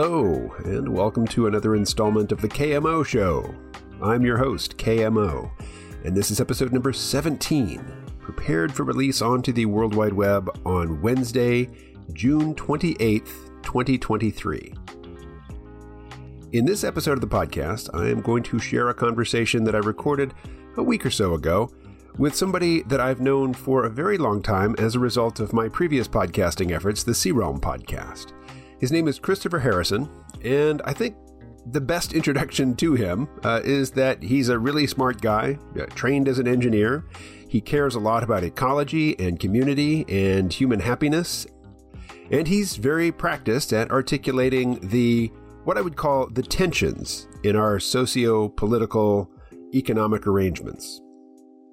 Hello, 0.00 0.54
and 0.64 0.88
welcome 0.88 1.26
to 1.26 1.48
another 1.48 1.74
installment 1.74 2.30
of 2.30 2.40
the 2.40 2.46
KMO 2.46 3.04
Show. 3.04 3.52
I'm 4.00 4.24
your 4.24 4.36
host, 4.38 4.76
KMO, 4.76 5.50
and 6.04 6.16
this 6.16 6.30
is 6.30 6.40
episode 6.40 6.72
number 6.72 6.92
17, 6.92 7.84
prepared 8.20 8.72
for 8.72 8.84
release 8.84 9.20
onto 9.20 9.52
the 9.52 9.66
World 9.66 9.96
Wide 9.96 10.12
Web 10.12 10.56
on 10.64 11.02
Wednesday, 11.02 11.68
June 12.12 12.54
28th, 12.54 13.64
2023. 13.64 14.72
In 16.52 16.64
this 16.64 16.84
episode 16.84 17.14
of 17.14 17.20
the 17.20 17.26
podcast, 17.26 17.90
I 17.92 18.08
am 18.08 18.20
going 18.20 18.44
to 18.44 18.60
share 18.60 18.90
a 18.90 18.94
conversation 18.94 19.64
that 19.64 19.74
I 19.74 19.78
recorded 19.78 20.32
a 20.76 20.82
week 20.84 21.04
or 21.06 21.10
so 21.10 21.34
ago 21.34 21.72
with 22.16 22.36
somebody 22.36 22.82
that 22.82 23.00
I've 23.00 23.20
known 23.20 23.52
for 23.52 23.84
a 23.84 23.90
very 23.90 24.16
long 24.16 24.42
time 24.42 24.76
as 24.78 24.94
a 24.94 25.00
result 25.00 25.40
of 25.40 25.52
my 25.52 25.68
previous 25.68 26.06
podcasting 26.06 26.70
efforts, 26.70 27.02
the 27.02 27.14
C-Realm 27.16 27.60
podcast. 27.60 28.32
His 28.80 28.92
name 28.92 29.08
is 29.08 29.18
Christopher 29.18 29.58
Harrison, 29.58 30.08
and 30.44 30.80
I 30.84 30.92
think 30.92 31.16
the 31.66 31.80
best 31.80 32.12
introduction 32.14 32.76
to 32.76 32.94
him 32.94 33.28
uh, 33.44 33.60
is 33.64 33.90
that 33.92 34.22
he's 34.22 34.48
a 34.48 34.58
really 34.58 34.86
smart 34.86 35.20
guy, 35.20 35.58
uh, 35.78 35.86
trained 35.86 36.28
as 36.28 36.38
an 36.38 36.48
engineer. 36.48 37.04
He 37.48 37.60
cares 37.60 37.94
a 37.94 38.00
lot 38.00 38.22
about 38.22 38.44
ecology 38.44 39.18
and 39.18 39.40
community 39.40 40.04
and 40.08 40.52
human 40.52 40.80
happiness. 40.80 41.46
And 42.30 42.46
he's 42.46 42.76
very 42.76 43.10
practiced 43.10 43.72
at 43.72 43.90
articulating 43.90 44.78
the 44.88 45.32
what 45.64 45.76
I 45.76 45.80
would 45.80 45.96
call 45.96 46.28
the 46.28 46.42
tensions 46.42 47.26
in 47.42 47.56
our 47.56 47.78
socio 47.80 48.48
political 48.48 49.30
economic 49.74 50.26
arrangements. 50.26 51.00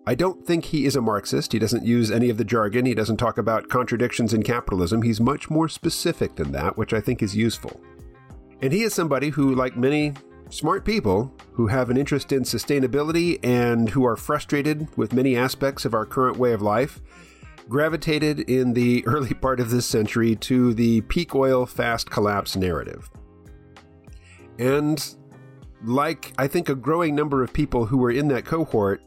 I 0.07 0.13
don't 0.13 0.45
think 0.45 0.65
he 0.65 0.85
is 0.85 0.95
a 0.95 1.01
Marxist. 1.01 1.51
He 1.51 1.59
doesn't 1.59 1.83
use 1.83 2.11
any 2.11 2.29
of 2.29 2.37
the 2.37 2.43
jargon. 2.43 2.85
He 2.85 2.93
doesn't 2.93 3.17
talk 3.17 3.39
about 3.39 3.69
contradictions 3.69 4.33
in 4.33 4.43
capitalism. 4.43 5.01
He's 5.01 5.19
much 5.19 5.49
more 5.49 5.67
specific 5.67 6.35
than 6.35 6.51
that, 6.51 6.77
which 6.77 6.93
I 6.93 7.01
think 7.01 7.23
is 7.23 7.35
useful. 7.35 7.81
And 8.61 8.71
he 8.71 8.83
is 8.83 8.93
somebody 8.93 9.29
who, 9.29 9.55
like 9.55 9.75
many 9.75 10.13
smart 10.49 10.85
people 10.85 11.33
who 11.53 11.67
have 11.67 11.89
an 11.89 11.97
interest 11.97 12.31
in 12.31 12.43
sustainability 12.43 13.39
and 13.43 13.89
who 13.89 14.05
are 14.05 14.15
frustrated 14.15 14.95
with 14.95 15.11
many 15.11 15.35
aspects 15.35 15.85
of 15.85 15.95
our 15.95 16.05
current 16.05 16.37
way 16.37 16.53
of 16.53 16.61
life, 16.61 17.01
gravitated 17.67 18.41
in 18.41 18.73
the 18.73 19.03
early 19.07 19.33
part 19.33 19.59
of 19.59 19.71
this 19.71 19.87
century 19.87 20.35
to 20.35 20.73
the 20.75 21.01
peak 21.01 21.33
oil 21.33 21.65
fast 21.65 22.11
collapse 22.11 22.55
narrative. 22.55 23.09
And 24.59 25.03
like 25.83 26.33
I 26.37 26.47
think 26.47 26.69
a 26.69 26.75
growing 26.75 27.15
number 27.15 27.43
of 27.43 27.51
people 27.51 27.87
who 27.87 27.97
were 27.97 28.11
in 28.11 28.27
that 28.29 28.45
cohort, 28.45 29.01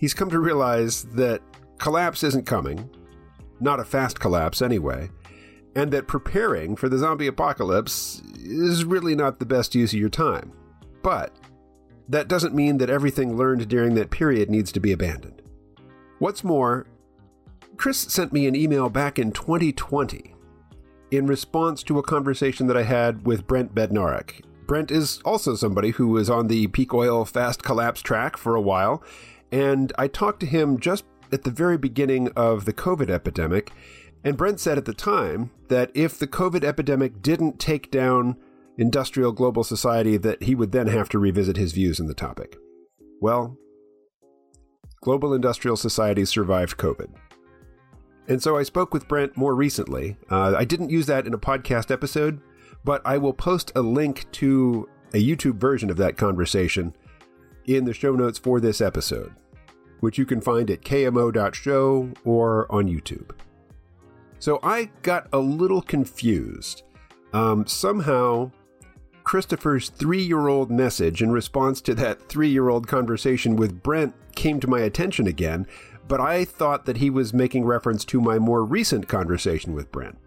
he's 0.00 0.14
come 0.14 0.30
to 0.30 0.40
realize 0.40 1.04
that 1.04 1.42
collapse 1.78 2.24
isn't 2.24 2.46
coming, 2.46 2.90
not 3.60 3.78
a 3.78 3.84
fast 3.84 4.18
collapse 4.18 4.62
anyway, 4.62 5.10
and 5.76 5.92
that 5.92 6.08
preparing 6.08 6.74
for 6.74 6.88
the 6.88 6.98
zombie 6.98 7.26
apocalypse 7.26 8.22
is 8.38 8.84
really 8.84 9.14
not 9.14 9.38
the 9.38 9.46
best 9.46 9.74
use 9.74 9.92
of 9.92 10.00
your 10.00 10.08
time. 10.08 10.52
But 11.02 11.36
that 12.08 12.28
doesn't 12.28 12.54
mean 12.54 12.78
that 12.78 12.90
everything 12.90 13.36
learned 13.36 13.68
during 13.68 13.94
that 13.94 14.10
period 14.10 14.50
needs 14.50 14.72
to 14.72 14.80
be 14.80 14.90
abandoned. 14.90 15.42
What's 16.18 16.42
more, 16.42 16.86
Chris 17.76 17.98
sent 17.98 18.32
me 18.32 18.46
an 18.46 18.56
email 18.56 18.88
back 18.88 19.18
in 19.18 19.32
2020 19.32 20.34
in 21.10 21.26
response 21.26 21.82
to 21.84 21.98
a 21.98 22.02
conversation 22.02 22.66
that 22.66 22.76
I 22.76 22.82
had 22.82 23.26
with 23.26 23.46
Brent 23.46 23.74
Bednarik. 23.74 24.42
Brent 24.66 24.90
is 24.90 25.20
also 25.24 25.56
somebody 25.56 25.90
who 25.90 26.08
was 26.08 26.30
on 26.30 26.46
the 26.46 26.68
peak 26.68 26.94
oil 26.94 27.24
fast 27.24 27.62
collapse 27.62 28.00
track 28.00 28.36
for 28.36 28.54
a 28.54 28.60
while 28.60 29.02
and 29.52 29.92
I 29.98 30.08
talked 30.08 30.40
to 30.40 30.46
him 30.46 30.78
just 30.78 31.04
at 31.32 31.44
the 31.44 31.50
very 31.50 31.78
beginning 31.78 32.28
of 32.36 32.64
the 32.64 32.72
COVID 32.72 33.10
epidemic. 33.10 33.72
And 34.22 34.36
Brent 34.36 34.60
said 34.60 34.78
at 34.78 34.84
the 34.84 34.94
time 34.94 35.50
that 35.68 35.90
if 35.94 36.18
the 36.18 36.26
COVID 36.26 36.64
epidemic 36.64 37.22
didn't 37.22 37.58
take 37.58 37.90
down 37.90 38.36
industrial 38.76 39.32
global 39.32 39.64
society, 39.64 40.16
that 40.18 40.42
he 40.42 40.54
would 40.54 40.72
then 40.72 40.88
have 40.88 41.08
to 41.10 41.18
revisit 41.18 41.56
his 41.56 41.72
views 41.72 42.00
on 42.00 42.06
the 42.06 42.14
topic. 42.14 42.56
Well, 43.20 43.56
global 45.02 45.32
industrial 45.34 45.76
society 45.76 46.24
survived 46.24 46.76
COVID. 46.76 47.14
And 48.28 48.42
so 48.42 48.56
I 48.56 48.62
spoke 48.62 48.94
with 48.94 49.08
Brent 49.08 49.36
more 49.36 49.54
recently. 49.54 50.16
Uh, 50.30 50.54
I 50.56 50.64
didn't 50.64 50.90
use 50.90 51.06
that 51.06 51.26
in 51.26 51.34
a 51.34 51.38
podcast 51.38 51.90
episode, 51.90 52.40
but 52.84 53.02
I 53.04 53.18
will 53.18 53.32
post 53.32 53.72
a 53.74 53.82
link 53.82 54.30
to 54.32 54.88
a 55.12 55.16
YouTube 55.16 55.56
version 55.56 55.90
of 55.90 55.96
that 55.96 56.16
conversation 56.16 56.94
in 57.76 57.84
the 57.84 57.94
show 57.94 58.14
notes 58.14 58.38
for 58.38 58.60
this 58.60 58.80
episode, 58.80 59.32
which 60.00 60.18
you 60.18 60.26
can 60.26 60.40
find 60.40 60.70
at 60.70 60.82
kmo.show 60.82 62.10
or 62.24 62.72
on 62.72 62.88
YouTube. 62.88 63.30
So 64.38 64.58
I 64.62 64.90
got 65.02 65.28
a 65.32 65.38
little 65.38 65.82
confused. 65.82 66.82
Um, 67.32 67.66
somehow, 67.66 68.50
Christopher's 69.22 69.90
three 69.90 70.22
year 70.22 70.48
old 70.48 70.70
message 70.70 71.22
in 71.22 71.30
response 71.30 71.80
to 71.82 71.94
that 71.96 72.28
three 72.28 72.48
year 72.48 72.68
old 72.68 72.88
conversation 72.88 73.54
with 73.56 73.82
Brent 73.82 74.14
came 74.34 74.58
to 74.60 74.66
my 74.66 74.80
attention 74.80 75.26
again, 75.26 75.66
but 76.08 76.20
I 76.20 76.44
thought 76.44 76.86
that 76.86 76.96
he 76.96 77.10
was 77.10 77.34
making 77.34 77.64
reference 77.64 78.04
to 78.06 78.20
my 78.20 78.38
more 78.38 78.64
recent 78.64 79.06
conversation 79.06 79.74
with 79.74 79.92
Brent. 79.92 80.18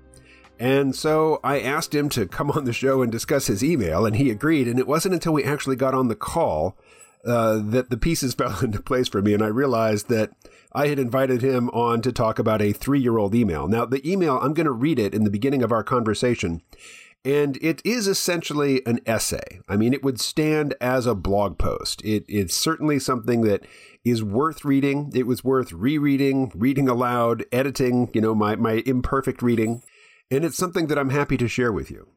And 0.59 0.95
so 0.95 1.39
I 1.43 1.59
asked 1.59 1.93
him 1.93 2.09
to 2.09 2.27
come 2.27 2.51
on 2.51 2.65
the 2.65 2.71
show 2.71 3.01
and 3.01 3.11
discuss 3.11 3.47
his 3.47 3.63
email, 3.63 4.05
and 4.05 4.15
he 4.15 4.29
agreed. 4.29 4.67
And 4.67 4.79
it 4.79 4.87
wasn't 4.87 5.15
until 5.15 5.33
we 5.33 5.43
actually 5.43 5.75
got 5.75 5.93
on 5.93 6.07
the 6.07 6.15
call 6.15 6.77
uh, 7.25 7.59
that 7.63 7.89
the 7.89 7.97
pieces 7.97 8.33
fell 8.37 8.59
into 8.59 8.81
place 8.81 9.07
for 9.07 9.21
me, 9.21 9.33
and 9.33 9.43
I 9.43 9.47
realized 9.47 10.09
that 10.09 10.31
I 10.73 10.87
had 10.87 10.99
invited 10.99 11.41
him 11.41 11.69
on 11.69 12.01
to 12.01 12.11
talk 12.11 12.39
about 12.39 12.61
a 12.61 12.73
three 12.73 12.99
year 12.99 13.17
old 13.17 13.35
email. 13.35 13.67
Now, 13.67 13.85
the 13.85 14.09
email, 14.09 14.39
I'm 14.41 14.53
going 14.53 14.65
to 14.65 14.71
read 14.71 14.99
it 14.99 15.13
in 15.13 15.23
the 15.23 15.29
beginning 15.29 15.61
of 15.61 15.71
our 15.71 15.83
conversation, 15.83 16.61
and 17.25 17.57
it 17.61 17.81
is 17.85 18.07
essentially 18.07 18.85
an 18.85 18.99
essay. 19.05 19.61
I 19.69 19.77
mean, 19.77 19.93
it 19.93 20.03
would 20.03 20.19
stand 20.19 20.73
as 20.81 21.05
a 21.05 21.15
blog 21.15 21.57
post. 21.57 22.03
It, 22.03 22.25
it's 22.27 22.55
certainly 22.55 22.99
something 22.99 23.41
that 23.41 23.65
is 24.03 24.23
worth 24.23 24.65
reading. 24.65 25.11
It 25.15 25.25
was 25.25 25.43
worth 25.43 25.71
rereading, 25.71 26.51
reading 26.53 26.89
aloud, 26.89 27.45
editing, 27.51 28.09
you 28.13 28.19
know, 28.19 28.35
my, 28.35 28.57
my 28.57 28.83
imperfect 28.85 29.41
reading. 29.41 29.83
And 30.29 30.43
it's 30.43 30.57
something 30.57 30.87
that 30.87 30.99
I'm 30.99 31.11
happy 31.11 31.37
to 31.37 31.47
share 31.47 31.71
with 31.71 31.89
you. 31.89 32.09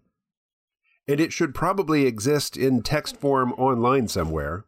And 1.06 1.20
it 1.20 1.32
should 1.32 1.54
probably 1.54 2.06
exist 2.06 2.56
in 2.56 2.82
text 2.82 3.16
form 3.16 3.52
online 3.52 4.08
somewhere. 4.08 4.64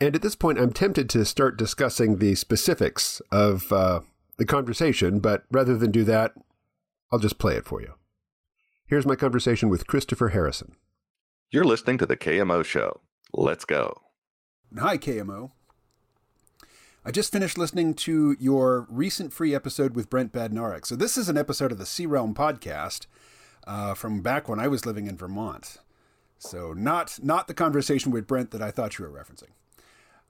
And 0.00 0.14
at 0.14 0.22
this 0.22 0.36
point, 0.36 0.58
I'm 0.58 0.72
tempted 0.72 1.08
to 1.10 1.24
start 1.24 1.56
discussing 1.56 2.18
the 2.18 2.34
specifics 2.34 3.22
of 3.32 3.72
uh, 3.72 4.00
the 4.36 4.44
conversation, 4.44 5.20
but 5.20 5.44
rather 5.50 5.76
than 5.76 5.90
do 5.90 6.04
that, 6.04 6.32
I'll 7.10 7.18
just 7.18 7.38
play 7.38 7.56
it 7.56 7.64
for 7.64 7.80
you. 7.80 7.94
Here's 8.86 9.06
my 9.06 9.16
conversation 9.16 9.68
with 9.68 9.86
Christopher 9.86 10.28
Harrison. 10.28 10.76
You're 11.50 11.64
listening 11.64 11.96
to 11.98 12.06
the 12.06 12.16
KMO 12.16 12.64
Show. 12.64 13.00
Let's 13.32 13.64
go. 13.64 14.02
Hi, 14.78 14.98
KMO. 14.98 15.52
I 17.04 17.10
just 17.10 17.32
finished 17.32 17.56
listening 17.56 17.94
to 17.94 18.36
your 18.38 18.86
recent 18.90 19.32
free 19.32 19.54
episode 19.54 19.94
with 19.94 20.10
Brent 20.10 20.32
Badnarik. 20.32 20.84
So, 20.84 20.96
this 20.96 21.16
is 21.16 21.28
an 21.28 21.38
episode 21.38 21.72
of 21.72 21.78
the 21.78 21.86
C-Realm 21.86 22.34
podcast 22.34 23.06
uh, 23.66 23.94
from 23.94 24.20
back 24.20 24.48
when 24.48 24.58
I 24.60 24.68
was 24.68 24.84
living 24.84 25.06
in 25.06 25.16
Vermont. 25.16 25.78
So, 26.38 26.72
not, 26.72 27.18
not 27.22 27.46
the 27.48 27.54
conversation 27.54 28.10
with 28.10 28.26
Brent 28.26 28.50
that 28.50 28.60
I 28.60 28.70
thought 28.70 28.98
you 28.98 29.04
were 29.04 29.10
referencing. 29.10 29.50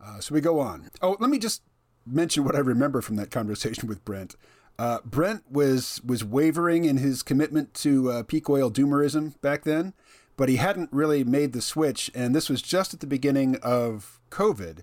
Uh, 0.01 0.21
so 0.21 0.34
we 0.34 0.41
go 0.41 0.61
on. 0.61 0.91
Oh, 1.03 1.17
let 1.21 1.31
me 1.31 1.39
just 1.39 1.62
mention 2.07 2.45
what 2.45 2.55
I 2.55 2.61
remember 2.61 3.01
from 3.01 3.17
that 3.17 3.31
conversation 3.31 3.89
with 3.89 4.05
Brent. 4.05 4.37
Uh, 4.78 4.98
Brent 5.04 5.51
was 5.51 6.01
was 6.04 6.22
wavering 6.22 6.84
in 6.84 6.98
his 6.98 7.22
commitment 7.22 7.72
to 7.75 8.10
uh, 8.10 8.22
peak 8.22 8.48
oil 8.51 8.71
doomerism 8.71 9.41
back 9.41 9.65
then, 9.65 9.95
but 10.37 10.48
he 10.48 10.57
hadn't 10.57 10.93
really 10.93 11.25
made 11.25 11.53
the 11.53 11.63
switch, 11.63 12.10
and 12.15 12.34
this 12.34 12.51
was 12.51 12.60
just 12.60 12.93
at 12.93 13.01
the 13.01 13.07
beginning 13.07 13.57
of 13.63 14.21
COVID. 14.31 14.81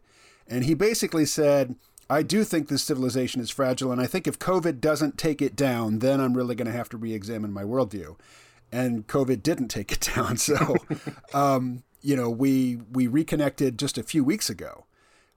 And 0.48 0.66
he 0.66 0.74
basically 0.74 1.26
said, 1.26 1.76
I 2.10 2.22
do 2.24 2.44
think 2.44 2.68
this 2.68 2.84
civilization 2.84 3.40
is 3.40 3.52
fragile, 3.52 3.92
and 3.92 4.02
I 4.02 4.08
think 4.08 4.28
if 4.28 4.40
COVID 4.40 4.82
doesn't 4.82 5.18
take 5.18 5.42
it 5.42 5.56
down, 5.56 6.00
then 6.00 6.20
I'm 6.20 6.34
really 6.34 6.56
going 6.56 6.68
to 6.68 6.78
have 6.78 6.90
to 6.90 6.98
re 6.98 7.14
examine 7.14 7.54
my 7.54 7.64
worldview. 7.64 8.18
And 8.72 9.08
COVID 9.08 9.44
didn't 9.44 9.68
take 9.68 9.92
it 9.92 10.12
down. 10.16 10.38
So, 10.38 10.76
um, 11.34 11.84
you 12.02 12.16
know, 12.16 12.32
we, 12.32 12.80
we 12.92 13.06
reconnected 13.06 13.78
just 13.78 14.00
a 14.00 14.04
few 14.04 14.24
weeks 14.24 14.50
ago 14.50 14.86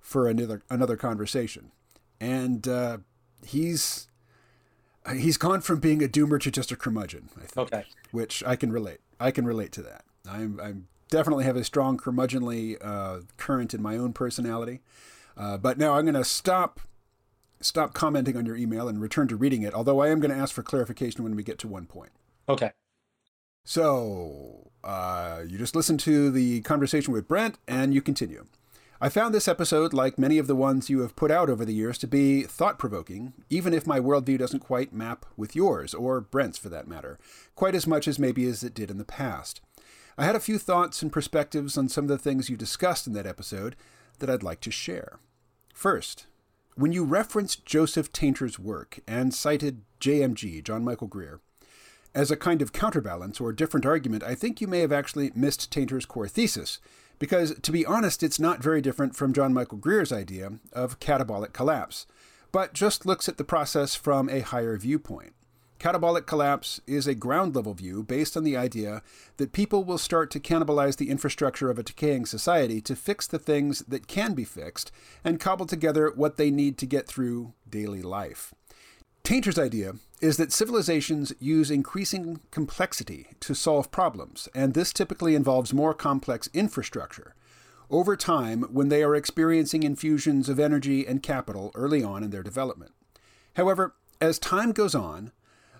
for 0.06 0.28
another 0.28 0.62
another 0.70 0.96
conversation, 0.96 1.72
and 2.20 2.68
uh, 2.68 2.98
he's 3.44 4.06
he's 5.12 5.36
gone 5.36 5.60
from 5.60 5.80
being 5.80 6.02
a 6.02 6.06
doomer 6.06 6.40
to 6.40 6.50
just 6.50 6.70
a 6.70 6.76
curmudgeon. 6.76 7.28
I 7.36 7.40
think, 7.40 7.58
okay, 7.58 7.84
which 8.12 8.44
I 8.46 8.54
can 8.54 8.70
relate. 8.70 9.00
I 9.18 9.32
can 9.32 9.44
relate 9.44 9.72
to 9.72 9.82
that. 9.82 10.04
I'm 10.28 10.60
I'm 10.62 10.86
definitely 11.10 11.44
have 11.44 11.56
a 11.56 11.64
strong 11.64 11.98
curmudgeonly 11.98 12.76
uh, 12.80 13.22
current 13.36 13.74
in 13.74 13.82
my 13.82 13.96
own 13.96 14.12
personality. 14.12 14.80
Uh, 15.36 15.56
but 15.58 15.76
now 15.76 15.94
I'm 15.94 16.04
going 16.04 16.14
to 16.14 16.24
stop 16.24 16.80
stop 17.60 17.92
commenting 17.92 18.36
on 18.36 18.46
your 18.46 18.56
email 18.56 18.88
and 18.88 19.00
return 19.00 19.26
to 19.28 19.36
reading 19.36 19.62
it. 19.62 19.74
Although 19.74 20.00
I 20.00 20.08
am 20.08 20.20
going 20.20 20.30
to 20.30 20.36
ask 20.36 20.54
for 20.54 20.62
clarification 20.62 21.24
when 21.24 21.34
we 21.34 21.42
get 21.42 21.58
to 21.58 21.68
one 21.68 21.86
point. 21.86 22.12
Okay. 22.48 22.70
So 23.64 24.70
uh, 24.84 25.42
you 25.48 25.58
just 25.58 25.74
listen 25.74 25.98
to 25.98 26.30
the 26.30 26.60
conversation 26.60 27.12
with 27.12 27.26
Brent, 27.26 27.58
and 27.66 27.92
you 27.92 28.00
continue. 28.00 28.46
I 28.98 29.10
found 29.10 29.34
this 29.34 29.46
episode, 29.46 29.92
like 29.92 30.18
many 30.18 30.38
of 30.38 30.46
the 30.46 30.56
ones 30.56 30.88
you 30.88 31.00
have 31.00 31.16
put 31.16 31.30
out 31.30 31.50
over 31.50 31.66
the 31.66 31.74
years, 31.74 31.98
to 31.98 32.06
be 32.06 32.44
thought 32.44 32.78
provoking, 32.78 33.34
even 33.50 33.74
if 33.74 33.86
my 33.86 34.00
worldview 34.00 34.38
doesn't 34.38 34.60
quite 34.60 34.94
map 34.94 35.26
with 35.36 35.54
yours, 35.54 35.92
or 35.92 36.22
Brent's 36.22 36.56
for 36.56 36.70
that 36.70 36.88
matter, 36.88 37.18
quite 37.54 37.74
as 37.74 37.86
much 37.86 38.08
as 38.08 38.18
maybe 38.18 38.46
as 38.46 38.64
it 38.64 38.72
did 38.72 38.90
in 38.90 38.96
the 38.96 39.04
past. 39.04 39.60
I 40.16 40.24
had 40.24 40.34
a 40.34 40.40
few 40.40 40.58
thoughts 40.58 41.02
and 41.02 41.12
perspectives 41.12 41.76
on 41.76 41.90
some 41.90 42.04
of 42.04 42.08
the 42.08 42.16
things 42.16 42.48
you 42.48 42.56
discussed 42.56 43.06
in 43.06 43.12
that 43.12 43.26
episode 43.26 43.76
that 44.18 44.30
I'd 44.30 44.42
like 44.42 44.60
to 44.62 44.70
share. 44.70 45.18
First, 45.74 46.24
when 46.74 46.92
you 46.92 47.04
referenced 47.04 47.66
Joseph 47.66 48.10
Tainter's 48.12 48.58
work 48.58 49.00
and 49.06 49.34
cited 49.34 49.82
JMG, 50.00 50.64
John 50.64 50.82
Michael 50.82 51.06
Greer, 51.06 51.40
as 52.14 52.30
a 52.30 52.36
kind 52.36 52.62
of 52.62 52.72
counterbalance 52.72 53.42
or 53.42 53.52
different 53.52 53.84
argument, 53.84 54.22
I 54.22 54.34
think 54.34 54.62
you 54.62 54.66
may 54.66 54.80
have 54.80 54.92
actually 54.92 55.32
missed 55.34 55.70
Tainter's 55.70 56.06
core 56.06 56.28
thesis, 56.28 56.80
because 57.18 57.58
to 57.60 57.72
be 57.72 57.86
honest, 57.86 58.22
it's 58.22 58.40
not 58.40 58.62
very 58.62 58.80
different 58.80 59.16
from 59.16 59.32
John 59.32 59.52
Michael 59.52 59.78
Greer's 59.78 60.12
idea 60.12 60.54
of 60.72 61.00
catabolic 61.00 61.52
collapse, 61.52 62.06
but 62.52 62.72
just 62.72 63.06
looks 63.06 63.28
at 63.28 63.38
the 63.38 63.44
process 63.44 63.94
from 63.94 64.28
a 64.28 64.40
higher 64.40 64.76
viewpoint. 64.76 65.32
Catabolic 65.78 66.24
collapse 66.24 66.80
is 66.86 67.06
a 67.06 67.14
ground 67.14 67.54
level 67.54 67.74
view 67.74 68.02
based 68.02 68.36
on 68.36 68.44
the 68.44 68.56
idea 68.56 69.02
that 69.36 69.52
people 69.52 69.84
will 69.84 69.98
start 69.98 70.30
to 70.30 70.40
cannibalize 70.40 70.96
the 70.96 71.10
infrastructure 71.10 71.70
of 71.70 71.78
a 71.78 71.82
decaying 71.82 72.24
society 72.24 72.80
to 72.80 72.96
fix 72.96 73.26
the 73.26 73.38
things 73.38 73.80
that 73.80 74.06
can 74.06 74.32
be 74.32 74.44
fixed 74.44 74.90
and 75.22 75.38
cobble 75.38 75.66
together 75.66 76.10
what 76.14 76.38
they 76.38 76.50
need 76.50 76.78
to 76.78 76.86
get 76.86 77.06
through 77.06 77.52
daily 77.68 78.00
life. 78.00 78.54
Tainter's 79.26 79.58
idea 79.58 79.96
is 80.20 80.36
that 80.36 80.52
civilizations 80.52 81.32
use 81.40 81.68
increasing 81.68 82.38
complexity 82.52 83.26
to 83.40 83.56
solve 83.56 83.90
problems, 83.90 84.48
and 84.54 84.72
this 84.72 84.92
typically 84.92 85.34
involves 85.34 85.74
more 85.74 85.92
complex 85.92 86.48
infrastructure. 86.54 87.34
Over 87.90 88.16
time, 88.16 88.62
when 88.70 88.88
they 88.88 89.02
are 89.02 89.16
experiencing 89.16 89.82
infusions 89.82 90.48
of 90.48 90.60
energy 90.60 91.04
and 91.04 91.24
capital 91.24 91.72
early 91.74 92.04
on 92.04 92.22
in 92.22 92.30
their 92.30 92.44
development. 92.44 92.92
However, 93.56 93.96
as 94.20 94.38
time 94.38 94.70
goes 94.70 94.94
on, 94.94 95.32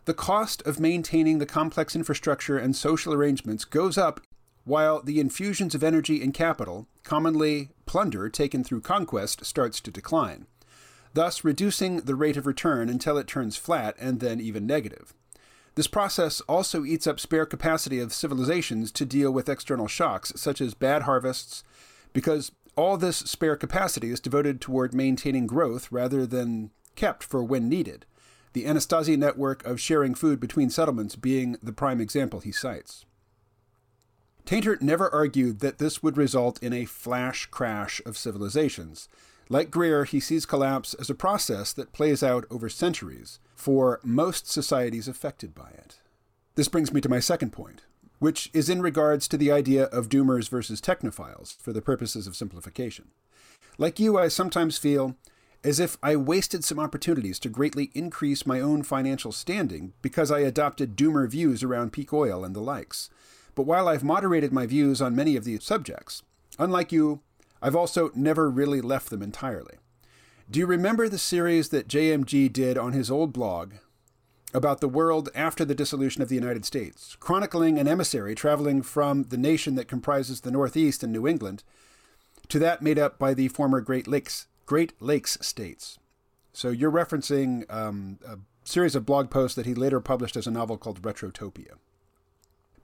the 0.06 0.12
cost 0.12 0.60
of 0.62 0.80
maintaining 0.80 1.38
the 1.38 1.46
complex 1.46 1.94
infrastructure 1.94 2.58
and 2.58 2.74
social 2.74 3.14
arrangements 3.14 3.64
goes 3.64 3.96
up 3.96 4.20
while 4.64 5.00
the 5.00 5.20
infusions 5.20 5.72
of 5.72 5.84
energy 5.84 6.20
and 6.20 6.34
capital, 6.34 6.88
commonly 7.04 7.68
plunder 7.86 8.28
taken 8.28 8.64
through 8.64 8.80
conquest, 8.80 9.44
starts 9.44 9.80
to 9.82 9.92
decline, 9.92 10.48
thus 11.14 11.44
reducing 11.44 11.98
the 11.98 12.14
rate 12.14 12.36
of 12.36 12.46
return 12.46 12.88
until 12.88 13.18
it 13.18 13.26
turns 13.26 13.56
flat 13.56 13.94
and 13.98 14.20
then 14.20 14.40
even 14.40 14.66
negative. 14.66 15.14
This 15.74 15.86
process 15.86 16.40
also 16.42 16.84
eats 16.84 17.06
up 17.06 17.20
spare 17.20 17.46
capacity 17.46 17.98
of 18.00 18.14
civilizations 18.14 18.90
to 18.92 19.04
deal 19.04 19.30
with 19.30 19.48
external 19.48 19.88
shocks, 19.88 20.32
such 20.36 20.60
as 20.60 20.74
bad 20.74 21.02
harvests, 21.02 21.62
because 22.12 22.52
all 22.76 22.96
this 22.96 23.18
spare 23.18 23.56
capacity 23.56 24.10
is 24.10 24.20
devoted 24.20 24.60
toward 24.60 24.94
maintaining 24.94 25.46
growth 25.46 25.92
rather 25.92 26.26
than 26.26 26.70
kept 26.94 27.22
for 27.22 27.42
when 27.42 27.68
needed 27.68 28.06
the 28.56 28.64
Anasazi 28.64 29.18
network 29.18 29.62
of 29.66 29.78
sharing 29.78 30.14
food 30.14 30.40
between 30.40 30.70
settlements 30.70 31.14
being 31.14 31.58
the 31.62 31.74
prime 31.74 32.00
example 32.00 32.40
he 32.40 32.50
cites. 32.50 33.04
Tainter 34.46 34.80
never 34.80 35.12
argued 35.12 35.60
that 35.60 35.76
this 35.76 36.02
would 36.02 36.16
result 36.16 36.62
in 36.62 36.72
a 36.72 36.86
flash 36.86 37.44
crash 37.44 38.00
of 38.06 38.16
civilizations. 38.16 39.10
Like 39.48 39.70
Greer, 39.70 40.04
he 40.04 40.18
sees 40.18 40.44
collapse 40.44 40.94
as 40.94 41.08
a 41.08 41.14
process 41.14 41.72
that 41.72 41.92
plays 41.92 42.22
out 42.22 42.46
over 42.50 42.68
centuries 42.68 43.38
for 43.54 44.00
most 44.02 44.50
societies 44.50 45.06
affected 45.06 45.54
by 45.54 45.70
it. 45.70 46.00
This 46.56 46.68
brings 46.68 46.92
me 46.92 47.00
to 47.00 47.08
my 47.08 47.20
second 47.20 47.52
point, 47.52 47.82
which 48.18 48.50
is 48.52 48.68
in 48.68 48.82
regards 48.82 49.28
to 49.28 49.36
the 49.36 49.52
idea 49.52 49.84
of 49.84 50.08
doomers 50.08 50.48
versus 50.48 50.80
technophiles 50.80 51.56
for 51.60 51.72
the 51.72 51.82
purposes 51.82 52.26
of 52.26 52.34
simplification. 52.34 53.08
Like 53.78 54.00
you, 54.00 54.18
I 54.18 54.28
sometimes 54.28 54.78
feel 54.78 55.16
as 55.62 55.78
if 55.78 55.96
I 56.02 56.16
wasted 56.16 56.64
some 56.64 56.78
opportunities 56.80 57.38
to 57.40 57.48
greatly 57.48 57.90
increase 57.94 58.46
my 58.46 58.60
own 58.60 58.82
financial 58.82 59.32
standing 59.32 59.92
because 60.02 60.30
I 60.30 60.40
adopted 60.40 60.96
doomer 60.96 61.28
views 61.28 61.62
around 61.62 61.92
peak 61.92 62.12
oil 62.12 62.44
and 62.44 62.54
the 62.54 62.60
likes. 62.60 63.10
But 63.54 63.66
while 63.66 63.88
I've 63.88 64.04
moderated 64.04 64.52
my 64.52 64.66
views 64.66 65.00
on 65.00 65.16
many 65.16 65.36
of 65.36 65.44
these 65.44 65.64
subjects, 65.64 66.22
unlike 66.58 66.92
you, 66.92 67.20
I've 67.62 67.76
also 67.76 68.10
never 68.14 68.50
really 68.50 68.80
left 68.80 69.10
them 69.10 69.22
entirely. 69.22 69.76
Do 70.50 70.60
you 70.60 70.66
remember 70.66 71.08
the 71.08 71.18
series 71.18 71.70
that 71.70 71.88
JMG 71.88 72.52
did 72.52 72.78
on 72.78 72.92
his 72.92 73.10
old 73.10 73.32
blog 73.32 73.74
about 74.54 74.80
the 74.80 74.88
world 74.88 75.28
after 75.34 75.64
the 75.64 75.74
dissolution 75.74 76.22
of 76.22 76.28
the 76.28 76.34
United 76.34 76.64
States, 76.64 77.16
chronicling 77.18 77.78
an 77.78 77.88
emissary 77.88 78.34
traveling 78.34 78.80
from 78.80 79.24
the 79.24 79.36
nation 79.36 79.74
that 79.74 79.88
comprises 79.88 80.40
the 80.40 80.50
Northeast 80.50 81.02
and 81.02 81.12
New 81.12 81.26
England 81.26 81.62
to 82.48 82.58
that 82.60 82.80
made 82.80 82.98
up 82.98 83.18
by 83.18 83.34
the 83.34 83.48
former 83.48 83.80
Great 83.80 84.06
Lakes 84.06 84.46
Great 84.64 85.00
Lakes 85.00 85.38
states. 85.40 85.98
So 86.52 86.70
you're 86.70 86.90
referencing 86.90 87.72
um, 87.72 88.18
a 88.26 88.38
series 88.64 88.96
of 88.96 89.06
blog 89.06 89.30
posts 89.30 89.54
that 89.56 89.66
he 89.66 89.74
later 89.74 90.00
published 90.00 90.36
as 90.36 90.46
a 90.46 90.50
novel 90.50 90.76
called 90.76 91.02
Retrotopia. 91.02 91.74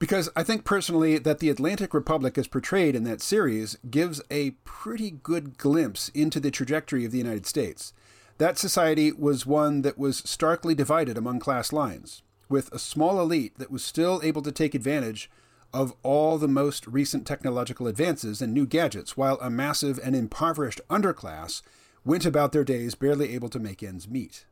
Because 0.03 0.29
I 0.35 0.43
think 0.43 0.65
personally 0.65 1.17
that 1.19 1.39
the 1.39 1.49
Atlantic 1.49 1.95
Republic, 1.95 2.37
as 2.37 2.49
portrayed 2.49 2.97
in 2.97 3.05
that 3.05 3.21
series, 3.21 3.79
gives 3.89 4.21
a 4.33 4.51
pretty 4.65 5.13
good 5.13 5.57
glimpse 5.57 6.09
into 6.09 6.41
the 6.41 6.51
trajectory 6.51 7.05
of 7.05 7.13
the 7.13 7.19
United 7.19 7.47
States. 7.47 7.93
That 8.39 8.59
society 8.59 9.13
was 9.13 9.47
one 9.47 9.83
that 9.83 9.97
was 9.97 10.17
starkly 10.17 10.75
divided 10.75 11.17
among 11.17 11.39
class 11.39 11.73
lines, 11.73 12.23
with 12.49 12.69
a 12.73 12.81
small 12.81 13.21
elite 13.21 13.57
that 13.61 13.71
was 13.71 13.85
still 13.85 14.21
able 14.25 14.43
to 14.43 14.51
take 14.51 14.75
advantage 14.75 15.31
of 15.73 15.95
all 16.03 16.37
the 16.37 16.49
most 16.49 16.85
recent 16.89 17.25
technological 17.25 17.87
advances 17.87 18.43
and 18.43 18.53
new 18.53 18.67
gadgets, 18.67 19.17
while 19.17 19.39
a 19.41 19.51
massive 19.51 20.01
and 20.03 20.17
impoverished 20.17 20.81
underclass 20.91 21.63
went 22.05 22.27
about 22.27 22.51
their 22.51 22.65
days 22.65 22.97
barely 22.97 23.33
able 23.33 23.49
to 23.49 23.61
make 23.61 23.85
ends 23.85 24.09
meet. 24.09 24.47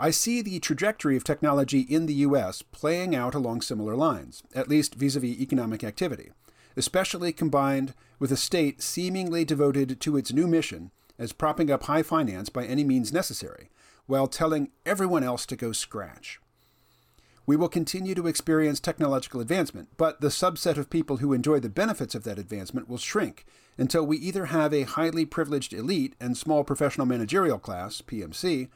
I 0.00 0.10
see 0.10 0.42
the 0.42 0.60
trajectory 0.60 1.16
of 1.16 1.24
technology 1.24 1.80
in 1.80 2.06
the 2.06 2.14
US 2.14 2.62
playing 2.62 3.16
out 3.16 3.34
along 3.34 3.62
similar 3.62 3.96
lines, 3.96 4.44
at 4.54 4.68
least 4.68 4.94
vis 4.94 5.16
a 5.16 5.20
vis 5.20 5.40
economic 5.40 5.82
activity, 5.82 6.30
especially 6.76 7.32
combined 7.32 7.94
with 8.20 8.30
a 8.30 8.36
state 8.36 8.80
seemingly 8.80 9.44
devoted 9.44 10.00
to 10.00 10.16
its 10.16 10.32
new 10.32 10.46
mission 10.46 10.92
as 11.18 11.32
propping 11.32 11.68
up 11.70 11.84
high 11.84 12.04
finance 12.04 12.48
by 12.48 12.64
any 12.64 12.84
means 12.84 13.12
necessary, 13.12 13.70
while 14.06 14.28
telling 14.28 14.70
everyone 14.86 15.24
else 15.24 15.44
to 15.46 15.56
go 15.56 15.72
scratch. 15.72 16.40
We 17.44 17.56
will 17.56 17.68
continue 17.68 18.14
to 18.14 18.26
experience 18.26 18.78
technological 18.78 19.40
advancement, 19.40 19.88
but 19.96 20.20
the 20.20 20.28
subset 20.28 20.76
of 20.76 20.90
people 20.90 21.16
who 21.16 21.32
enjoy 21.32 21.58
the 21.58 21.68
benefits 21.68 22.14
of 22.14 22.22
that 22.24 22.38
advancement 22.38 22.88
will 22.88 22.98
shrink 22.98 23.46
until 23.76 24.06
we 24.06 24.18
either 24.18 24.46
have 24.46 24.72
a 24.72 24.82
highly 24.82 25.24
privileged 25.24 25.72
elite 25.72 26.14
and 26.20 26.36
small 26.36 26.62
professional 26.62 27.06
managerial 27.06 27.58
class, 27.58 28.00
PMC, 28.02 28.68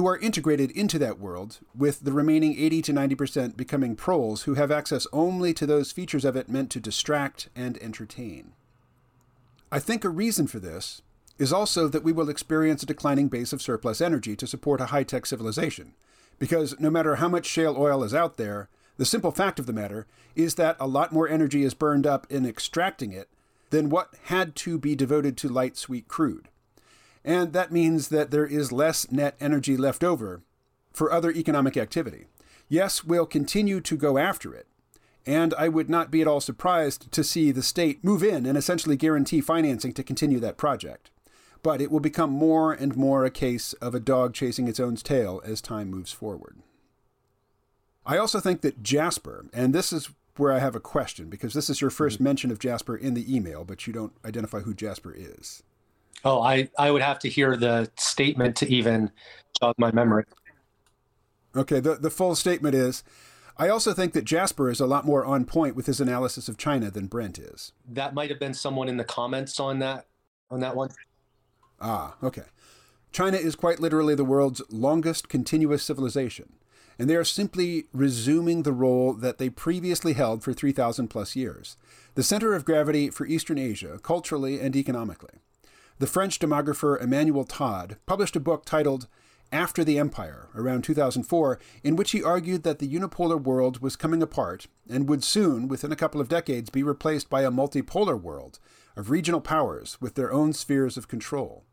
who 0.00 0.06
are 0.06 0.16
integrated 0.16 0.70
into 0.70 0.98
that 0.98 1.18
world, 1.18 1.58
with 1.74 2.00
the 2.00 2.12
remaining 2.12 2.58
80 2.58 2.80
to 2.80 2.92
90% 2.94 3.54
becoming 3.54 3.94
proles 3.94 4.44
who 4.44 4.54
have 4.54 4.70
access 4.70 5.06
only 5.12 5.52
to 5.52 5.66
those 5.66 5.92
features 5.92 6.24
of 6.24 6.36
it 6.36 6.48
meant 6.48 6.70
to 6.70 6.80
distract 6.80 7.50
and 7.54 7.76
entertain. 7.82 8.54
I 9.70 9.78
think 9.78 10.02
a 10.02 10.08
reason 10.08 10.46
for 10.46 10.58
this 10.58 11.02
is 11.38 11.52
also 11.52 11.86
that 11.86 12.02
we 12.02 12.12
will 12.12 12.30
experience 12.30 12.82
a 12.82 12.86
declining 12.86 13.28
base 13.28 13.52
of 13.52 13.60
surplus 13.60 14.00
energy 14.00 14.34
to 14.36 14.46
support 14.46 14.80
a 14.80 14.86
high 14.86 15.02
tech 15.02 15.26
civilization 15.26 15.92
because 16.38 16.80
no 16.80 16.88
matter 16.88 17.16
how 17.16 17.28
much 17.28 17.44
shale 17.44 17.76
oil 17.76 18.02
is 18.02 18.14
out 18.14 18.38
there, 18.38 18.70
the 18.96 19.04
simple 19.04 19.32
fact 19.32 19.58
of 19.58 19.66
the 19.66 19.72
matter 19.74 20.06
is 20.34 20.54
that 20.54 20.78
a 20.80 20.88
lot 20.88 21.12
more 21.12 21.28
energy 21.28 21.62
is 21.62 21.74
burned 21.74 22.06
up 22.06 22.26
in 22.30 22.46
extracting 22.46 23.12
it 23.12 23.28
than 23.68 23.90
what 23.90 24.14
had 24.24 24.56
to 24.56 24.78
be 24.78 24.96
devoted 24.96 25.36
to 25.36 25.50
light 25.50 25.76
sweet 25.76 26.08
crude. 26.08 26.48
And 27.24 27.52
that 27.52 27.72
means 27.72 28.08
that 28.08 28.30
there 28.30 28.46
is 28.46 28.72
less 28.72 29.10
net 29.10 29.36
energy 29.40 29.76
left 29.76 30.02
over 30.02 30.42
for 30.92 31.12
other 31.12 31.30
economic 31.30 31.76
activity. 31.76 32.26
Yes, 32.68 33.04
we'll 33.04 33.26
continue 33.26 33.80
to 33.80 33.96
go 33.96 34.16
after 34.16 34.54
it. 34.54 34.66
And 35.26 35.52
I 35.58 35.68
would 35.68 35.90
not 35.90 36.10
be 36.10 36.22
at 36.22 36.26
all 36.26 36.40
surprised 36.40 37.12
to 37.12 37.22
see 37.22 37.50
the 37.50 37.62
state 37.62 38.02
move 38.02 38.22
in 38.22 38.46
and 38.46 38.56
essentially 38.56 38.96
guarantee 38.96 39.40
financing 39.40 39.92
to 39.92 40.02
continue 40.02 40.40
that 40.40 40.56
project 40.56 41.10
but 41.62 41.80
it 41.80 41.90
will 41.90 42.00
become 42.00 42.30
more 42.30 42.72
and 42.72 42.96
more 42.96 43.24
a 43.24 43.30
case 43.30 43.72
of 43.74 43.94
a 43.94 44.00
dog 44.00 44.34
chasing 44.34 44.68
its 44.68 44.80
own 44.80 44.96
tail 44.96 45.40
as 45.44 45.60
time 45.60 45.90
moves 45.90 46.12
forward. 46.12 46.58
I 48.06 48.16
also 48.16 48.40
think 48.40 48.62
that 48.62 48.82
Jasper, 48.82 49.46
and 49.52 49.74
this 49.74 49.92
is 49.92 50.10
where 50.36 50.52
I 50.52 50.58
have 50.58 50.74
a 50.74 50.80
question 50.80 51.28
because 51.28 51.52
this 51.52 51.68
is 51.68 51.80
your 51.80 51.90
1st 51.90 52.14
mm-hmm. 52.14 52.24
mention 52.24 52.50
of 52.50 52.58
Jasper 52.58 52.96
in 52.96 53.14
the 53.14 53.34
email, 53.34 53.64
but 53.64 53.86
you 53.86 53.92
don't 53.92 54.12
identify 54.24 54.60
who 54.60 54.72
Jasper 54.72 55.14
is. 55.16 55.62
Oh, 56.24 56.40
I, 56.40 56.68
I 56.78 56.90
would 56.90 57.02
have 57.02 57.18
to 57.20 57.28
hear 57.28 57.56
the 57.56 57.90
statement 57.96 58.56
to 58.56 58.68
even 58.68 59.10
jog 59.60 59.74
my 59.78 59.90
memory. 59.92 60.24
Okay, 61.56 61.80
the, 61.80 61.94
the 61.94 62.10
full 62.10 62.34
statement 62.34 62.74
is 62.74 63.02
I 63.60 63.68
also 63.68 63.92
think 63.92 64.14
that 64.14 64.24
Jasper 64.24 64.70
is 64.70 64.80
a 64.80 64.86
lot 64.86 65.04
more 65.04 65.24
on 65.24 65.44
point 65.44 65.76
with 65.76 65.84
his 65.84 66.00
analysis 66.00 66.48
of 66.48 66.56
China 66.56 66.90
than 66.90 67.08
Brent 67.08 67.38
is. 67.38 67.72
That 67.86 68.14
might 68.14 68.30
have 68.30 68.40
been 68.40 68.54
someone 68.54 68.88
in 68.88 68.96
the 68.96 69.04
comments 69.04 69.60
on 69.60 69.80
that 69.80 70.06
on 70.50 70.60
that 70.60 70.74
one. 70.74 70.88
Ah, 71.78 72.16
okay. 72.22 72.44
China 73.12 73.36
is 73.36 73.56
quite 73.56 73.78
literally 73.78 74.14
the 74.14 74.24
world's 74.24 74.62
longest 74.70 75.28
continuous 75.28 75.82
civilization, 75.82 76.54
and 76.98 77.10
they 77.10 77.16
are 77.16 77.24
simply 77.24 77.84
resuming 77.92 78.62
the 78.62 78.72
role 78.72 79.12
that 79.12 79.36
they 79.36 79.50
previously 79.50 80.14
held 80.14 80.42
for 80.42 80.52
3,000 80.52 81.08
plus 81.08 81.36
years, 81.36 81.76
the 82.14 82.22
center 82.22 82.54
of 82.54 82.64
gravity 82.64 83.10
for 83.10 83.26
Eastern 83.26 83.58
Asia, 83.58 83.98
culturally 84.02 84.58
and 84.60 84.74
economically. 84.74 85.40
The 86.00 86.06
French 86.06 86.38
demographer 86.38 86.98
Emmanuel 86.98 87.44
Todd 87.44 87.98
published 88.06 88.34
a 88.34 88.40
book 88.40 88.64
titled 88.64 89.06
After 89.52 89.84
the 89.84 89.98
Empire, 89.98 90.48
around 90.54 90.82
2004, 90.82 91.58
in 91.84 91.94
which 91.94 92.12
he 92.12 92.22
argued 92.22 92.62
that 92.62 92.78
the 92.78 92.88
unipolar 92.88 93.38
world 93.38 93.82
was 93.82 93.96
coming 93.96 94.22
apart 94.22 94.66
and 94.88 95.10
would 95.10 95.22
soon, 95.22 95.68
within 95.68 95.92
a 95.92 95.96
couple 95.96 96.18
of 96.18 96.30
decades, 96.30 96.70
be 96.70 96.82
replaced 96.82 97.28
by 97.28 97.42
a 97.42 97.50
multipolar 97.50 98.18
world 98.18 98.58
of 98.96 99.10
regional 99.10 99.42
powers 99.42 99.98
with 100.00 100.14
their 100.14 100.32
own 100.32 100.54
spheres 100.54 100.96
of 100.96 101.06
control. 101.06 101.66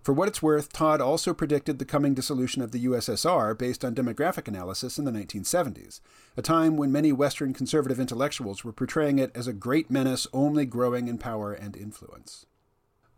For 0.00 0.14
what 0.14 0.28
it's 0.28 0.42
worth, 0.42 0.72
Todd 0.72 1.02
also 1.02 1.34
predicted 1.34 1.78
the 1.78 1.84
coming 1.84 2.14
dissolution 2.14 2.62
of 2.62 2.72
the 2.72 2.86
USSR 2.86 3.56
based 3.58 3.84
on 3.84 3.94
demographic 3.94 4.48
analysis 4.48 4.98
in 4.98 5.04
the 5.04 5.12
1970s, 5.12 6.00
a 6.38 6.42
time 6.42 6.78
when 6.78 6.90
many 6.90 7.12
Western 7.12 7.52
conservative 7.52 8.00
intellectuals 8.00 8.64
were 8.64 8.72
portraying 8.72 9.18
it 9.18 9.30
as 9.34 9.46
a 9.46 9.52
great 9.52 9.90
menace 9.90 10.26
only 10.32 10.64
growing 10.64 11.06
in 11.06 11.18
power 11.18 11.52
and 11.52 11.76
influence. 11.76 12.46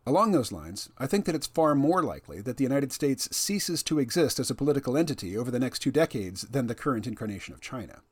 Along 0.07 0.31
those 0.31 0.53
lines, 0.53 0.89
I 0.99 1.09
think 1.09 1.25
that 1.25 1.35
it's 1.35 1.49
far 1.49 1.75
more 1.75 2.01
likely 2.01 2.41
that 2.43 2.59
the 2.59 2.63
United 2.63 2.93
States 2.93 3.29
ceases 3.37 3.83
to 3.85 3.99
exist 3.99 4.39
as 4.39 4.51
a 4.51 4.55
political 4.55 4.97
entity 4.97 5.37
over 5.37 5.51
the 5.51 5.59
next 5.59 5.81
two 5.81 5.91
decades 5.91 6.43
than 6.43 6.69
the 6.69 6.77
current 6.77 7.09
incarnation 7.09 7.53
of 7.53 7.61
China. 7.61 8.03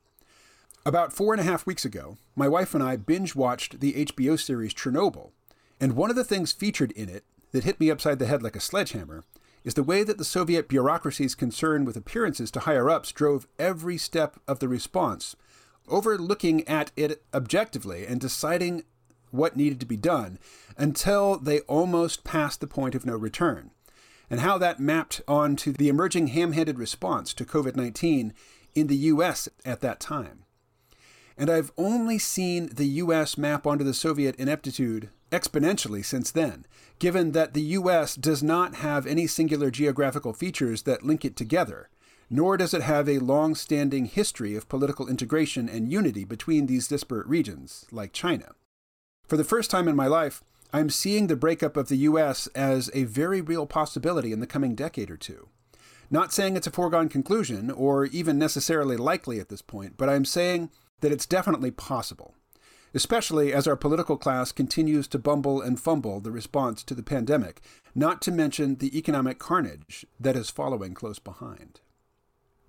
About 0.85 1.13
four 1.13 1.33
and 1.33 1.41
a 1.41 1.45
half 1.45 1.67
weeks 1.67 1.85
ago, 1.85 2.19
my 2.35 2.49
wife 2.49 2.75
and 2.75 2.83
I 2.83 2.97
binge 2.97 3.37
watched 3.37 3.79
the 3.79 4.07
HBO 4.07 4.39
series 4.39 4.75
Chernobyl, 4.75 5.31
and 5.81 5.95
one 5.95 6.11
of 6.11 6.17
the 6.17 6.25
things 6.25 6.53
featured 6.53 6.91
in 6.93 7.09
it 7.09 7.25
that 7.53 7.65
hit 7.65 7.79
me 7.79 7.93
upside 7.93 8.19
the 8.19 8.27
head 8.27 8.43
like 8.43 8.57
a 8.57 8.61
sledgehammer 8.61 9.23
is 9.63 9.75
the 9.75 9.83
way 9.85 10.03
that 10.03 10.19
the 10.19 10.25
Soviet 10.25 10.69
bureaucracy's 10.69 11.37
concern 11.37 11.85
with 11.85 11.97
appearances 11.97 12.51
to 12.51 12.61
higher 12.61 12.91
ups 12.91 13.13
drove 13.13 13.47
every 13.57 13.97
step 13.97 14.41
of 14.49 14.59
the 14.59 14.69
response, 14.69 15.37
overlooking 15.89 16.67
at 16.67 16.91
it 16.97 17.23
objectively 17.33 18.05
and 18.05 18.21
deciding 18.21 18.85
what 19.35 19.57
needed 19.57 19.81
to 19.81 19.87
be 19.87 19.97
done 19.97 20.39
until 20.77 21.39
they 21.39 21.61
almost 21.61 22.25
passed 22.25 22.61
the 22.61 22.67
point 22.67 22.95
of 22.95 23.05
no 23.05 23.17
return, 23.17 23.71
and 24.31 24.41
how 24.41 24.57
that 24.59 24.81
mapped 24.81 25.21
onto 25.29 25.73
the 25.73 25.89
emerging 25.89 26.29
ham 26.29 26.53
handed 26.53 26.79
response 26.79 27.35
to 27.35 27.45
COVID 27.45 27.77
19 27.77 28.33
in 28.75 28.87
the 28.87 28.97
US 28.97 29.49
at 29.65 29.81
that 29.81 30.01
time. 30.01 30.45
And 31.37 31.51
I've 31.51 31.73
only 31.77 32.19
seen 32.19 32.69
the 32.73 32.87
US 32.87 33.37
map 33.37 33.67
onto 33.67 33.85
the 33.85 33.95
Soviet 33.95 34.37
ineptitude 34.37 35.11
exponentially 35.33 36.05
since 36.05 36.31
then, 36.31 36.65
given 36.99 37.33
that 37.33 37.55
the 37.55 37.63
US 37.63 38.15
does 38.15 38.43
not 38.43 38.77
have 38.77 39.07
any 39.07 39.27
singular 39.27 39.71
geographical 39.71 40.33
features 40.33 40.83
that 40.83 41.03
link 41.03 41.25
it 41.25 41.37
together, 41.37 41.89
nor 42.31 42.57
does 42.57 42.73
it 42.73 42.83
have 42.83 43.09
a 43.09 43.19
long 43.19 43.55
standing 43.55 44.07
history 44.07 44.55
of 44.55 44.69
political 44.69 45.09
integration 45.09 45.69
and 45.69 45.91
unity 45.91 46.25
between 46.25 46.67
these 46.67 46.89
disparate 46.89 47.27
regions, 47.27 47.85
like 47.91 48.13
China. 48.13 48.53
For 49.27 49.37
the 49.37 49.45
first 49.45 49.71
time 49.71 49.89
in 49.89 49.97
my 49.97 50.07
life, 50.07 50.43
I'm 50.73 50.91
seeing 50.91 51.27
the 51.27 51.37
breakup 51.37 51.77
of 51.77 51.89
the 51.89 51.97
US 51.99 52.47
as 52.49 52.91
a 52.95 53.05
very 53.05 53.41
real 53.41 53.67
possibility 53.67 54.33
in 54.33 54.41
the 54.41 54.47
coming 54.47 54.75
decade 54.75 55.11
or 55.11 55.17
two. 55.17 55.49
Not 56.11 56.33
saying 56.33 56.57
it's 56.57 56.67
a 56.67 56.73
foregone 56.73 57.09
conclusion 57.09 57.71
or 57.71 58.07
even 58.07 58.39
necessarily 58.39 58.97
likely 58.97 59.41
at 59.41 59.49
this 59.49 59.63
point, 59.63 59.97
but 59.97 60.09
I'm 60.09 60.25
saying 60.25 60.71
that 61.01 61.13
it's 61.13 61.27
definitely 61.27 61.71
possible 61.71 62.35
especially 62.95 63.53
as 63.53 63.67
our 63.67 63.77
political 63.77 64.17
class 64.17 64.53
continues 64.53 65.09
to 65.09 65.19
bumble 65.19 65.61
and 65.61 65.81
fumble 65.81 66.21
the 66.21 66.31
response 66.31 66.83
to 66.85 66.95
the 66.95 67.03
pandemic, 67.03 67.61
not 67.95 68.23
to 68.23 68.31
mention 68.31 68.77
the 68.77 68.97
economic 68.97 69.39
carnage 69.39 70.07
that 70.19 70.37
is 70.37 70.49
following 70.49 70.95
close 70.95 71.19
behind. 71.19 71.81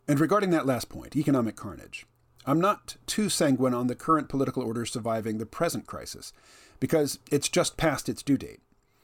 And 0.08 0.20
regarding 0.20 0.50
that 0.50 0.66
last 0.66 0.90
point, 0.90 1.16
economic 1.16 1.56
carnage, 1.56 2.08
I'm 2.46 2.62
not 2.62 2.98
too 3.08 3.30
sanguine 3.30 3.74
on 3.74 3.88
the 3.88 3.96
current 3.96 4.30
political 4.30 4.64
order 4.64 4.86
surviving 4.86 5.38
the 5.38 5.46
present 5.46 5.88
crisis, 5.88 6.34
because 6.80 7.20
it's 7.32 7.50
just 7.50 7.78
past 7.78 8.08
its 8.08 8.24
due 8.24 8.38
date. 8.38 8.60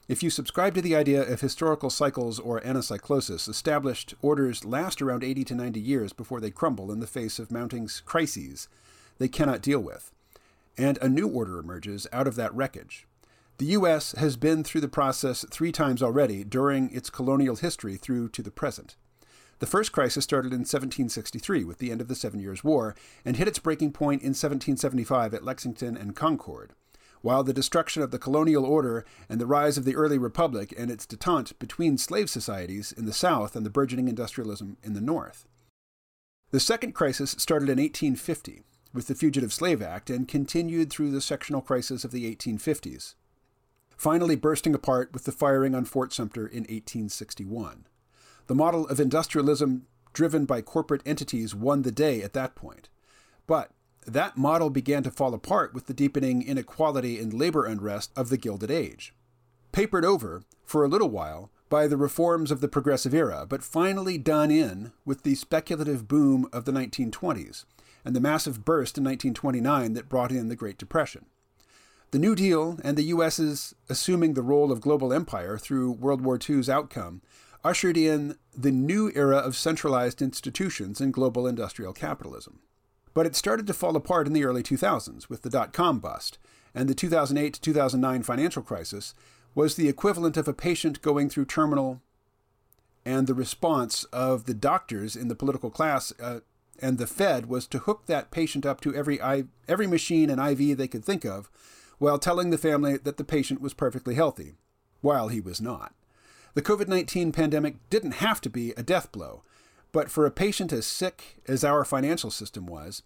If 0.08 0.22
you 0.22 0.30
subscribe 0.30 0.74
to 0.74 0.82
the 0.82 0.96
idea 0.96 1.22
of 1.22 1.40
historical 1.40 1.90
cycles 1.90 2.38
or 2.38 2.60
anacyclosis, 2.60 3.48
established 3.48 4.14
orders 4.20 4.64
last 4.64 5.00
around 5.00 5.24
80 5.24 5.44
to 5.44 5.54
90 5.54 5.80
years 5.80 6.12
before 6.12 6.40
they 6.40 6.50
crumble 6.50 6.92
in 6.92 7.00
the 7.00 7.06
face 7.06 7.38
of 7.38 7.50
mounting 7.52 7.88
crises 8.04 8.68
they 9.18 9.28
cannot 9.28 9.62
deal 9.62 9.80
with 9.80 10.12
and 10.76 10.98
a 10.98 11.08
new 11.08 11.28
order 11.28 11.58
emerges 11.58 12.06
out 12.12 12.26
of 12.26 12.36
that 12.36 12.54
wreckage. 12.54 13.06
The 13.58 13.66
U.S. 13.66 14.12
has 14.12 14.36
been 14.36 14.64
through 14.64 14.80
the 14.80 14.88
process 14.88 15.44
three 15.50 15.72
times 15.72 16.02
already 16.02 16.44
during 16.44 16.90
its 16.90 17.10
colonial 17.10 17.56
history 17.56 17.96
through 17.96 18.30
to 18.30 18.42
the 18.42 18.50
present. 18.50 18.96
The 19.62 19.66
first 19.66 19.92
crisis 19.92 20.24
started 20.24 20.48
in 20.48 20.62
1763 20.62 21.62
with 21.62 21.78
the 21.78 21.92
end 21.92 22.00
of 22.00 22.08
the 22.08 22.16
Seven 22.16 22.40
Years' 22.40 22.64
War 22.64 22.96
and 23.24 23.36
hit 23.36 23.46
its 23.46 23.60
breaking 23.60 23.92
point 23.92 24.22
in 24.22 24.30
1775 24.30 25.32
at 25.34 25.44
Lexington 25.44 25.96
and 25.96 26.16
Concord, 26.16 26.72
while 27.20 27.44
the 27.44 27.52
destruction 27.52 28.02
of 28.02 28.10
the 28.10 28.18
colonial 28.18 28.64
order 28.66 29.04
and 29.28 29.40
the 29.40 29.46
rise 29.46 29.78
of 29.78 29.84
the 29.84 29.94
early 29.94 30.18
republic 30.18 30.74
and 30.76 30.90
its 30.90 31.06
detente 31.06 31.56
between 31.60 31.96
slave 31.96 32.28
societies 32.28 32.90
in 32.90 33.04
the 33.04 33.12
South 33.12 33.54
and 33.54 33.64
the 33.64 33.70
burgeoning 33.70 34.08
industrialism 34.08 34.78
in 34.82 34.94
the 34.94 35.00
North. 35.00 35.46
The 36.50 36.58
second 36.58 36.94
crisis 36.96 37.36
started 37.38 37.68
in 37.68 37.78
1850 37.78 38.64
with 38.92 39.06
the 39.06 39.14
Fugitive 39.14 39.52
Slave 39.52 39.80
Act 39.80 40.10
and 40.10 40.26
continued 40.26 40.90
through 40.90 41.12
the 41.12 41.20
sectional 41.20 41.62
crisis 41.62 42.02
of 42.02 42.10
the 42.10 42.28
1850s, 42.34 43.14
finally 43.96 44.34
bursting 44.34 44.74
apart 44.74 45.12
with 45.12 45.22
the 45.22 45.30
firing 45.30 45.76
on 45.76 45.84
Fort 45.84 46.12
Sumter 46.12 46.48
in 46.48 46.62
1861. 46.62 47.86
The 48.52 48.56
model 48.56 48.86
of 48.88 49.00
industrialism 49.00 49.86
driven 50.12 50.44
by 50.44 50.60
corporate 50.60 51.00
entities 51.06 51.54
won 51.54 51.80
the 51.80 51.90
day 51.90 52.20
at 52.20 52.34
that 52.34 52.54
point. 52.54 52.90
But 53.46 53.70
that 54.06 54.36
model 54.36 54.68
began 54.68 55.02
to 55.04 55.10
fall 55.10 55.32
apart 55.32 55.72
with 55.72 55.86
the 55.86 55.94
deepening 55.94 56.42
inequality 56.42 57.18
and 57.18 57.32
labor 57.32 57.64
unrest 57.64 58.12
of 58.14 58.28
the 58.28 58.36
Gilded 58.36 58.70
Age. 58.70 59.14
Papered 59.72 60.04
over, 60.04 60.42
for 60.66 60.84
a 60.84 60.88
little 60.88 61.08
while, 61.08 61.50
by 61.70 61.86
the 61.86 61.96
reforms 61.96 62.50
of 62.50 62.60
the 62.60 62.68
Progressive 62.68 63.14
Era, 63.14 63.46
but 63.48 63.62
finally 63.62 64.18
done 64.18 64.50
in 64.50 64.92
with 65.06 65.22
the 65.22 65.34
speculative 65.34 66.06
boom 66.06 66.46
of 66.52 66.66
the 66.66 66.72
1920s, 66.72 67.64
and 68.04 68.14
the 68.14 68.20
massive 68.20 68.66
burst 68.66 68.98
in 68.98 69.04
1929 69.04 69.94
that 69.94 70.10
brought 70.10 70.30
in 70.30 70.48
the 70.48 70.56
Great 70.56 70.76
Depression. 70.76 71.24
The 72.10 72.18
New 72.18 72.34
Deal 72.34 72.78
and 72.84 72.98
the 72.98 73.04
U.S.'s 73.04 73.74
assuming 73.88 74.34
the 74.34 74.42
role 74.42 74.70
of 74.70 74.82
global 74.82 75.10
empire 75.10 75.56
through 75.56 75.92
World 75.92 76.20
War 76.20 76.38
II's 76.38 76.68
outcome 76.68 77.22
ushered 77.64 77.96
in 77.96 78.36
the 78.56 78.70
new 78.70 79.12
era 79.14 79.36
of 79.36 79.56
centralized 79.56 80.20
institutions 80.20 81.00
in 81.00 81.10
global 81.10 81.46
industrial 81.46 81.92
capitalism. 81.92 82.60
But 83.14 83.26
it 83.26 83.36
started 83.36 83.66
to 83.66 83.74
fall 83.74 83.96
apart 83.96 84.26
in 84.26 84.32
the 84.32 84.44
early 84.44 84.62
2000s 84.62 85.28
with 85.28 85.42
the 85.42 85.50
dot 85.50 85.72
com 85.72 85.98
bust, 85.98 86.38
and 86.74 86.88
the 86.88 86.94
2008 86.94 87.54
to 87.54 87.60
2009 87.60 88.22
financial 88.22 88.62
crisis 88.62 89.14
was 89.54 89.74
the 89.74 89.88
equivalent 89.88 90.36
of 90.36 90.48
a 90.48 90.54
patient 90.54 91.02
going 91.02 91.28
through 91.28 91.44
terminal, 91.44 92.00
and 93.04 93.26
the 93.26 93.34
response 93.34 94.04
of 94.04 94.46
the 94.46 94.54
doctors 94.54 95.14
in 95.14 95.28
the 95.28 95.34
political 95.34 95.70
class 95.70 96.12
uh, 96.20 96.40
and 96.80 96.98
the 96.98 97.06
Fed 97.06 97.46
was 97.46 97.66
to 97.66 97.80
hook 97.80 98.06
that 98.06 98.30
patient 98.30 98.64
up 98.64 98.80
to 98.80 98.94
every 98.94 99.20
every 99.68 99.86
machine 99.86 100.30
and 100.30 100.40
IV 100.40 100.76
they 100.76 100.88
could 100.88 101.04
think 101.04 101.24
of, 101.24 101.50
while 101.98 102.18
telling 102.18 102.50
the 102.50 102.58
family 102.58 102.96
that 102.96 103.18
the 103.18 103.24
patient 103.24 103.60
was 103.60 103.74
perfectly 103.74 104.14
healthy, 104.14 104.54
while 105.00 105.28
he 105.28 105.40
was 105.40 105.60
not. 105.60 105.94
The 106.54 106.62
COVID 106.62 106.86
19 106.86 107.32
pandemic 107.32 107.76
didn't 107.88 108.16
have 108.16 108.40
to 108.42 108.50
be 108.50 108.72
a 108.72 108.82
death 108.82 109.10
blow, 109.10 109.42
but 109.90 110.10
for 110.10 110.26
a 110.26 110.30
patient 110.30 110.70
as 110.70 110.84
sick 110.84 111.40
as 111.48 111.64
our 111.64 111.82
financial 111.82 112.30
system 112.30 112.66
was, 112.66 113.02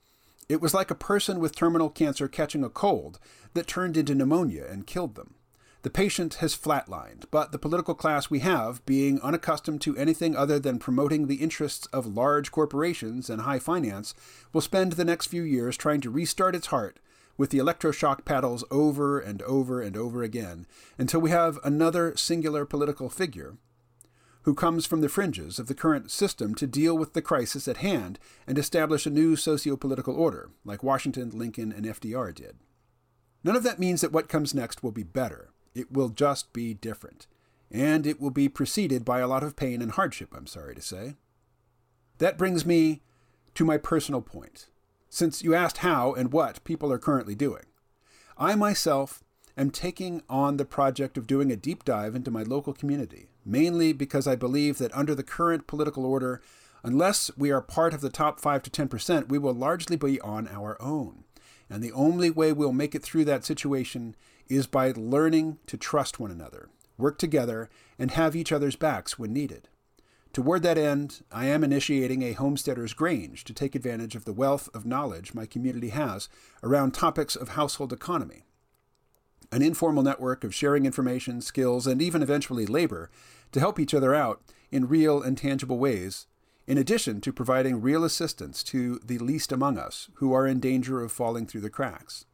it 0.48 0.60
was 0.60 0.74
like 0.74 0.90
a 0.90 0.96
person 0.96 1.38
with 1.38 1.54
terminal 1.54 1.88
cancer 1.88 2.26
catching 2.26 2.64
a 2.64 2.68
cold 2.68 3.20
that 3.54 3.68
turned 3.68 3.96
into 3.96 4.16
pneumonia 4.16 4.66
and 4.68 4.86
killed 4.86 5.14
them. 5.14 5.34
The 5.82 5.90
patient 5.90 6.34
has 6.34 6.56
flatlined, 6.56 7.26
but 7.30 7.52
the 7.52 7.58
political 7.58 7.94
class 7.94 8.28
we 8.28 8.40
have, 8.40 8.84
being 8.84 9.20
unaccustomed 9.20 9.80
to 9.82 9.96
anything 9.96 10.34
other 10.34 10.58
than 10.58 10.80
promoting 10.80 11.28
the 11.28 11.36
interests 11.36 11.86
of 11.92 12.04
large 12.04 12.50
corporations 12.50 13.30
and 13.30 13.42
high 13.42 13.60
finance, 13.60 14.12
will 14.52 14.60
spend 14.60 14.92
the 14.92 15.04
next 15.04 15.26
few 15.26 15.42
years 15.42 15.76
trying 15.76 16.00
to 16.00 16.10
restart 16.10 16.56
its 16.56 16.68
heart 16.68 16.98
with 17.36 17.50
the 17.50 17.58
electroshock 17.58 18.24
paddles 18.24 18.64
over 18.70 19.18
and 19.18 19.42
over 19.42 19.80
and 19.80 19.96
over 19.96 20.22
again 20.22 20.66
until 20.98 21.20
we 21.20 21.30
have 21.30 21.58
another 21.64 22.16
singular 22.16 22.64
political 22.64 23.08
figure 23.08 23.56
who 24.46 24.54
comes 24.54 24.86
from 24.86 25.00
the 25.00 25.08
fringes 25.08 25.58
of 25.58 25.66
the 25.66 25.74
current 25.74 26.08
system 26.08 26.54
to 26.54 26.68
deal 26.68 26.96
with 26.96 27.14
the 27.14 27.20
crisis 27.20 27.66
at 27.66 27.78
hand 27.78 28.16
and 28.46 28.56
establish 28.56 29.04
a 29.04 29.10
new 29.10 29.34
socio 29.34 29.76
political 29.76 30.14
order, 30.14 30.50
like 30.64 30.84
Washington, 30.84 31.30
Lincoln, 31.30 31.72
and 31.72 31.84
FDR 31.84 32.32
did. 32.32 32.56
None 33.42 33.56
of 33.56 33.64
that 33.64 33.80
means 33.80 34.02
that 34.02 34.12
what 34.12 34.28
comes 34.28 34.54
next 34.54 34.84
will 34.84 34.92
be 34.92 35.02
better. 35.02 35.50
It 35.74 35.90
will 35.90 36.10
just 36.10 36.52
be 36.52 36.74
different. 36.74 37.26
And 37.72 38.06
it 38.06 38.20
will 38.20 38.30
be 38.30 38.48
preceded 38.48 39.04
by 39.04 39.18
a 39.18 39.26
lot 39.26 39.42
of 39.42 39.56
pain 39.56 39.82
and 39.82 39.90
hardship, 39.90 40.32
I'm 40.32 40.46
sorry 40.46 40.76
to 40.76 40.80
say. 40.80 41.16
That 42.18 42.38
brings 42.38 42.64
me 42.64 43.02
to 43.56 43.64
my 43.64 43.78
personal 43.78 44.20
point, 44.20 44.68
since 45.08 45.42
you 45.42 45.54
asked 45.54 45.78
how 45.78 46.12
and 46.12 46.32
what 46.32 46.62
people 46.64 46.92
are 46.92 46.98
currently 46.98 47.34
doing. 47.34 47.64
I 48.38 48.54
myself 48.54 49.22
am 49.56 49.70
taking 49.70 50.22
on 50.28 50.56
the 50.56 50.64
project 50.64 51.16
of 51.16 51.26
doing 51.26 51.50
a 51.50 51.56
deep 51.56 51.84
dive 51.84 52.14
into 52.14 52.30
my 52.30 52.42
local 52.42 52.72
community, 52.72 53.28
mainly 53.44 53.92
because 53.92 54.26
I 54.26 54.36
believe 54.36 54.78
that 54.78 54.94
under 54.94 55.14
the 55.14 55.22
current 55.22 55.66
political 55.66 56.04
order, 56.04 56.42
unless 56.82 57.30
we 57.36 57.50
are 57.50 57.62
part 57.62 57.94
of 57.94 58.00
the 58.00 58.10
top 58.10 58.40
5 58.40 58.62
to 58.64 58.70
10%, 58.70 59.28
we 59.28 59.38
will 59.38 59.54
largely 59.54 59.96
be 59.96 60.20
on 60.20 60.48
our 60.48 60.80
own. 60.80 61.24
And 61.70 61.82
the 61.82 61.92
only 61.92 62.30
way 62.30 62.52
we'll 62.52 62.72
make 62.72 62.94
it 62.94 63.02
through 63.02 63.24
that 63.24 63.44
situation 63.44 64.14
is 64.48 64.66
by 64.66 64.92
learning 64.96 65.58
to 65.66 65.76
trust 65.76 66.20
one 66.20 66.30
another, 66.30 66.68
work 66.96 67.18
together, 67.18 67.68
and 67.98 68.12
have 68.12 68.36
each 68.36 68.52
other's 68.52 68.76
backs 68.76 69.18
when 69.18 69.32
needed. 69.32 69.68
Toward 70.36 70.62
that 70.64 70.76
end, 70.76 71.22
I 71.32 71.46
am 71.46 71.64
initiating 71.64 72.20
a 72.20 72.34
homesteader's 72.34 72.92
grange 72.92 73.42
to 73.44 73.54
take 73.54 73.74
advantage 73.74 74.14
of 74.14 74.26
the 74.26 74.34
wealth 74.34 74.68
of 74.74 74.84
knowledge 74.84 75.32
my 75.32 75.46
community 75.46 75.88
has 75.88 76.28
around 76.62 76.92
topics 76.92 77.36
of 77.36 77.48
household 77.48 77.90
economy. 77.90 78.44
An 79.50 79.62
informal 79.62 80.02
network 80.02 80.44
of 80.44 80.54
sharing 80.54 80.84
information, 80.84 81.40
skills, 81.40 81.86
and 81.86 82.02
even 82.02 82.22
eventually 82.22 82.66
labor 82.66 83.10
to 83.52 83.60
help 83.60 83.80
each 83.80 83.94
other 83.94 84.14
out 84.14 84.42
in 84.70 84.88
real 84.88 85.22
and 85.22 85.38
tangible 85.38 85.78
ways, 85.78 86.26
in 86.66 86.76
addition 86.76 87.22
to 87.22 87.32
providing 87.32 87.80
real 87.80 88.04
assistance 88.04 88.62
to 88.64 89.00
the 89.02 89.16
least 89.16 89.52
among 89.52 89.78
us 89.78 90.10
who 90.16 90.34
are 90.34 90.46
in 90.46 90.60
danger 90.60 91.00
of 91.00 91.10
falling 91.10 91.46
through 91.46 91.62
the 91.62 91.70
cracks. 91.70 92.26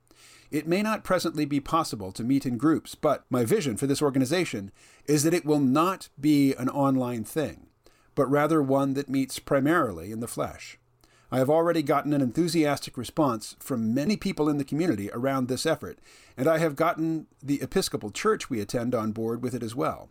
It 0.51 0.67
may 0.67 0.83
not 0.83 1.05
presently 1.05 1.45
be 1.45 1.61
possible 1.61 2.11
to 2.11 2.25
meet 2.25 2.47
in 2.47 2.59
groups, 2.59 2.97
but 2.97 3.25
my 3.31 3.45
vision 3.45 3.77
for 3.77 3.87
this 3.87 4.03
organization 4.03 4.73
is 5.07 5.23
that 5.23 5.35
it 5.35 5.47
will 5.47 5.61
not 5.61 6.09
be 6.21 6.53
an 6.55 6.69
online 6.69 7.23
thing 7.23 7.69
but 8.15 8.31
rather 8.31 8.63
one 8.63 8.95
that 8.95 9.09
meets 9.09 9.39
primarily 9.39 10.13
in 10.13 10.21
the 10.21 10.29
flesh. 10.29 10.79
I 11.31 11.39
have 11.39 11.49
already 11.49 11.83
gotten 11.83 12.13
an 12.13 12.21
enthusiastic 12.21 12.99
response 12.99 13.57
from 13.59 13.95
many 13.95 14.17
people 14.19 14.51
in 14.51 14.59
the 14.59 14.65
community 14.65 15.11
around 15.13 15.49
this 15.49 15.65
effort, 15.65 15.99
and 16.37 16.47
I 16.47 16.59
have 16.59 16.77
gotten 16.77 17.27
the 17.43 17.63
Episcopal 17.63 18.11
Church 18.11 18.51
we 18.51 18.61
attend 18.61 18.95
on 18.95 19.13
board 19.13 19.43
with 19.43 19.55
it 19.55 19.63
as 19.63 19.75
well. 19.75 20.11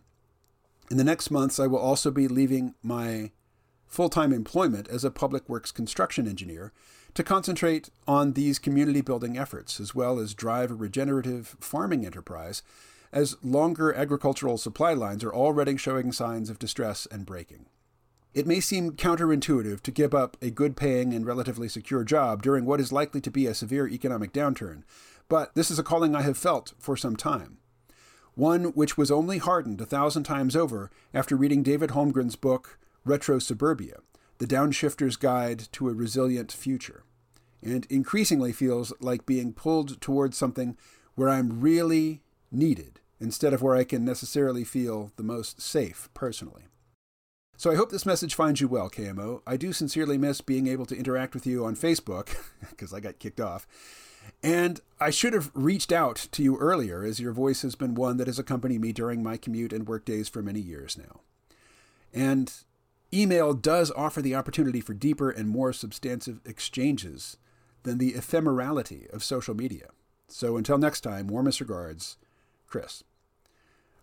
In 0.90 0.96
the 0.96 1.04
next 1.04 1.30
months, 1.30 1.60
I 1.60 1.68
will 1.68 1.78
also 1.78 2.10
be 2.10 2.26
leaving 2.26 2.74
my 2.82 3.30
full 3.86 4.08
time 4.08 4.32
employment 4.32 4.88
as 4.88 5.04
a 5.04 5.10
public 5.12 5.48
works 5.48 5.70
construction 5.70 6.26
engineer 6.26 6.72
to 7.14 7.22
concentrate 7.22 7.90
on 8.08 8.32
these 8.32 8.58
community 8.58 9.00
building 9.00 9.38
efforts, 9.38 9.78
as 9.78 9.94
well 9.94 10.18
as 10.18 10.34
drive 10.34 10.70
a 10.70 10.74
regenerative 10.74 11.56
farming 11.60 12.04
enterprise, 12.04 12.62
as 13.12 13.36
longer 13.44 13.94
agricultural 13.94 14.58
supply 14.58 14.92
lines 14.92 15.22
are 15.22 15.32
already 15.32 15.76
showing 15.76 16.10
signs 16.10 16.50
of 16.50 16.58
distress 16.58 17.06
and 17.12 17.26
breaking. 17.26 17.66
It 18.34 18.46
may 18.46 18.60
seem 18.60 18.92
counterintuitive 18.92 19.82
to 19.82 19.90
give 19.90 20.14
up 20.14 20.38
a 20.40 20.48
good 20.48 20.74
paying 20.74 21.12
and 21.12 21.26
relatively 21.26 21.68
secure 21.68 22.02
job 22.02 22.42
during 22.42 22.64
what 22.64 22.80
is 22.80 22.90
likely 22.90 23.20
to 23.20 23.30
be 23.30 23.46
a 23.46 23.52
severe 23.52 23.86
economic 23.86 24.32
downturn, 24.32 24.84
but 25.28 25.54
this 25.54 25.70
is 25.70 25.78
a 25.78 25.82
calling 25.82 26.14
I 26.14 26.22
have 26.22 26.38
felt 26.38 26.72
for 26.78 26.96
some 26.96 27.14
time. 27.14 27.58
One 28.34 28.64
which 28.72 28.96
was 28.96 29.10
only 29.10 29.36
hardened 29.36 29.82
a 29.82 29.86
thousand 29.86 30.22
times 30.22 30.56
over 30.56 30.90
after 31.12 31.36
reading 31.36 31.62
David 31.62 31.90
Holmgren's 31.90 32.36
book, 32.36 32.78
Retro 33.04 33.38
Suburbia 33.38 33.98
The 34.38 34.46
Downshifter's 34.46 35.16
Guide 35.16 35.68
to 35.72 35.90
a 35.90 35.92
Resilient 35.92 36.52
Future, 36.52 37.04
and 37.62 37.86
increasingly 37.90 38.52
feels 38.52 38.94
like 38.98 39.26
being 39.26 39.52
pulled 39.52 40.00
towards 40.00 40.38
something 40.38 40.78
where 41.16 41.28
I'm 41.28 41.60
really 41.60 42.22
needed 42.50 43.00
instead 43.20 43.52
of 43.52 43.60
where 43.60 43.76
I 43.76 43.84
can 43.84 44.06
necessarily 44.06 44.64
feel 44.64 45.12
the 45.16 45.22
most 45.22 45.60
safe 45.60 46.08
personally. 46.14 46.64
So 47.62 47.70
I 47.70 47.76
hope 47.76 47.92
this 47.92 48.04
message 48.04 48.34
finds 48.34 48.60
you 48.60 48.66
well, 48.66 48.90
KMO. 48.90 49.40
I 49.46 49.56
do 49.56 49.72
sincerely 49.72 50.18
miss 50.18 50.40
being 50.40 50.66
able 50.66 50.84
to 50.86 50.98
interact 50.98 51.32
with 51.32 51.46
you 51.46 51.64
on 51.64 51.76
Facebook, 51.76 52.36
because 52.70 52.92
I 52.92 52.98
got 52.98 53.20
kicked 53.20 53.40
off. 53.40 53.68
And 54.42 54.80
I 54.98 55.10
should 55.10 55.32
have 55.32 55.52
reached 55.54 55.92
out 55.92 56.26
to 56.32 56.42
you 56.42 56.58
earlier, 56.58 57.04
as 57.04 57.20
your 57.20 57.30
voice 57.30 57.62
has 57.62 57.76
been 57.76 57.94
one 57.94 58.16
that 58.16 58.26
has 58.26 58.40
accompanied 58.40 58.80
me 58.80 58.92
during 58.92 59.22
my 59.22 59.36
commute 59.36 59.72
and 59.72 59.86
work 59.86 60.04
days 60.04 60.28
for 60.28 60.42
many 60.42 60.58
years 60.58 60.98
now. 60.98 61.20
And 62.12 62.52
email 63.14 63.54
does 63.54 63.92
offer 63.92 64.20
the 64.20 64.34
opportunity 64.34 64.80
for 64.80 64.92
deeper 64.92 65.30
and 65.30 65.48
more 65.48 65.72
substantive 65.72 66.40
exchanges 66.44 67.36
than 67.84 67.98
the 67.98 68.14
ephemerality 68.14 69.08
of 69.14 69.22
social 69.22 69.54
media. 69.54 69.90
So 70.26 70.56
until 70.56 70.78
next 70.78 71.02
time, 71.02 71.28
warmest 71.28 71.60
regards, 71.60 72.16
Chris. 72.66 73.04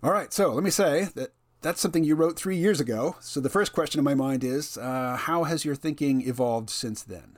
All 0.01 0.13
right, 0.13 0.31
so 0.31 0.53
let 0.53 0.63
me 0.63 0.69
say 0.69 1.09
that 1.15 1.33
that's 1.61 1.81
something 1.81 2.03
you 2.03 2.15
wrote 2.15 2.37
three 2.37 2.57
years 2.57 2.79
ago. 2.79 3.15
So 3.19 3.39
the 3.39 3.49
first 3.49 3.73
question 3.73 3.99
in 3.99 4.05
my 4.05 4.15
mind 4.15 4.43
is 4.43 4.77
uh, 4.77 5.17
how 5.17 5.43
has 5.43 5.65
your 5.65 5.75
thinking 5.75 6.27
evolved 6.27 6.69
since 6.69 7.03
then? 7.03 7.37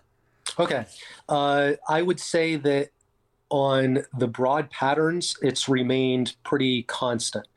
Okay. 0.59 0.85
Uh, 1.27 1.73
I 1.87 2.01
would 2.01 2.19
say 2.19 2.55
that 2.57 2.89
on 3.49 4.05
the 4.17 4.27
broad 4.27 4.69
patterns, 4.69 5.35
it's 5.41 5.67
remained 5.67 6.35
pretty 6.43 6.83
constant. 6.83 7.47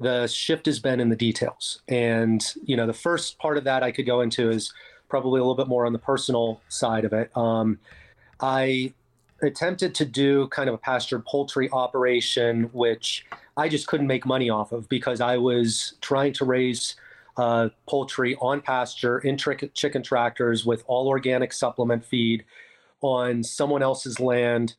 The 0.00 0.26
shift 0.26 0.66
has 0.66 0.80
been 0.80 1.00
in 1.00 1.08
the 1.08 1.16
details. 1.16 1.82
And, 1.88 2.44
you 2.64 2.76
know, 2.76 2.86
the 2.86 2.92
first 2.92 3.38
part 3.38 3.56
of 3.56 3.64
that 3.64 3.82
I 3.82 3.92
could 3.92 4.06
go 4.06 4.20
into 4.20 4.50
is 4.50 4.72
probably 5.08 5.40
a 5.40 5.42
little 5.42 5.54
bit 5.54 5.68
more 5.68 5.86
on 5.86 5.92
the 5.92 5.98
personal 5.98 6.60
side 6.68 7.04
of 7.04 7.12
it. 7.12 7.34
Um, 7.36 7.78
I 8.40 8.92
attempted 9.44 9.94
to 9.96 10.04
do 10.04 10.48
kind 10.48 10.68
of 10.68 10.74
a 10.74 10.78
pastured 10.78 11.24
poultry 11.24 11.70
operation, 11.70 12.64
which 12.72 13.26
I 13.56 13.68
just 13.68 13.86
couldn't 13.86 14.06
make 14.06 14.26
money 14.26 14.50
off 14.50 14.72
of 14.72 14.88
because 14.88 15.20
I 15.20 15.36
was 15.38 15.94
trying 16.00 16.32
to 16.34 16.44
raise 16.44 16.96
uh, 17.36 17.68
poultry 17.88 18.36
on 18.40 18.60
pasture 18.60 19.18
in 19.18 19.36
chicken 19.36 20.02
tractors 20.02 20.64
with 20.64 20.84
all 20.86 21.08
organic 21.08 21.52
supplement 21.52 22.04
feed 22.04 22.44
on 23.00 23.42
someone 23.42 23.82
else's 23.82 24.20
land 24.20 24.76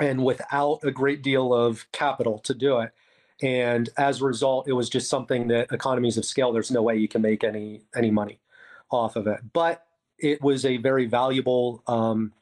and 0.00 0.24
without 0.24 0.80
a 0.82 0.90
great 0.90 1.22
deal 1.22 1.54
of 1.54 1.86
capital 1.92 2.38
to 2.40 2.54
do 2.54 2.78
it. 2.78 2.92
And 3.40 3.88
as 3.96 4.20
a 4.20 4.24
result, 4.24 4.68
it 4.68 4.72
was 4.72 4.88
just 4.88 5.08
something 5.08 5.48
that 5.48 5.72
economies 5.72 6.18
of 6.18 6.24
scale, 6.24 6.52
there's 6.52 6.70
no 6.70 6.82
way 6.82 6.96
you 6.96 7.08
can 7.08 7.22
make 7.22 7.44
any 7.44 7.82
any 7.96 8.10
money 8.10 8.40
off 8.90 9.16
of 9.16 9.26
it. 9.26 9.40
But 9.52 9.86
it 10.18 10.42
was 10.42 10.64
a 10.64 10.76
very 10.78 11.06
valuable 11.06 11.82
um, 11.86 12.32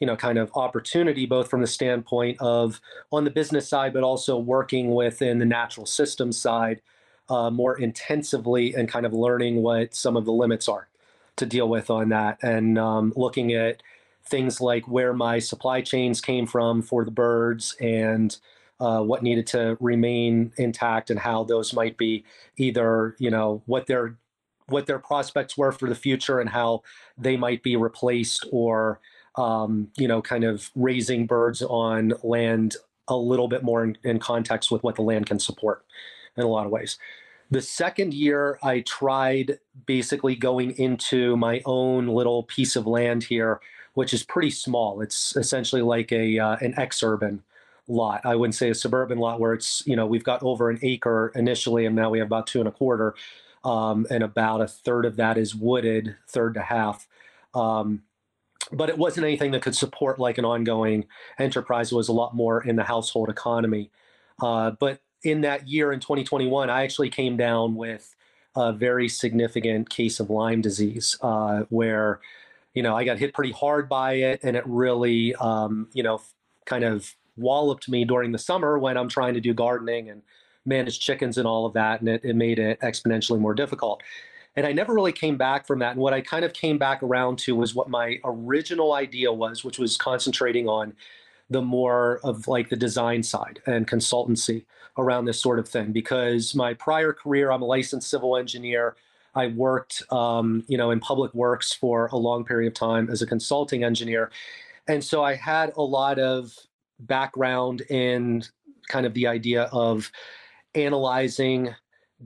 you 0.00 0.06
know 0.06 0.16
kind 0.16 0.38
of 0.38 0.50
opportunity 0.54 1.26
both 1.26 1.48
from 1.48 1.60
the 1.60 1.66
standpoint 1.66 2.36
of 2.40 2.80
on 3.12 3.24
the 3.24 3.30
business 3.30 3.68
side 3.68 3.92
but 3.92 4.02
also 4.02 4.36
working 4.36 4.94
within 4.94 5.38
the 5.38 5.44
natural 5.44 5.86
systems 5.86 6.36
side 6.36 6.80
uh, 7.28 7.50
more 7.50 7.78
intensively 7.78 8.74
and 8.74 8.88
kind 8.88 9.06
of 9.06 9.12
learning 9.12 9.62
what 9.62 9.94
some 9.94 10.16
of 10.16 10.24
the 10.24 10.32
limits 10.32 10.68
are 10.68 10.88
to 11.36 11.46
deal 11.46 11.68
with 11.68 11.90
on 11.90 12.10
that. 12.10 12.38
And 12.42 12.78
um, 12.78 13.12
looking 13.16 13.52
at 13.52 13.82
things 14.26 14.60
like 14.60 14.86
where 14.88 15.12
my 15.12 15.38
supply 15.38 15.80
chains 15.80 16.20
came 16.20 16.46
from 16.46 16.82
for 16.82 17.04
the 17.04 17.10
birds 17.10 17.76
and 17.80 18.36
uh, 18.80 19.00
what 19.00 19.22
needed 19.22 19.46
to 19.46 19.76
remain 19.80 20.52
intact 20.56 21.10
and 21.10 21.18
how 21.18 21.44
those 21.44 21.72
might 21.72 21.96
be 21.96 22.24
either 22.56 23.14
you 23.18 23.30
know 23.30 23.62
what 23.66 23.86
their 23.86 24.16
what 24.66 24.86
their 24.86 24.98
prospects 24.98 25.56
were 25.56 25.70
for 25.70 25.88
the 25.88 25.94
future 25.94 26.40
and 26.40 26.50
how 26.50 26.82
they 27.16 27.36
might 27.36 27.62
be 27.62 27.76
replaced 27.76 28.46
or 28.50 28.98
um, 29.36 29.88
you 29.96 30.08
know, 30.08 30.22
kind 30.22 30.44
of 30.44 30.70
raising 30.74 31.26
birds 31.26 31.62
on 31.62 32.14
land 32.22 32.76
a 33.08 33.16
little 33.16 33.48
bit 33.48 33.62
more 33.62 33.84
in, 33.84 33.98
in 34.04 34.18
context 34.18 34.70
with 34.70 34.82
what 34.82 34.94
the 34.94 35.02
land 35.02 35.26
can 35.26 35.38
support 35.38 35.84
in 36.36 36.44
a 36.44 36.48
lot 36.48 36.66
of 36.66 36.72
ways. 36.72 36.98
The 37.50 37.60
second 37.60 38.14
year, 38.14 38.58
I 38.62 38.80
tried 38.80 39.58
basically 39.86 40.34
going 40.34 40.72
into 40.72 41.36
my 41.36 41.62
own 41.66 42.08
little 42.08 42.44
piece 42.44 42.74
of 42.74 42.86
land 42.86 43.24
here, 43.24 43.60
which 43.92 44.14
is 44.14 44.22
pretty 44.22 44.50
small. 44.50 45.00
It's 45.00 45.36
essentially 45.36 45.82
like 45.82 46.10
a 46.10 46.38
uh, 46.38 46.56
an 46.60 46.72
exurban 46.74 47.40
lot. 47.86 48.22
I 48.24 48.34
wouldn't 48.34 48.54
say 48.54 48.70
a 48.70 48.74
suburban 48.74 49.18
lot 49.18 49.40
where 49.40 49.52
it's 49.52 49.86
you 49.86 49.94
know 49.94 50.06
we've 50.06 50.24
got 50.24 50.42
over 50.42 50.70
an 50.70 50.78
acre 50.82 51.32
initially, 51.34 51.86
and 51.86 51.94
now 51.94 52.10
we 52.10 52.18
have 52.18 52.28
about 52.28 52.46
two 52.46 52.60
and 52.60 52.68
a 52.68 52.72
quarter, 52.72 53.14
um, 53.62 54.06
and 54.10 54.24
about 54.24 54.62
a 54.62 54.66
third 54.66 55.04
of 55.04 55.16
that 55.16 55.36
is 55.36 55.54
wooded, 55.54 56.16
third 56.26 56.54
to 56.54 56.62
half. 56.62 57.06
Um, 57.54 58.02
but 58.72 58.88
it 58.88 58.98
wasn't 58.98 59.26
anything 59.26 59.50
that 59.52 59.62
could 59.62 59.76
support 59.76 60.18
like 60.18 60.38
an 60.38 60.44
ongoing 60.44 61.06
enterprise. 61.38 61.92
It 61.92 61.96
was 61.96 62.08
a 62.08 62.12
lot 62.12 62.34
more 62.34 62.62
in 62.62 62.76
the 62.76 62.84
household 62.84 63.28
economy. 63.28 63.90
Uh, 64.40 64.72
but 64.72 65.00
in 65.22 65.40
that 65.42 65.68
year 65.68 65.92
in 65.92 66.00
2021, 66.00 66.70
I 66.70 66.82
actually 66.82 67.10
came 67.10 67.36
down 67.36 67.74
with 67.74 68.14
a 68.56 68.72
very 68.72 69.08
significant 69.08 69.90
case 69.90 70.20
of 70.20 70.30
Lyme 70.30 70.60
disease, 70.60 71.18
uh, 71.22 71.64
where 71.70 72.20
you 72.74 72.82
know 72.82 72.96
I 72.96 73.04
got 73.04 73.18
hit 73.18 73.34
pretty 73.34 73.52
hard 73.52 73.88
by 73.88 74.14
it, 74.14 74.40
and 74.42 74.56
it 74.56 74.64
really 74.66 75.34
um, 75.36 75.88
you 75.92 76.02
know 76.02 76.20
kind 76.64 76.84
of 76.84 77.14
walloped 77.36 77.88
me 77.88 78.04
during 78.04 78.32
the 78.32 78.38
summer 78.38 78.78
when 78.78 78.96
I'm 78.96 79.08
trying 79.08 79.34
to 79.34 79.40
do 79.40 79.52
gardening 79.52 80.08
and 80.08 80.22
manage 80.64 81.00
chickens 81.00 81.36
and 81.36 81.46
all 81.46 81.66
of 81.66 81.72
that, 81.74 82.00
and 82.00 82.08
it, 82.08 82.24
it 82.24 82.36
made 82.36 82.58
it 82.58 82.80
exponentially 82.80 83.40
more 83.40 83.54
difficult. 83.54 84.02
And 84.56 84.66
I 84.66 84.72
never 84.72 84.94
really 84.94 85.12
came 85.12 85.36
back 85.36 85.66
from 85.66 85.80
that. 85.80 85.92
And 85.92 86.00
what 86.00 86.14
I 86.14 86.20
kind 86.20 86.44
of 86.44 86.52
came 86.52 86.78
back 86.78 87.02
around 87.02 87.38
to 87.40 87.56
was 87.56 87.74
what 87.74 87.88
my 87.88 88.18
original 88.24 88.92
idea 88.92 89.32
was, 89.32 89.64
which 89.64 89.78
was 89.78 89.96
concentrating 89.96 90.68
on 90.68 90.94
the 91.50 91.62
more 91.62 92.20
of 92.22 92.48
like 92.48 92.68
the 92.68 92.76
design 92.76 93.22
side 93.22 93.60
and 93.66 93.88
consultancy 93.88 94.64
around 94.96 95.24
this 95.24 95.40
sort 95.40 95.58
of 95.58 95.68
thing. 95.68 95.92
Because 95.92 96.54
my 96.54 96.74
prior 96.74 97.12
career, 97.12 97.50
I'm 97.50 97.62
a 97.62 97.66
licensed 97.66 98.08
civil 98.08 98.36
engineer. 98.36 98.96
I 99.34 99.48
worked, 99.48 100.02
um, 100.12 100.64
you 100.68 100.78
know, 100.78 100.92
in 100.92 101.00
public 101.00 101.34
works 101.34 101.72
for 101.72 102.06
a 102.12 102.16
long 102.16 102.44
period 102.44 102.68
of 102.68 102.74
time 102.74 103.10
as 103.10 103.20
a 103.20 103.26
consulting 103.26 103.82
engineer, 103.82 104.30
and 104.86 105.02
so 105.02 105.24
I 105.24 105.34
had 105.34 105.72
a 105.76 105.82
lot 105.82 106.18
of 106.18 106.56
background 107.00 107.80
in 107.90 108.44
kind 108.88 109.06
of 109.06 109.14
the 109.14 109.26
idea 109.26 109.64
of 109.72 110.10
analyzing 110.74 111.74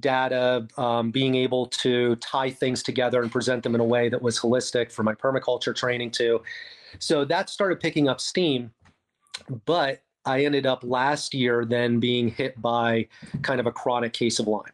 data, 0.00 0.66
um, 0.76 1.10
being 1.10 1.34
able 1.34 1.66
to 1.66 2.16
tie 2.16 2.50
things 2.50 2.82
together 2.82 3.22
and 3.22 3.30
present 3.30 3.62
them 3.62 3.74
in 3.74 3.80
a 3.80 3.84
way 3.84 4.08
that 4.08 4.20
was 4.20 4.38
holistic 4.38 4.92
for 4.92 5.02
my 5.02 5.14
permaculture 5.14 5.74
training 5.74 6.10
too. 6.10 6.42
So 6.98 7.24
that 7.26 7.50
started 7.50 7.80
picking 7.80 8.08
up 8.08 8.20
steam. 8.20 8.70
But 9.64 10.02
I 10.24 10.44
ended 10.44 10.66
up 10.66 10.82
last 10.82 11.32
year 11.32 11.64
then 11.64 12.00
being 12.00 12.28
hit 12.28 12.60
by 12.60 13.08
kind 13.42 13.60
of 13.60 13.66
a 13.66 13.72
chronic 13.72 14.12
case 14.12 14.38
of 14.38 14.46
Lyme. 14.46 14.72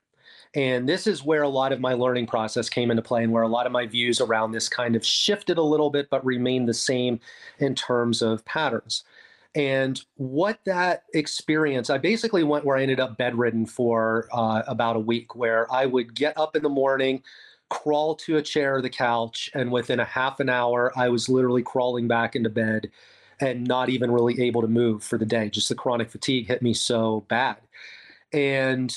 And 0.54 0.88
this 0.88 1.06
is 1.06 1.24
where 1.24 1.42
a 1.42 1.48
lot 1.48 1.72
of 1.72 1.80
my 1.80 1.94
learning 1.94 2.26
process 2.26 2.68
came 2.68 2.90
into 2.90 3.02
play 3.02 3.24
and 3.24 3.32
where 3.32 3.42
a 3.42 3.48
lot 3.48 3.66
of 3.66 3.72
my 3.72 3.86
views 3.86 4.20
around 4.20 4.52
this 4.52 4.68
kind 4.68 4.94
of 4.94 5.04
shifted 5.04 5.58
a 5.58 5.62
little 5.62 5.90
bit, 5.90 6.08
but 6.10 6.24
remained 6.24 6.68
the 6.68 6.74
same 6.74 7.18
in 7.58 7.74
terms 7.74 8.22
of 8.22 8.44
patterns. 8.44 9.02
And 9.54 10.00
what 10.16 10.58
that 10.66 11.04
experience, 11.14 11.88
I 11.88 11.98
basically 11.98 12.42
went 12.42 12.64
where 12.64 12.76
I 12.76 12.82
ended 12.82 12.98
up 12.98 13.16
bedridden 13.16 13.66
for 13.66 14.28
uh, 14.32 14.62
about 14.66 14.96
a 14.96 15.00
week, 15.00 15.36
where 15.36 15.72
I 15.72 15.86
would 15.86 16.14
get 16.14 16.36
up 16.36 16.56
in 16.56 16.62
the 16.62 16.68
morning, 16.68 17.22
crawl 17.70 18.16
to 18.16 18.36
a 18.36 18.42
chair 18.42 18.76
or 18.76 18.82
the 18.82 18.90
couch, 18.90 19.50
and 19.54 19.70
within 19.70 20.00
a 20.00 20.04
half 20.04 20.40
an 20.40 20.48
hour, 20.48 20.92
I 20.96 21.08
was 21.08 21.28
literally 21.28 21.62
crawling 21.62 22.08
back 22.08 22.34
into 22.34 22.50
bed 22.50 22.90
and 23.40 23.64
not 23.66 23.88
even 23.90 24.10
really 24.10 24.40
able 24.40 24.60
to 24.60 24.68
move 24.68 25.04
for 25.04 25.18
the 25.18 25.26
day. 25.26 25.48
Just 25.48 25.68
the 25.68 25.74
chronic 25.74 26.10
fatigue 26.10 26.48
hit 26.48 26.62
me 26.62 26.74
so 26.74 27.24
bad. 27.28 27.58
And 28.32 28.94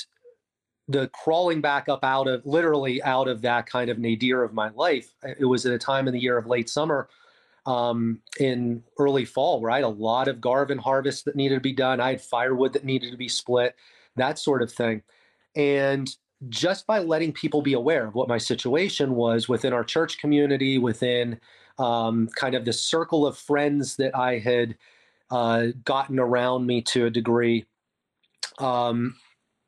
the 0.87 1.07
crawling 1.09 1.61
back 1.61 1.89
up 1.89 2.03
out 2.03 2.27
of 2.27 2.45
literally 2.45 3.01
out 3.03 3.27
of 3.27 3.41
that 3.41 3.67
kind 3.67 3.89
of 3.89 3.99
nadir 3.99 4.43
of 4.43 4.53
my 4.53 4.69
life, 4.69 5.13
it 5.37 5.45
was 5.45 5.65
at 5.65 5.73
a 5.73 5.77
time 5.77 6.07
in 6.07 6.13
the 6.13 6.19
year 6.19 6.37
of 6.37 6.47
late 6.47 6.69
summer 6.69 7.09
um, 7.67 8.21
in 8.39 8.81
early 8.97 9.25
fall 9.25 9.59
where 9.59 9.69
I 9.69 9.75
had 9.75 9.83
a 9.83 9.89
lot 9.89 10.29
of 10.29 10.41
Garvin 10.41 10.77
harvest 10.77 11.25
that 11.25 11.35
needed 11.35 11.55
to 11.55 11.61
be 11.61 11.73
done. 11.73 11.99
I 11.99 12.11
had 12.11 12.21
firewood 12.21 12.73
that 12.73 12.85
needed 12.85 13.11
to 13.11 13.17
be 13.17 13.27
split, 13.27 13.75
that 14.15 14.39
sort 14.39 14.61
of 14.61 14.71
thing. 14.71 15.03
And 15.55 16.09
just 16.47 16.87
by 16.87 16.99
letting 16.99 17.33
people 17.33 17.61
be 17.61 17.73
aware 17.73 18.07
of 18.07 18.15
what 18.15 18.29
my 18.29 18.37
situation 18.37 19.15
was 19.15 19.49
within 19.49 19.73
our 19.73 19.83
church 19.83 20.17
community, 20.17 20.77
within 20.77 21.39
um, 21.77 22.29
kind 22.35 22.55
of 22.55 22.63
the 22.63 22.73
circle 22.73 23.27
of 23.27 23.37
friends 23.37 23.97
that 23.97 24.15
I 24.15 24.39
had 24.39 24.77
uh, 25.29 25.67
gotten 25.83 26.19
around 26.19 26.65
me 26.65 26.81
to 26.83 27.07
a 27.07 27.09
degree, 27.09 27.65
um, 28.59 29.15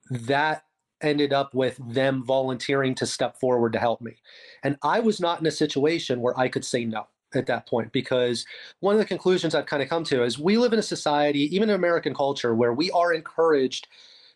that 0.09 0.63
ended 1.01 1.33
up 1.33 1.53
with 1.53 1.79
them 1.85 2.23
volunteering 2.23 2.95
to 2.95 3.05
step 3.05 3.37
forward 3.39 3.73
to 3.73 3.79
help 3.79 3.99
me. 3.99 4.15
And 4.63 4.77
I 4.83 5.01
was 5.01 5.19
not 5.19 5.41
in 5.41 5.47
a 5.47 5.51
situation 5.51 6.21
where 6.21 6.37
I 6.39 6.47
could 6.47 6.63
say 6.63 6.85
no 6.85 7.07
at 7.33 7.45
that 7.47 7.67
point 7.67 7.91
because 7.91 8.45
one 8.79 8.95
of 8.95 8.99
the 8.99 9.05
conclusions 9.05 9.53
I've 9.53 9.65
kind 9.65 9.83
of 9.83 9.89
come 9.89 10.03
to 10.05 10.23
is 10.23 10.39
we 10.39 10.57
live 10.57 10.73
in 10.73 10.79
a 10.79 10.83
society, 10.83 11.53
even 11.55 11.69
in 11.69 11.75
American 11.75 12.13
culture, 12.13 12.55
where 12.55 12.73
we 12.73 12.89
are 12.91 13.13
encouraged 13.13 13.87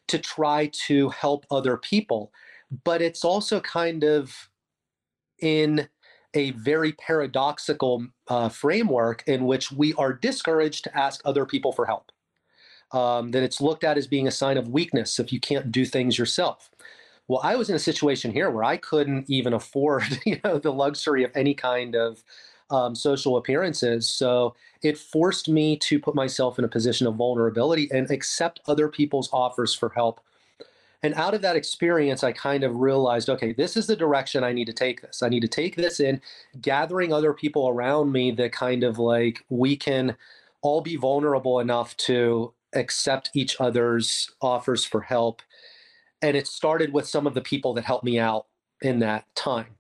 to 0.07 0.19
try 0.19 0.69
to 0.85 1.09
help 1.09 1.45
other 1.49 1.77
people, 1.77 2.31
but 2.83 3.01
it's 3.01 3.23
also 3.23 3.59
kind 3.59 4.03
of 4.03 4.49
in 5.39 5.87
a 6.33 6.51
very 6.51 6.93
paradoxical 6.93 8.05
uh, 8.27 8.49
framework 8.49 9.23
in 9.27 9.45
which 9.45 9.71
we 9.71 9.93
are 9.95 10.13
discouraged 10.13 10.83
to 10.83 10.97
ask 10.97 11.21
other 11.25 11.45
people 11.45 11.71
for 11.71 11.85
help. 11.85 12.11
Um, 12.91 13.31
that 13.31 13.41
it's 13.41 13.59
looked 13.59 13.83
at 13.83 13.97
as 13.97 14.05
being 14.05 14.27
a 14.27 14.31
sign 14.31 14.55
of 14.55 14.67
weakness 14.67 15.19
if 15.19 15.33
you 15.33 15.39
can't 15.39 15.71
do 15.71 15.83
things 15.83 16.17
yourself. 16.17 16.69
Well, 17.27 17.39
I 17.43 17.55
was 17.55 17.69
in 17.69 17.75
a 17.75 17.79
situation 17.79 18.31
here 18.31 18.51
where 18.51 18.63
I 18.63 18.77
couldn't 18.77 19.29
even 19.29 19.53
afford, 19.53 20.19
you 20.25 20.39
know, 20.43 20.59
the 20.59 20.73
luxury 20.73 21.23
of 21.23 21.31
any 21.35 21.53
kind 21.53 21.95
of 21.95 22.23
um, 22.73 22.95
social 22.95 23.37
appearances. 23.37 24.09
So 24.09 24.55
it 24.81 24.97
forced 24.97 25.47
me 25.47 25.77
to 25.77 25.99
put 25.99 26.15
myself 26.15 26.57
in 26.57 26.65
a 26.65 26.69
position 26.69 27.07
of 27.07 27.15
vulnerability 27.15 27.87
and 27.91 28.09
accept 28.09 28.59
other 28.67 28.89
people's 28.89 29.29
offers 29.31 29.73
for 29.73 29.89
help. 29.89 30.19
And 31.03 31.13
out 31.15 31.33
of 31.33 31.41
that 31.41 31.57
experience, 31.57 32.23
I 32.23 32.31
kind 32.31 32.63
of 32.63 32.77
realized 32.77 33.29
okay, 33.29 33.53
this 33.53 33.77
is 33.77 33.87
the 33.87 33.95
direction 33.95 34.43
I 34.43 34.53
need 34.53 34.65
to 34.65 34.73
take 34.73 35.01
this. 35.01 35.21
I 35.21 35.29
need 35.29 35.41
to 35.41 35.47
take 35.47 35.75
this 35.75 35.99
in, 35.99 36.21
gathering 36.61 37.13
other 37.13 37.33
people 37.33 37.67
around 37.69 38.11
me 38.11 38.31
that 38.31 38.53
kind 38.53 38.83
of 38.83 38.97
like 38.97 39.43
we 39.49 39.75
can 39.75 40.15
all 40.61 40.81
be 40.81 40.95
vulnerable 40.95 41.59
enough 41.59 41.95
to 41.97 42.53
accept 42.73 43.29
each 43.33 43.59
other's 43.59 44.31
offers 44.41 44.83
for 44.85 45.01
help. 45.01 45.41
And 46.21 46.35
it 46.37 46.47
started 46.47 46.93
with 46.93 47.05
some 47.05 47.27
of 47.27 47.33
the 47.33 47.41
people 47.41 47.73
that 47.73 47.83
helped 47.83 48.05
me 48.05 48.17
out 48.17 48.47
in 48.81 48.99
that 48.99 49.25
time. 49.35 49.75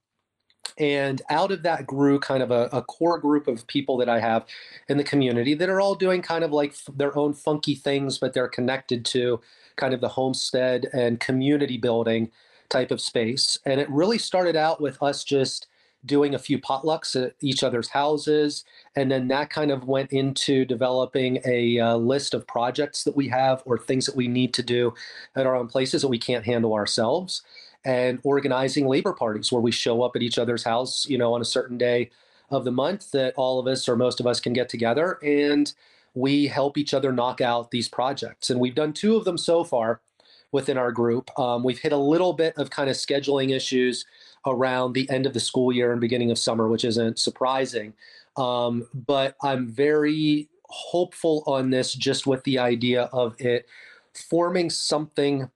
And 0.77 1.21
out 1.29 1.51
of 1.51 1.63
that 1.63 1.85
grew 1.85 2.19
kind 2.19 2.41
of 2.41 2.51
a, 2.51 2.69
a, 2.71 2.81
core 2.81 3.19
group 3.19 3.47
of 3.47 3.67
people 3.67 3.97
that 3.97 4.09
I 4.09 4.19
have 4.19 4.45
in 4.89 4.97
the 4.97 5.03
community 5.03 5.53
that 5.53 5.69
are 5.69 5.79
all 5.79 5.95
doing 5.95 6.21
kind 6.21 6.43
of 6.43 6.51
like 6.51 6.71
f- 6.71 6.89
their 6.95 7.15
own 7.17 7.33
funky 7.33 7.75
things, 7.75 8.17
but 8.17 8.33
they're 8.33 8.47
connected 8.47 9.05
to 9.05 9.39
kind 9.75 9.93
of 9.93 10.01
the 10.01 10.09
homestead 10.09 10.87
and 10.93 11.19
community 11.19 11.77
building 11.77 12.31
type 12.69 12.91
of 12.91 13.01
space. 13.01 13.59
And 13.65 13.79
it 13.79 13.89
really 13.89 14.17
started 14.17 14.55
out 14.55 14.81
with 14.81 15.01
us 15.01 15.23
just 15.23 15.67
doing 16.05 16.35
a 16.35 16.39
few 16.39 16.59
potlucks 16.59 17.21
at 17.21 17.33
each 17.39 17.63
other's 17.63 17.89
houses. 17.89 18.65
And 18.95 19.11
then 19.11 19.27
that 19.29 19.49
kind 19.49 19.71
of 19.71 19.85
went 19.85 20.11
into 20.11 20.65
developing 20.65 21.39
a 21.45 21.79
uh, 21.79 21.95
list 21.95 22.33
of 22.33 22.45
projects 22.47 23.03
that 23.05 23.15
we 23.15 23.29
have 23.29 23.63
or 23.65 23.77
things 23.77 24.05
that 24.05 24.15
we 24.15 24.27
need 24.27 24.53
to 24.55 24.63
do 24.63 24.93
at 25.35 25.45
our 25.45 25.55
own 25.55 25.67
places 25.67 26.01
that 26.01 26.09
we 26.09 26.19
can't 26.19 26.45
handle 26.45 26.73
ourselves 26.73 27.41
and 27.85 28.19
organizing 28.23 28.87
labor 28.87 29.13
parties 29.13 29.51
where 29.51 29.61
we 29.61 29.71
show 29.71 30.01
up 30.03 30.15
at 30.15 30.21
each 30.21 30.37
other's 30.37 30.63
house, 30.63 31.05
you 31.07 31.17
know, 31.17 31.33
on 31.33 31.41
a 31.41 31.45
certain 31.45 31.77
day 31.77 32.09
of 32.49 32.65
the 32.65 32.71
month 32.71 33.11
that 33.11 33.33
all 33.35 33.59
of 33.59 33.67
us 33.67 33.87
or 33.89 33.95
most 33.95 34.19
of 34.19 34.27
us 34.27 34.39
can 34.39 34.53
get 34.53 34.69
together 34.69 35.17
and 35.23 35.73
we 36.13 36.47
help 36.47 36.77
each 36.77 36.93
other 36.93 37.11
knock 37.11 37.41
out 37.41 37.71
these 37.71 37.89
projects. 37.89 38.49
And 38.49 38.59
we've 38.59 38.75
done 38.75 38.93
two 38.93 39.15
of 39.15 39.25
them 39.25 39.37
so 39.37 39.63
far 39.63 40.01
within 40.51 40.77
our 40.77 40.91
group. 40.91 41.31
Um, 41.39 41.63
we've 41.63 41.79
hit 41.79 41.91
a 41.91 41.97
little 41.97 42.33
bit 42.33 42.53
of 42.57 42.69
kind 42.69 42.89
of 42.89 42.95
scheduling 42.95 43.55
issues 43.55 44.05
around 44.45 44.93
the 44.93 45.09
end 45.09 45.25
of 45.25 45.33
the 45.33 45.39
school 45.39 45.73
year 45.73 45.91
and 45.91 45.99
beginning 45.99 46.29
of 46.29 46.37
summer, 46.37 46.67
which 46.67 46.85
isn't 46.85 47.17
surprising. 47.17 47.93
Um, 48.37 48.87
but 48.93 49.35
I'm 49.41 49.67
very 49.67 50.47
hopeful 50.65 51.43
on 51.47 51.71
this 51.71 51.93
just 51.93 52.27
with 52.27 52.43
the 52.43 52.59
idea 52.59 53.03
of 53.13 53.35
it 53.39 53.67
forming 54.13 54.69
something 54.69 55.49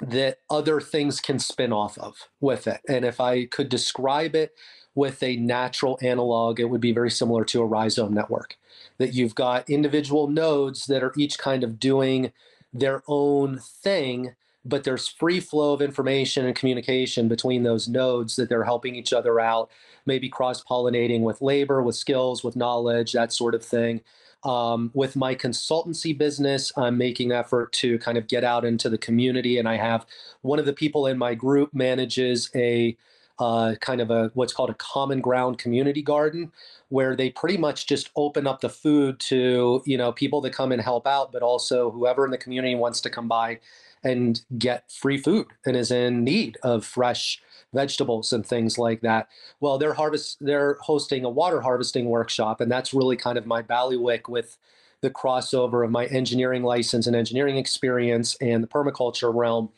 that 0.00 0.38
other 0.50 0.80
things 0.80 1.20
can 1.20 1.38
spin 1.38 1.72
off 1.72 1.98
of 1.98 2.28
with 2.40 2.66
it. 2.66 2.80
And 2.88 3.04
if 3.04 3.20
I 3.20 3.46
could 3.46 3.68
describe 3.68 4.34
it 4.34 4.54
with 4.94 5.22
a 5.22 5.36
natural 5.36 5.98
analog, 6.02 6.60
it 6.60 6.70
would 6.70 6.80
be 6.80 6.92
very 6.92 7.10
similar 7.10 7.44
to 7.46 7.62
a 7.62 7.66
rhizome 7.66 8.14
network. 8.14 8.56
That 8.98 9.14
you've 9.14 9.34
got 9.34 9.68
individual 9.68 10.28
nodes 10.28 10.86
that 10.86 11.02
are 11.02 11.12
each 11.16 11.38
kind 11.38 11.64
of 11.64 11.80
doing 11.80 12.32
their 12.72 13.02
own 13.06 13.58
thing, 13.58 14.34
but 14.64 14.84
there's 14.84 15.08
free 15.08 15.40
flow 15.40 15.72
of 15.72 15.82
information 15.82 16.46
and 16.46 16.56
communication 16.56 17.28
between 17.28 17.62
those 17.62 17.88
nodes 17.88 18.36
that 18.36 18.48
they're 18.48 18.64
helping 18.64 18.94
each 18.94 19.12
other 19.12 19.40
out, 19.40 19.70
maybe 20.06 20.28
cross 20.28 20.62
pollinating 20.62 21.20
with 21.20 21.42
labor, 21.42 21.82
with 21.82 21.96
skills, 21.96 22.42
with 22.42 22.56
knowledge, 22.56 23.12
that 23.12 23.32
sort 23.32 23.54
of 23.54 23.64
thing. 23.64 24.00
Um, 24.44 24.90
with 24.94 25.16
my 25.16 25.34
consultancy 25.34 26.16
business, 26.16 26.70
I'm 26.76 26.98
making 26.98 27.32
effort 27.32 27.72
to 27.74 27.98
kind 27.98 28.18
of 28.18 28.28
get 28.28 28.44
out 28.44 28.64
into 28.64 28.88
the 28.90 28.98
community, 28.98 29.58
and 29.58 29.68
I 29.68 29.76
have 29.76 30.06
one 30.42 30.58
of 30.58 30.66
the 30.66 30.72
people 30.72 31.06
in 31.06 31.16
my 31.18 31.34
group 31.34 31.72
manages 31.72 32.50
a 32.54 32.96
uh, 33.38 33.74
kind 33.80 34.00
of 34.00 34.10
a 34.10 34.30
what's 34.34 34.52
called 34.52 34.70
a 34.70 34.74
common 34.74 35.20
ground 35.20 35.58
community 35.58 36.02
garden, 36.02 36.52
where 36.88 37.16
they 37.16 37.30
pretty 37.30 37.56
much 37.56 37.86
just 37.86 38.10
open 38.16 38.46
up 38.46 38.60
the 38.60 38.68
food 38.68 39.18
to 39.20 39.82
you 39.86 39.96
know 39.98 40.12
people 40.12 40.40
that 40.42 40.52
come 40.52 40.72
and 40.72 40.82
help 40.82 41.06
out, 41.06 41.32
but 41.32 41.42
also 41.42 41.90
whoever 41.90 42.24
in 42.24 42.30
the 42.30 42.38
community 42.38 42.74
wants 42.74 43.00
to 43.00 43.10
come 43.10 43.28
by 43.28 43.58
and 44.04 44.42
get 44.58 44.90
free 44.90 45.18
food 45.18 45.46
and 45.64 45.76
is 45.76 45.90
in 45.90 46.24
need 46.24 46.58
of 46.62 46.84
fresh 46.84 47.40
vegetables 47.72 48.32
and 48.32 48.46
things 48.46 48.78
like 48.78 49.00
that. 49.00 49.28
Well, 49.60 49.78
they're 49.78 49.94
harvest 49.94 50.38
they're 50.40 50.78
hosting 50.80 51.24
a 51.24 51.30
water 51.30 51.60
harvesting 51.60 52.06
workshop, 52.06 52.60
and 52.60 52.70
that's 52.70 52.94
really 52.94 53.16
kind 53.16 53.36
of 53.38 53.46
my 53.46 53.62
ballywick 53.62 54.28
with 54.28 54.56
the 55.00 55.10
crossover 55.10 55.84
of 55.84 55.90
my 55.90 56.06
engineering 56.06 56.62
license 56.62 57.06
and 57.06 57.16
engineering 57.16 57.58
experience 57.58 58.36
and 58.40 58.62
the 58.62 58.68
permaculture 58.68 59.34
realm. 59.34 59.70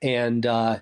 And 0.00 0.46
uh, 0.46 0.78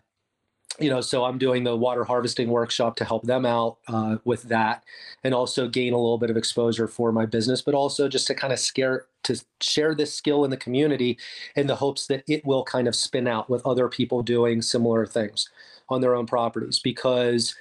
you 0.79 0.89
know, 0.89 1.01
so 1.01 1.25
I'm 1.25 1.39
doing 1.39 1.65
the 1.65 1.77
water 1.77 2.05
harvesting 2.05 2.49
workshop 2.49 2.97
to 2.97 3.05
help 3.05 3.25
them 3.25 3.45
out 3.45 3.79
uh, 3.89 4.19
with 4.25 4.45
that, 4.45 4.85
and 5.25 5.35
also 5.35 5.69
gain 5.69 5.93
a 5.93 5.97
little 5.97 6.19
bit 6.19 6.31
of 6.31 6.37
exposure 6.37 6.87
for 6.87 7.13
my 7.13 7.27
business, 7.27 7.61
but 7.61 7.75
also 7.75 8.09
just 8.09 8.27
to 8.29 8.35
kind 8.35 8.53
of 8.53 8.59
scare 8.59 9.07
to 9.25 9.43
share 9.61 9.95
this 9.95 10.15
skill 10.15 10.45
in 10.45 10.51
the 10.51 10.57
community 10.57 11.19
in 11.57 11.67
the 11.67 11.77
hopes 11.77 12.07
that 12.07 12.23
it 12.27 12.45
will 12.47 12.65
kind 12.65 12.89
of 12.89 12.97
spin 12.97 13.27
out 13.27 13.51
with 13.51 13.67
other 13.67 13.89
people 13.89 14.23
doing 14.23 14.63
similar 14.63 15.05
things 15.05 15.51
on 15.91 16.01
their 16.01 16.15
own 16.15 16.27
properties 16.27 16.79
because 16.79 17.55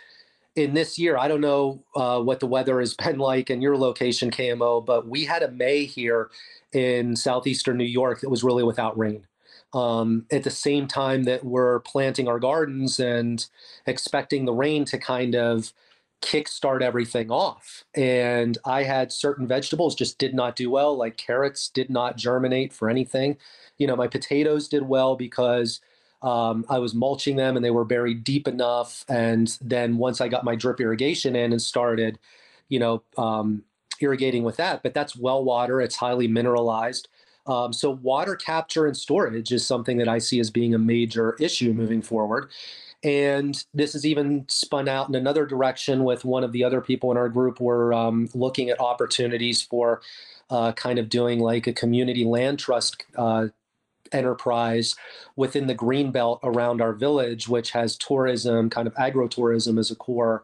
in 0.55 0.73
this 0.73 0.99
year, 0.99 1.17
I 1.17 1.27
don't 1.27 1.41
know 1.41 1.83
uh, 1.95 2.19
what 2.21 2.39
the 2.39 2.47
weather 2.47 2.79
has 2.79 2.93
been 3.03 3.17
like 3.17 3.49
in 3.49 3.61
your 3.61 3.77
location, 3.77 4.31
KMO, 4.31 4.85
but 4.85 5.07
we 5.07 5.25
had 5.25 5.43
a 5.43 5.51
May 5.51 5.85
here 5.85 6.29
in 6.73 7.15
southeastern 7.15 7.77
New 7.77 7.83
York 7.83 8.21
that 8.21 8.29
was 8.29 8.43
really 8.43 8.63
without 8.63 8.97
rain. 8.97 9.25
Um, 9.71 10.25
at 10.31 10.43
the 10.43 10.49
same 10.49 10.87
time 10.87 11.23
that 11.25 11.45
we're 11.45 11.79
planting 11.81 12.27
our 12.27 12.39
gardens 12.39 12.99
and 12.99 13.45
expecting 13.85 14.45
the 14.45 14.53
rain 14.53 14.83
to 14.85 14.97
kind 14.97 15.35
of 15.35 15.73
kickstart 16.21 16.81
everything 16.81 17.31
off. 17.31 17.85
And 17.95 18.57
I 18.65 18.83
had 18.83 19.11
certain 19.11 19.47
vegetables 19.47 19.95
just 19.95 20.17
did 20.17 20.33
not 20.33 20.55
do 20.55 20.69
well, 20.69 20.97
like 20.97 21.17
carrots 21.17 21.69
did 21.69 21.89
not 21.89 22.17
germinate 22.17 22.73
for 22.73 22.89
anything. 22.89 23.37
You 23.77 23.87
know, 23.87 23.95
my 23.95 24.07
potatoes 24.07 24.67
did 24.67 24.83
well 24.83 25.15
because 25.15 25.79
um, 26.21 26.65
I 26.69 26.79
was 26.79 26.93
mulching 26.93 27.37
them 27.37 27.55
and 27.55 27.63
they 27.63 27.71
were 27.71 27.85
buried 27.85 28.23
deep 28.23 28.47
enough. 28.47 29.05
And 29.07 29.57
then 29.61 29.97
once 29.97 30.19
I 30.19 30.27
got 30.27 30.43
my 30.43 30.55
drip 30.55 30.81
irrigation 30.81 31.35
in 31.35 31.51
and 31.51 31.61
started, 31.61 32.19
you 32.67 32.79
know, 32.79 33.03
um, 33.17 33.63
irrigating 34.01 34.43
with 34.43 34.57
that, 34.57 34.83
but 34.83 34.93
that's 34.93 35.15
well 35.15 35.43
water, 35.43 35.81
it's 35.81 35.95
highly 35.95 36.27
mineralized. 36.27 37.07
Um, 37.49 37.73
so, 37.73 37.89
water 37.89 38.35
capture 38.35 38.85
and 38.85 38.95
storage 38.95 39.51
is 39.51 39.65
something 39.65 39.97
that 39.97 40.07
I 40.07 40.19
see 40.19 40.39
as 40.39 40.51
being 40.51 40.75
a 40.75 40.79
major 40.79 41.35
issue 41.39 41.73
moving 41.73 42.01
forward. 42.01 42.49
And 43.03 43.63
this 43.73 43.95
is 43.95 44.05
even 44.05 44.45
spun 44.49 44.87
out 44.87 45.09
in 45.09 45.15
another 45.15 45.45
direction 45.45 46.03
with 46.03 46.25
one 46.25 46.43
of 46.43 46.51
the 46.51 46.63
other 46.63 46.79
people 46.79 47.09
in 47.11 47.17
our 47.17 47.29
group. 47.29 47.59
We're 47.59 47.91
um, 47.91 48.29
looking 48.35 48.69
at 48.69 48.79
opportunities 48.79 49.61
for 49.63 50.01
uh, 50.49 50.73
kind 50.73 50.99
of 50.99 51.09
doing 51.09 51.39
like 51.39 51.65
a 51.65 51.73
community 51.73 52.23
land 52.23 52.59
trust 52.59 53.03
uh, 53.15 53.47
enterprise 54.11 54.95
within 55.35 55.67
the 55.67 55.73
green 55.73 56.11
belt 56.11 56.39
around 56.43 56.81
our 56.81 56.93
village, 56.93 57.47
which 57.47 57.71
has 57.71 57.97
tourism, 57.97 58.69
kind 58.69 58.87
of 58.87 58.93
agro-tourism 58.97 59.77
as 59.79 59.89
a 59.89 59.95
core 59.95 60.43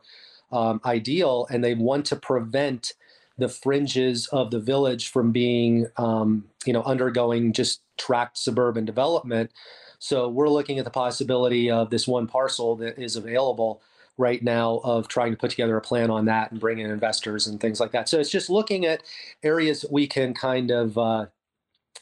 um, 0.52 0.82
ideal. 0.86 1.48
And 1.52 1.64
they 1.64 1.76
want 1.76 2.06
to 2.08 2.16
prevent 2.16 2.94
the 3.38 3.50
fringes 3.50 4.28
of 4.28 4.52
the 4.52 4.60
village 4.60 5.10
from 5.10 5.32
being, 5.32 5.88
um, 5.98 6.46
you 6.66 6.74
know, 6.74 6.84
undergoing 6.84 7.54
just 7.54 7.82
tract 7.98 8.38
suburban 8.38 8.86
development. 8.86 9.52
So 10.00 10.30
we're 10.30 10.50
looking 10.50 10.80
at 10.80 10.86
the 10.86 10.92
possibility 10.92 11.70
of 11.70 11.90
this 11.90 12.08
one 12.08 12.28
parcel 12.28 12.76
that 12.78 12.98
is 12.98 13.16
available 13.16 13.82
right 14.18 14.42
now 14.42 14.80
of 14.84 15.08
trying 15.08 15.32
to 15.32 15.38
put 15.38 15.52
together 15.52 15.76
a 15.76 15.82
plan 15.82 16.10
on 16.10 16.26
that 16.26 16.52
and 16.52 16.60
bring 16.60 16.80
in 16.80 16.90
investors 16.90 17.48
and 17.48 17.60
things 17.60 17.80
like 17.80 17.92
that. 17.92 18.08
So 18.08 18.20
it's 18.20 18.30
just 18.30 18.50
looking 18.50 18.86
at 18.86 19.04
areas 19.44 19.82
that 19.82 19.92
we 19.92 20.08
can 20.08 20.34
kind 20.34 20.72
of, 20.72 20.98
uh, 20.98 21.26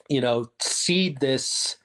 you 0.09 0.21
know, 0.21 0.51
seed 0.59 1.19
this 1.19 1.77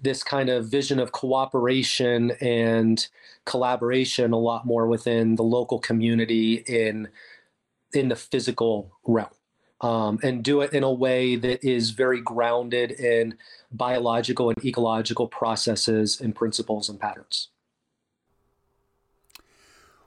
this 0.00 0.24
kind 0.24 0.48
of 0.48 0.66
vision 0.66 0.98
of 0.98 1.12
cooperation 1.12 2.32
and 2.40 3.06
collaboration 3.46 4.32
a 4.32 4.38
lot 4.38 4.66
more 4.66 4.88
within 4.88 5.36
the 5.36 5.44
local 5.44 5.78
community 5.78 6.56
in 6.66 7.08
in 7.94 8.08
the 8.08 8.16
physical 8.16 8.92
realm 9.06 9.30
um, 9.82 10.20
and 10.22 10.42
do 10.42 10.60
it 10.60 10.72
in 10.72 10.84
a 10.84 10.92
way 10.92 11.36
that 11.36 11.64
is 11.66 11.90
very 11.90 12.20
grounded 12.20 12.92
in 12.92 13.36
biological 13.72 14.48
and 14.48 14.64
ecological 14.64 15.26
processes 15.26 16.20
and 16.20 16.34
principles 16.34 16.88
and 16.88 17.00
patterns. 17.00 17.48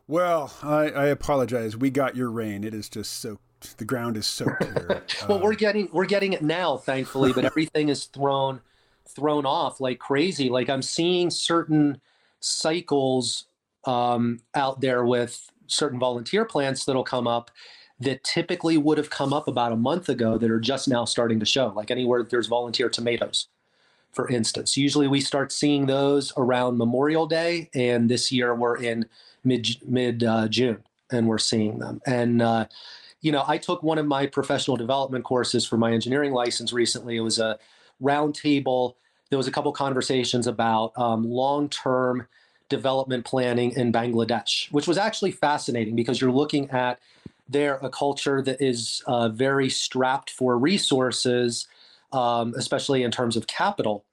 Well, 0.07 0.53
I, 0.63 0.89
I 0.89 1.05
apologize. 1.07 1.75
We 1.75 1.89
got 1.89 2.15
your 2.15 2.29
rain. 2.29 2.63
It 2.63 2.73
is 2.73 2.89
just 2.89 3.13
soaked. 3.13 3.77
The 3.77 3.85
ground 3.85 4.17
is 4.17 4.27
soaked 4.27 4.63
here. 4.63 5.03
well, 5.27 5.39
uh, 5.39 5.41
we're 5.41 5.55
getting 5.55 5.89
we're 5.91 6.05
getting 6.05 6.33
it 6.33 6.43
now, 6.43 6.77
thankfully, 6.77 7.33
but 7.33 7.43
everything 7.45 7.89
is 7.89 8.05
thrown 8.05 8.61
thrown 9.07 9.45
off 9.45 9.81
like 9.81 9.97
crazy. 9.99 10.49
Like 10.49 10.69
I'm 10.69 10.83
seeing 10.83 11.31
certain 11.31 11.99
cycles 12.39 13.45
um, 13.85 14.41
out 14.53 14.81
there 14.81 15.03
with 15.03 15.49
certain 15.67 15.99
volunteer 15.99 16.45
plants 16.45 16.85
that'll 16.85 17.03
come 17.03 17.27
up 17.27 17.51
that 17.99 18.23
typically 18.23 18.77
would 18.77 18.97
have 18.97 19.09
come 19.09 19.33
up 19.33 19.47
about 19.47 19.71
a 19.71 19.77
month 19.77 20.09
ago 20.09 20.37
that 20.37 20.51
are 20.51 20.59
just 20.59 20.87
now 20.87 21.05
starting 21.05 21.39
to 21.39 21.45
show, 21.45 21.71
like 21.75 21.91
anywhere 21.91 22.23
there's 22.23 22.47
volunteer 22.47 22.89
tomatoes, 22.89 23.47
for 24.11 24.29
instance. 24.29 24.75
Usually 24.75 25.07
we 25.07 25.21
start 25.21 25.51
seeing 25.51 25.85
those 25.85 26.33
around 26.35 26.77
Memorial 26.77 27.25
Day, 27.25 27.69
and 27.73 28.09
this 28.09 28.31
year 28.31 28.53
we're 28.53 28.77
in 28.77 29.05
mid 29.43 29.67
mid 29.87 30.23
uh, 30.23 30.47
June 30.47 30.83
and 31.11 31.27
we're 31.27 31.37
seeing 31.37 31.79
them. 31.79 32.01
And 32.05 32.41
uh, 32.41 32.65
you 33.21 33.31
know, 33.31 33.43
I 33.47 33.57
took 33.57 33.81
one 33.81 33.97
of 33.97 34.05
my 34.05 34.27
professional 34.27 34.77
development 34.77 35.23
courses 35.23 35.65
for 35.65 35.77
my 35.77 35.91
engineering 35.93 36.33
license 36.33 36.73
recently. 36.73 37.15
It 37.15 37.21
was 37.21 37.39
a 37.39 37.57
roundtable. 38.01 38.95
There 39.29 39.37
was 39.37 39.47
a 39.47 39.51
couple 39.51 39.71
conversations 39.71 40.47
about 40.47 40.91
um, 40.97 41.23
long 41.23 41.69
term 41.69 42.27
development 42.75 43.25
planning 43.25 43.71
in 43.71 43.91
Bangladesh, 43.91 44.71
which 44.71 44.87
was 44.87 44.97
actually 44.97 45.31
fascinating 45.31 45.95
because 45.95 46.19
you're 46.19 46.31
looking 46.41 46.69
at 46.71 46.99
there 47.47 47.75
a 47.81 47.89
culture 47.89 48.41
that 48.41 48.61
is 48.61 49.03
uh, 49.05 49.29
very 49.29 49.69
strapped 49.69 50.29
for 50.31 50.57
resources, 50.57 51.67
um, 52.11 52.53
especially 52.57 53.03
in 53.03 53.11
terms 53.11 53.35
of 53.37 53.47
capital. 53.47 54.03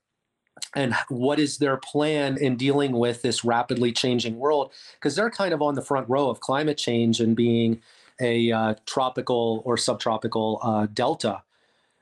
And 0.75 0.94
what 1.09 1.38
is 1.38 1.59
their 1.59 1.77
plan 1.77 2.37
in 2.37 2.57
dealing 2.57 2.92
with 2.92 3.22
this 3.22 3.44
rapidly 3.44 3.92
changing 3.92 4.38
world? 4.38 4.72
Because 4.94 5.16
they're 5.16 5.31
kind 5.31 5.53
of 5.55 5.61
on 5.62 5.75
the 5.75 5.83
front 5.83 6.09
row 6.09 6.29
of 6.29 6.40
climate 6.40 6.79
change 6.79 7.20
and 7.20 7.35
being 7.35 7.81
a 8.20 8.53
uh, 8.53 8.75
tropical 8.87 9.62
or 9.64 9.77
subtropical 9.77 10.61
uh, 10.62 10.87
delta 10.92 11.42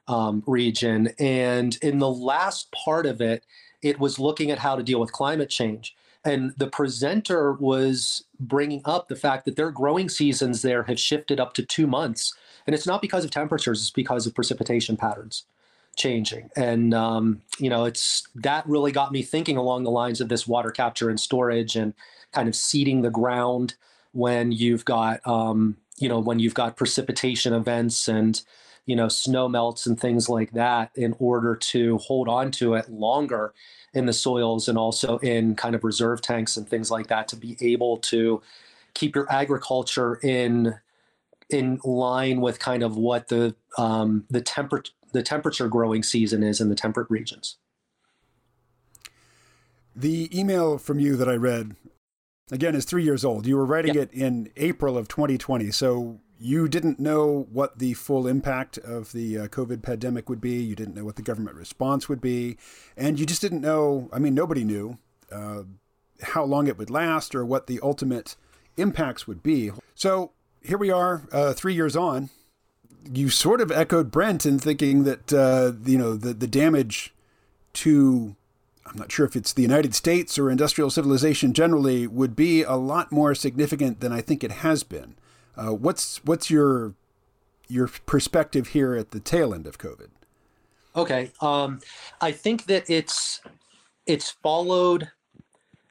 um, 0.09 0.43
region. 0.47 1.11
And 1.19 1.79
in 1.83 1.99
the 1.99 2.11
last 2.11 2.71
part 2.73 3.07
of 3.07 3.21
it, 3.21 3.45
it 3.83 3.99
was 3.99 4.19
looking 4.19 4.51
at 4.51 4.59
how 4.59 4.77
to 4.77 4.83
deal 4.83 5.01
with 5.01 5.13
climate 5.13 5.51
change. 5.51 5.95
And 6.25 6.53
the 6.57 6.67
presenter 6.67 7.53
was 7.55 8.25
bringing 8.39 8.83
up 8.85 9.09
the 9.09 9.17
fact 9.17 9.45
that 9.47 9.57
their 9.57 9.71
growing 9.71 10.09
seasons 10.09 10.63
there 10.63 10.83
have 10.85 11.01
shifted 11.01 11.41
up 11.41 11.55
to 11.55 11.65
two 11.65 11.87
months. 11.87 12.35
And 12.67 12.75
it's 12.75 12.87
not 12.87 13.01
because 13.01 13.25
of 13.25 13.31
temperatures, 13.31 13.81
it's 13.81 13.91
because 13.91 14.27
of 14.27 14.35
precipitation 14.35 14.97
patterns 14.97 15.45
changing. 15.97 16.51
And, 16.57 16.95
um, 16.95 17.43
you 17.59 17.69
know, 17.69 17.85
it's 17.85 18.29
that 18.37 18.67
really 18.67 18.93
got 18.93 19.13
me 19.13 19.23
thinking 19.23 19.57
along 19.57 19.85
the 19.85 19.91
lines 19.91 20.21
of 20.21 20.29
this 20.29 20.47
water 20.47 20.71
capture 20.71 21.11
and 21.11 21.19
storage 21.19 21.77
and 21.77 21.95
kind 22.33 22.49
of 22.49 22.55
seeding 22.55 23.03
the 23.03 23.11
ground 23.11 23.75
when 24.13 24.53
you've 24.53 24.85
got, 24.85 25.27
um, 25.27 25.77
you 25.99 26.09
know, 26.09 26.19
when 26.19 26.39
you've 26.39 26.55
got 26.55 26.77
precipitation 26.77 27.53
events 27.53 28.09
and, 28.09 28.43
you 28.87 28.97
know, 28.97 29.09
snow 29.09 29.49
melts 29.49 29.87
and 29.87 30.01
things 30.01 30.29
like 30.29 30.53
that 30.53 30.91
in 30.95 31.15
order 31.19 31.55
to 31.55 31.99
hold 31.99 32.29
on 32.29 32.51
to 32.53 32.75
it 32.75 32.91
longer 32.91 33.53
in 33.95 34.07
the 34.07 34.13
soils 34.13 34.69
and 34.69 34.79
also 34.79 35.19
in 35.19 35.55
kind 35.55 35.75
of 35.75 35.85
reserve 35.85 36.23
tanks 36.23 36.57
and 36.57 36.69
things 36.69 36.91
like 36.91 37.09
that 37.09 37.29
to 37.29 37.37
be 37.37 37.57
able 37.61 37.97
to 37.99 38.41
keep 38.95 39.15
your 39.15 39.31
agriculture 39.33 40.17
in 40.23 40.75
in 41.49 41.81
line 41.83 42.41
with 42.41 42.59
kind 42.59 42.83
of 42.83 42.97
what 42.97 43.29
the 43.29 43.55
um, 43.77 44.25
the 44.31 44.41
temperature 44.41 44.93
the 45.13 45.23
temperature 45.23 45.69
growing 45.69 46.03
season 46.03 46.43
is 46.43 46.61
in 46.61 46.69
the 46.69 46.75
temperate 46.77 47.11
regions. 47.11 47.57
The 49.95 50.31
email 50.39 50.79
from 50.79 51.01
you 51.01 51.17
that 51.17 51.29
I 51.29 51.35
read 51.35 51.75
again 52.53 52.77
is 52.77 52.85
three 52.85 53.03
years 53.03 53.25
old. 53.25 53.47
You 53.47 53.57
were 53.57 53.67
writing 53.67 53.97
it 53.97 54.13
in 54.13 54.51
April 54.57 54.97
of 54.97 55.09
2020, 55.09 55.73
so 55.73 56.21
you 56.41 56.69
didn't 56.69 56.99
know 56.99 57.47
what 57.53 57.79
the 57.79 57.93
full 57.93 58.27
impact 58.27 58.79
of 58.79 59.13
the 59.13 59.39
uh, 59.39 59.49
COVID 59.49 59.83
pandemic 59.83 60.31
would 60.31 60.41
be. 60.41 60.63
You 60.63 60.75
didn't 60.75 60.95
know 60.95 61.05
what 61.05 61.17
the 61.17 61.23
government 61.23 61.57
response 61.57 62.09
would 62.09 62.21
be. 62.21 62.57
And 62.97 63.21
you 63.21 63.27
just 63.27 63.43
didn't 63.43 63.61
know, 63.61 64.09
I 64.11 64.19
mean, 64.19 64.35
nobody 64.35 64.65
knew 64.65 64.97
uh, 65.31 65.65
how 66.23 66.45
long 66.45 66.67
it 66.67 66.79
would 66.79 66.89
last 66.89 67.35
or 67.35 67.45
what 67.45 67.67
the 67.67 67.79
ultimate 67.83 68.37
impacts 68.79 69.27
would 69.27 69.43
be. 69.43 69.71
So 69.95 70.33
here 70.63 70.79
we 70.79 70.91
are, 70.91 71.29
uh, 71.31 71.53
three 71.53 71.75
years 71.75 71.95
on. 71.95 72.31
You 73.13 73.29
sort 73.29 73.61
of 73.61 73.71
echoed 73.71 74.11
Brent 74.11 74.47
in 74.47 74.59
thinking 74.59 75.05
that, 75.05 75.33
uh, 75.33 75.73
you 75.85 75.99
know, 75.99 76.15
the, 76.15 76.33
the 76.33 76.47
damage 76.47 77.15
to 77.75 78.35
I'm 78.87 78.99
not 78.99 79.13
sure 79.13 79.27
if 79.27 79.37
it's 79.37 79.53
the 79.53 79.63
United 79.63 79.95
States 79.95 80.37
or 80.39 80.51
industrial 80.51 80.91
civilization 80.91 81.53
generally, 81.53 82.07
would 82.09 82.35
be 82.35 82.63
a 82.63 82.75
lot 82.75 83.13
more 83.13 83.37
significant 83.37 84.01
than 84.01 84.13
I 84.13 84.21
think 84.21 84.43
it 84.43 84.51
has 84.51 84.83
been. 84.83 85.15
Uh, 85.57 85.75
what's 85.75 86.25
what's 86.25 86.51
your 86.51 86.95
your 87.69 87.89
perspective 87.89 88.69
here 88.69 88.95
at 88.95 89.11
the 89.11 89.21
tail 89.21 89.55
end 89.55 89.67
of 89.67 89.79
COVID? 89.79 90.09
Okay, 90.97 91.31
um, 91.41 91.81
I 92.21 92.33
think 92.33 92.67
that 92.67 92.89
it's 92.91 93.41
it's 94.07 94.31
followed 94.31 95.11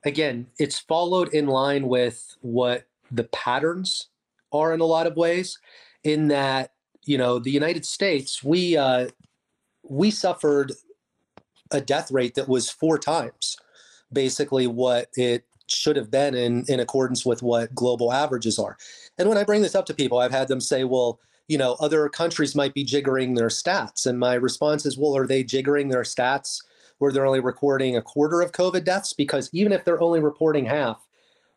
again. 0.05 0.47
It's 0.57 0.79
followed 0.79 1.33
in 1.33 1.47
line 1.47 1.87
with 1.87 2.35
what 2.41 2.85
the 3.11 3.23
patterns 3.25 4.07
are 4.51 4.73
in 4.73 4.81
a 4.81 4.85
lot 4.85 5.07
of 5.07 5.15
ways. 5.15 5.57
In 6.03 6.29
that, 6.29 6.71
you 7.05 7.17
know, 7.17 7.39
the 7.39 7.51
United 7.51 7.85
States, 7.85 8.43
we 8.43 8.77
uh, 8.77 9.09
we 9.83 10.11
suffered 10.11 10.73
a 11.71 11.81
death 11.81 12.11
rate 12.11 12.35
that 12.35 12.47
was 12.47 12.69
four 12.69 12.97
times 12.97 13.57
basically 14.11 14.67
what 14.67 15.09
it 15.15 15.45
should 15.67 15.95
have 15.95 16.09
been 16.09 16.33
in 16.33 16.65
in 16.67 16.79
accordance 16.79 17.25
with 17.25 17.43
what 17.43 17.73
global 17.75 18.11
averages 18.11 18.57
are. 18.57 18.77
And 19.19 19.27
when 19.27 19.37
I 19.37 19.43
bring 19.43 19.61
this 19.61 19.75
up 19.75 19.85
to 19.87 19.93
people, 19.93 20.17
I've 20.17 20.31
had 20.31 20.47
them 20.47 20.61
say, 20.61 20.85
well, 20.85 21.19
you 21.49 21.57
know, 21.57 21.75
other 21.79 22.07
countries 22.09 22.55
might 22.55 22.73
be 22.73 22.85
jiggering 22.85 23.35
their 23.35 23.49
stats. 23.49 24.05
And 24.05 24.17
my 24.17 24.35
response 24.35 24.85
is, 24.85 24.97
well, 24.97 25.15
are 25.17 25.27
they 25.27 25.43
jiggering 25.43 25.91
their 25.91 26.03
stats 26.03 26.63
where 26.99 27.11
they're 27.11 27.25
only 27.25 27.39
recording 27.41 27.97
a 27.97 28.01
quarter 28.01 28.41
of 28.41 28.53
COVID 28.53 28.85
deaths? 28.85 29.13
Because 29.13 29.49
even 29.51 29.73
if 29.73 29.83
they're 29.83 30.01
only 30.01 30.21
reporting 30.21 30.65
half, 30.65 31.05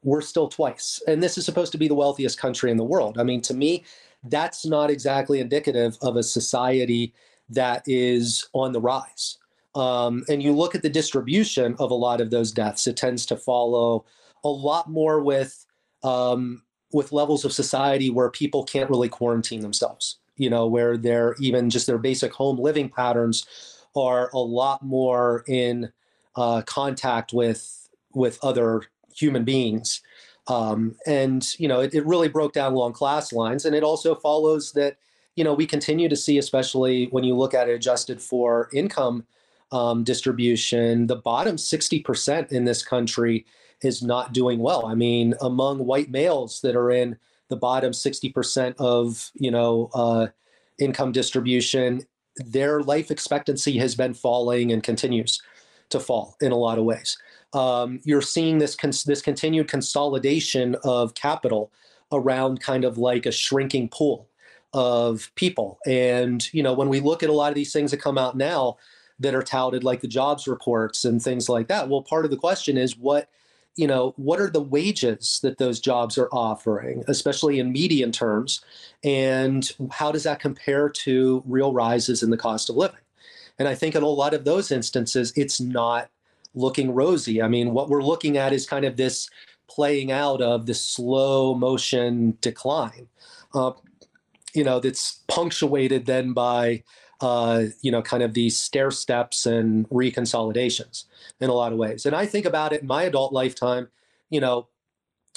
we're 0.03 0.21
still 0.21 0.49
twice. 0.49 1.01
And 1.07 1.23
this 1.23 1.39
is 1.39 1.45
supposed 1.45 1.73
to 1.73 1.79
be 1.79 1.89
the 1.89 1.95
wealthiest 1.95 2.39
country 2.39 2.71
in 2.71 2.77
the 2.77 2.85
world. 2.85 3.19
I 3.19 3.23
mean, 3.23 3.41
to 3.43 3.55
me, 3.55 3.85
that's 4.25 4.67
not 4.67 4.91
exactly 4.91 5.41
indicative 5.41 5.97
of 6.03 6.17
a 6.17 6.23
society 6.23 7.15
that 7.51 7.85
is 7.87 8.49
on 8.55 8.73
the 8.73 8.81
rise. 8.81 9.39
Um, 9.75 10.25
and 10.29 10.43
you 10.43 10.53
look 10.53 10.75
at 10.75 10.83
the 10.83 10.89
distribution 10.91 11.77
of 11.79 11.91
a 11.91 11.95
lot 11.95 12.21
of 12.21 12.31
those 12.31 12.51
deaths, 12.51 12.87
it 12.87 12.97
tends 12.97 13.25
to 13.27 13.37
follow 13.37 14.05
a 14.43 14.49
lot 14.49 14.91
more 14.91 15.23
with 15.23 15.65
um, 16.03 16.63
with 16.93 17.13
levels 17.13 17.45
of 17.45 17.53
society 17.53 18.11
where 18.11 18.31
people 18.31 18.65
can't 18.65 18.91
really 18.91 19.09
quarantine 19.09 19.61
themselves, 19.61 20.19
you 20.37 20.51
know, 20.51 20.67
where 20.67 20.97
they're 20.97 21.35
even 21.41 21.71
just 21.71 21.87
their 21.87 21.99
basic 21.99 22.33
home 22.33 22.59
living 22.59 22.89
patterns 22.89 23.45
are 23.95 24.31
a 24.33 24.39
lot 24.39 24.83
more 24.83 25.45
in 25.47 25.91
uh, 26.37 26.63
contact 26.63 27.33
with 27.33 27.89
with 28.15 28.39
other 28.43 28.83
human 29.15 29.45
beings. 29.45 30.03
Um, 30.49 30.97
and 31.07 31.47
you 31.59 31.69
know, 31.69 31.81
it, 31.81 31.95
it 31.95 32.05
really 32.07 32.29
broke 32.29 32.53
down 32.53 32.73
along 32.73 32.95
class 32.95 33.33
lines, 33.33 33.65
and 33.65 33.75
it 33.75 33.83
also 33.83 34.15
follows 34.15 34.73
that 34.73 34.97
you 35.35 35.45
know, 35.45 35.55
we 35.55 35.67
continue 35.67 36.09
to 36.09 36.17
see, 36.17 36.39
especially 36.39 37.07
when 37.07 37.25
you 37.25 37.35
look 37.35 37.55
at 37.55 37.69
it 37.69 37.73
adjusted 37.73 38.21
for 38.21 38.69
income 38.73 39.25
um, 39.71 40.05
distribution, 40.05 41.07
the 41.07 41.17
bottom 41.17 41.57
60% 41.57 42.53
in 42.53 42.65
this 42.65 42.83
country 42.83 43.47
is 43.83 44.03
not 44.03 44.33
doing 44.33 44.61
well. 44.61 44.87
I 44.87 44.95
mean, 44.95 45.35
among 45.41 45.85
white 45.85 46.11
males 46.11 46.61
that 46.63 46.77
are 46.77 46.91
in 46.91 47.17
the 47.49 47.57
bottom 47.57 47.93
60% 47.93 48.75
of, 48.79 49.31
you 49.35 49.51
know, 49.51 49.91
uh, 49.95 50.29
income 50.79 51.13
distribution, 51.13 52.07
their 52.37 52.83
life 52.83 53.11
expectancy 53.11 53.77
has 53.79 53.95
been 53.95 54.15
falling 54.15 54.73
and 54.73 54.83
continues 54.83 55.41
to 55.91 56.01
fall 56.01 56.37
in 56.41 56.53
a 56.53 56.57
lot 56.57 56.79
of 56.79 56.85
ways. 56.85 57.19
Um, 57.53 58.01
you're 58.05 58.23
seeing 58.23 58.59
this 58.59 58.75
cons- 58.75 59.05
this 59.05 59.21
continued 59.21 59.69
consolidation 59.69 60.77
of 60.85 61.15
capital 61.15 61.71
around 62.11 62.61
kind 62.61 62.85
of 62.85 62.97
like 62.99 63.27
a 63.27 63.33
shrinking 63.33 63.89
pool 63.91 64.29
of 64.73 65.31
people. 65.35 65.79
And 65.87 66.47
you 66.55 66.63
know, 66.63 66.73
when 66.73 66.89
we 66.89 67.01
look 67.01 67.23
at 67.23 67.29
a 67.29 67.35
lot 67.35 67.51
of 67.51 67.55
these 67.55 67.73
things 67.73 67.91
that 67.91 67.99
come 67.99 68.17
out 68.17 68.37
now 68.37 68.79
that 69.21 69.35
are 69.35 69.43
touted, 69.43 69.85
like 69.85 70.01
the 70.01 70.09
jobs 70.09 70.49
reports 70.49 71.05
and 71.05 71.23
things 71.23 71.49
like 71.49 71.69
that, 71.69 71.89
well, 71.89 72.03
part 72.03 72.25
of 72.25 72.31
the 72.31 72.39
question 72.39 72.79
is 72.79 72.97
what 72.97 73.29
you 73.77 73.87
know 73.87 74.13
what 74.17 74.41
are 74.41 74.51
the 74.51 74.61
wages 74.61 75.41
that 75.43 75.59
those 75.59 75.81
jobs 75.81 76.19
are 76.19 76.29
offering 76.33 77.05
especially 77.09 77.59
in 77.59 77.73
median 77.73 78.13
terms? 78.13 78.65
And 79.05 79.71
how 79.91 80.13
does 80.13 80.25
that 80.25 80.41
compare 80.41 80.89
to 80.89 81.43
real 81.47 81.73
rises 81.73 82.23
in 82.23 82.31
the 82.31 82.37
cost 82.37 82.71
of 82.71 82.77
living? 82.77 83.01
And 83.59 83.69
i 83.69 83.75
think 83.75 83.95
in 83.95 84.03
a 84.03 84.09
lot 84.09 84.35
of 84.35 84.45
those 84.45 84.71
instances 84.71 85.33
it's 85.37 85.61
not 85.61 86.11
looking 86.55 86.93
rosy. 86.93 87.41
I 87.43 87.49
mean 87.49 87.73
what 87.73 87.89
we're 87.89 88.03
looking 88.03 88.37
at 88.37 88.53
is 88.53 88.67
kind 88.67 88.85
of 88.85 88.97
this 88.97 89.29
playing 89.69 90.13
out 90.13 90.43
of 90.43 90.67
the 90.67 90.75
slow 90.75 91.55
motion 91.55 92.37
decline 92.43 93.09
uh, 93.55 93.73
you 94.55 94.65
know 94.65 94.81
that's 94.81 95.21
punctuated 95.29 96.07
then 96.07 96.33
by 96.33 96.83
uh, 97.23 97.67
you 97.81 97.91
know 97.91 98.03
kind 98.03 98.23
of 98.23 98.35
these 98.35 98.57
stair 98.57 98.91
steps 98.91 99.47
and 99.47 99.89
reconsolidations 99.89 101.05
in 101.41 101.49
a 101.49 101.55
lot 101.55 101.73
of 101.73 101.79
ways. 101.79 102.05
And 102.05 102.15
I 102.15 102.27
think 102.27 102.45
about 102.45 102.73
it 102.73 102.83
in 102.83 102.87
my 102.87 103.05
adult 103.05 103.33
lifetime, 103.33 103.89
you 104.29 104.41
know, 104.41 104.67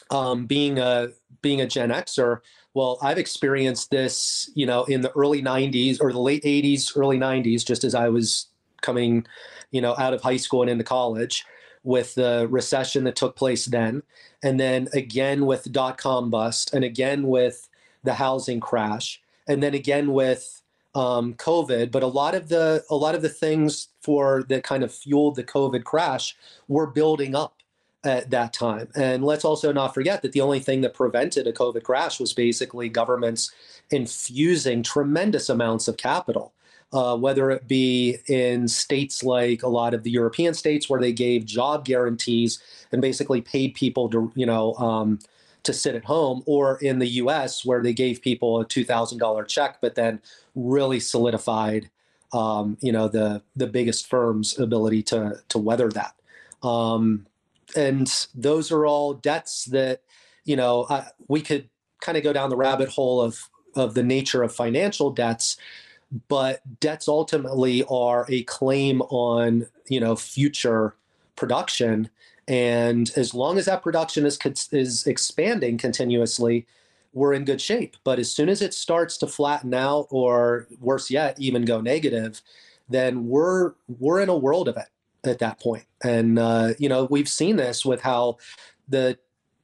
um, 0.09 0.47
being 0.47 0.79
a 0.79 1.09
being 1.41 1.61
a 1.61 1.67
Gen 1.67 1.89
Xer. 1.89 2.39
Well, 2.73 2.97
I've 3.01 3.17
experienced 3.17 3.89
this, 3.91 4.49
you 4.53 4.65
know, 4.65 4.83
in 4.85 5.01
the 5.01 5.11
early 5.11 5.41
'90s 5.41 6.01
or 6.01 6.11
the 6.11 6.19
late 6.19 6.43
'80s, 6.43 6.91
early 6.97 7.17
'90s, 7.17 7.65
just 7.65 7.83
as 7.83 7.95
I 7.95 8.09
was 8.09 8.47
coming, 8.81 9.25
you 9.71 9.79
know, 9.79 9.95
out 9.97 10.13
of 10.13 10.21
high 10.21 10.37
school 10.37 10.61
and 10.61 10.69
into 10.69 10.83
college 10.83 11.45
with 11.83 12.15
the 12.15 12.47
recession 12.49 13.03
that 13.03 13.15
took 13.15 13.35
place 13.35 13.67
then, 13.67 14.01
and 14.43 14.59
then 14.59 14.89
again 14.93 15.45
with 15.45 15.71
dot 15.71 15.99
com 15.99 16.31
bust, 16.31 16.73
and 16.73 16.83
again 16.83 17.27
with 17.27 17.69
the 18.03 18.15
housing 18.15 18.59
crash, 18.59 19.21
and 19.47 19.61
then 19.61 19.75
again 19.75 20.11
with 20.11 20.63
um, 20.95 21.33
COVID, 21.35 21.91
but 21.91 22.03
a 22.03 22.07
lot 22.07 22.33
of 22.33 22.47
the 22.47 22.83
a 22.89 22.95
lot 22.95 23.15
of 23.15 23.21
the 23.21 23.29
things 23.29 23.89
for 24.01 24.43
that 24.49 24.63
kind 24.63 24.83
of 24.83 24.93
fueled 24.93 25.35
the 25.35 25.43
COVID 25.43 25.83
crash 25.83 26.35
were 26.67 26.87
building 26.87 27.35
up 27.35 27.57
at 28.05 28.29
that 28.29 28.53
time. 28.53 28.87
And 28.95 29.25
let's 29.25 29.43
also 29.43 29.73
not 29.73 29.93
forget 29.93 30.21
that 30.21 30.31
the 30.31 30.41
only 30.41 30.59
thing 30.59 30.81
that 30.81 30.93
prevented 30.93 31.47
a 31.47 31.53
COVID 31.53 31.83
crash 31.83 32.19
was 32.19 32.33
basically 32.33 32.87
governments 32.87 33.51
infusing 33.91 34.83
tremendous 34.83 35.49
amounts 35.49 35.87
of 35.87 35.97
capital. 35.97 36.53
Uh, 36.93 37.17
whether 37.17 37.49
it 37.49 37.67
be 37.67 38.15
in 38.27 38.67
states 38.67 39.23
like 39.23 39.63
a 39.63 39.67
lot 39.67 39.93
of 39.93 40.03
the 40.03 40.11
European 40.11 40.53
states 40.53 40.87
where 40.87 41.01
they 41.01 41.11
gave 41.11 41.43
job 41.43 41.83
guarantees 41.83 42.61
and 42.91 43.01
basically 43.01 43.41
paid 43.41 43.73
people 43.73 44.07
to, 44.07 44.31
you 44.35 44.45
know, 44.45 44.75
um, 44.75 45.19
to 45.63 45.73
sit 45.73 45.95
at 45.95 46.05
home, 46.05 46.43
or 46.45 46.77
in 46.77 46.99
the 46.99 47.07
U.S. 47.07 47.65
where 47.65 47.81
they 47.81 47.91
gave 47.91 48.21
people 48.21 48.61
a 48.61 48.65
two 48.65 48.85
thousand 48.85 49.17
dollar 49.17 49.43
check, 49.43 49.79
but 49.81 49.95
then 49.95 50.21
really 50.55 50.99
solidified, 50.99 51.89
um, 52.33 52.77
you 52.81 52.91
know, 52.91 53.07
the 53.07 53.41
the 53.55 53.67
biggest 53.67 54.07
firms' 54.07 54.57
ability 54.59 55.03
to 55.03 55.41
to 55.49 55.57
weather 55.57 55.89
that. 55.89 56.15
Um, 56.67 57.27
and 57.75 58.11
those 58.33 58.71
are 58.71 58.85
all 58.85 59.13
debts 59.13 59.65
that, 59.65 60.01
you 60.45 60.55
know, 60.55 60.83
uh, 60.83 61.05
we 61.27 61.41
could 61.41 61.69
kind 62.01 62.17
of 62.17 62.23
go 62.23 62.33
down 62.33 62.49
the 62.49 62.55
rabbit 62.55 62.89
hole 62.89 63.21
of 63.21 63.49
of 63.75 63.93
the 63.93 64.03
nature 64.03 64.41
of 64.41 64.55
financial 64.55 65.11
debts, 65.11 65.57
but 66.27 66.61
debts 66.79 67.07
ultimately 67.07 67.83
are 67.89 68.25
a 68.29 68.43
claim 68.43 69.01
on 69.03 69.67
you 69.89 69.99
know 69.99 70.15
future 70.15 70.95
production 71.35 72.09
and 72.47 73.11
as 73.15 73.33
long 73.33 73.57
as 73.57 73.65
that 73.65 73.81
production 73.81 74.25
is 74.25 74.37
is 74.71 75.07
expanding 75.07 75.77
continuously, 75.77 76.67
we're 77.15 77.33
in 77.33 77.45
good 77.45 77.61
shape. 77.61 77.95
But 78.03 78.19
as 78.19 78.31
soon 78.31 78.49
as 78.49 78.61
it 78.61 78.73
starts 78.75 79.17
to 79.17 79.27
flatten 79.27 79.73
out, 79.73 80.07
or 80.11 80.67
worse 80.79 81.09
yet, 81.09 81.39
even 81.39 81.65
go 81.65 81.81
negative, 81.81 82.41
then 82.87 83.27
we're 83.27 83.73
we're 83.87 84.21
in 84.21 84.29
a 84.29 84.37
world 84.37 84.67
of 84.67 84.77
it 84.77 84.89
at 85.27 85.39
that 85.39 85.59
point. 85.59 85.85
And 86.03 86.37
uh, 86.37 86.73
you 86.77 86.89
know, 86.89 87.05
we've 87.05 87.29
seen 87.29 87.55
this 87.55 87.83
with 87.83 88.01
how 88.01 88.37
the 88.87 89.17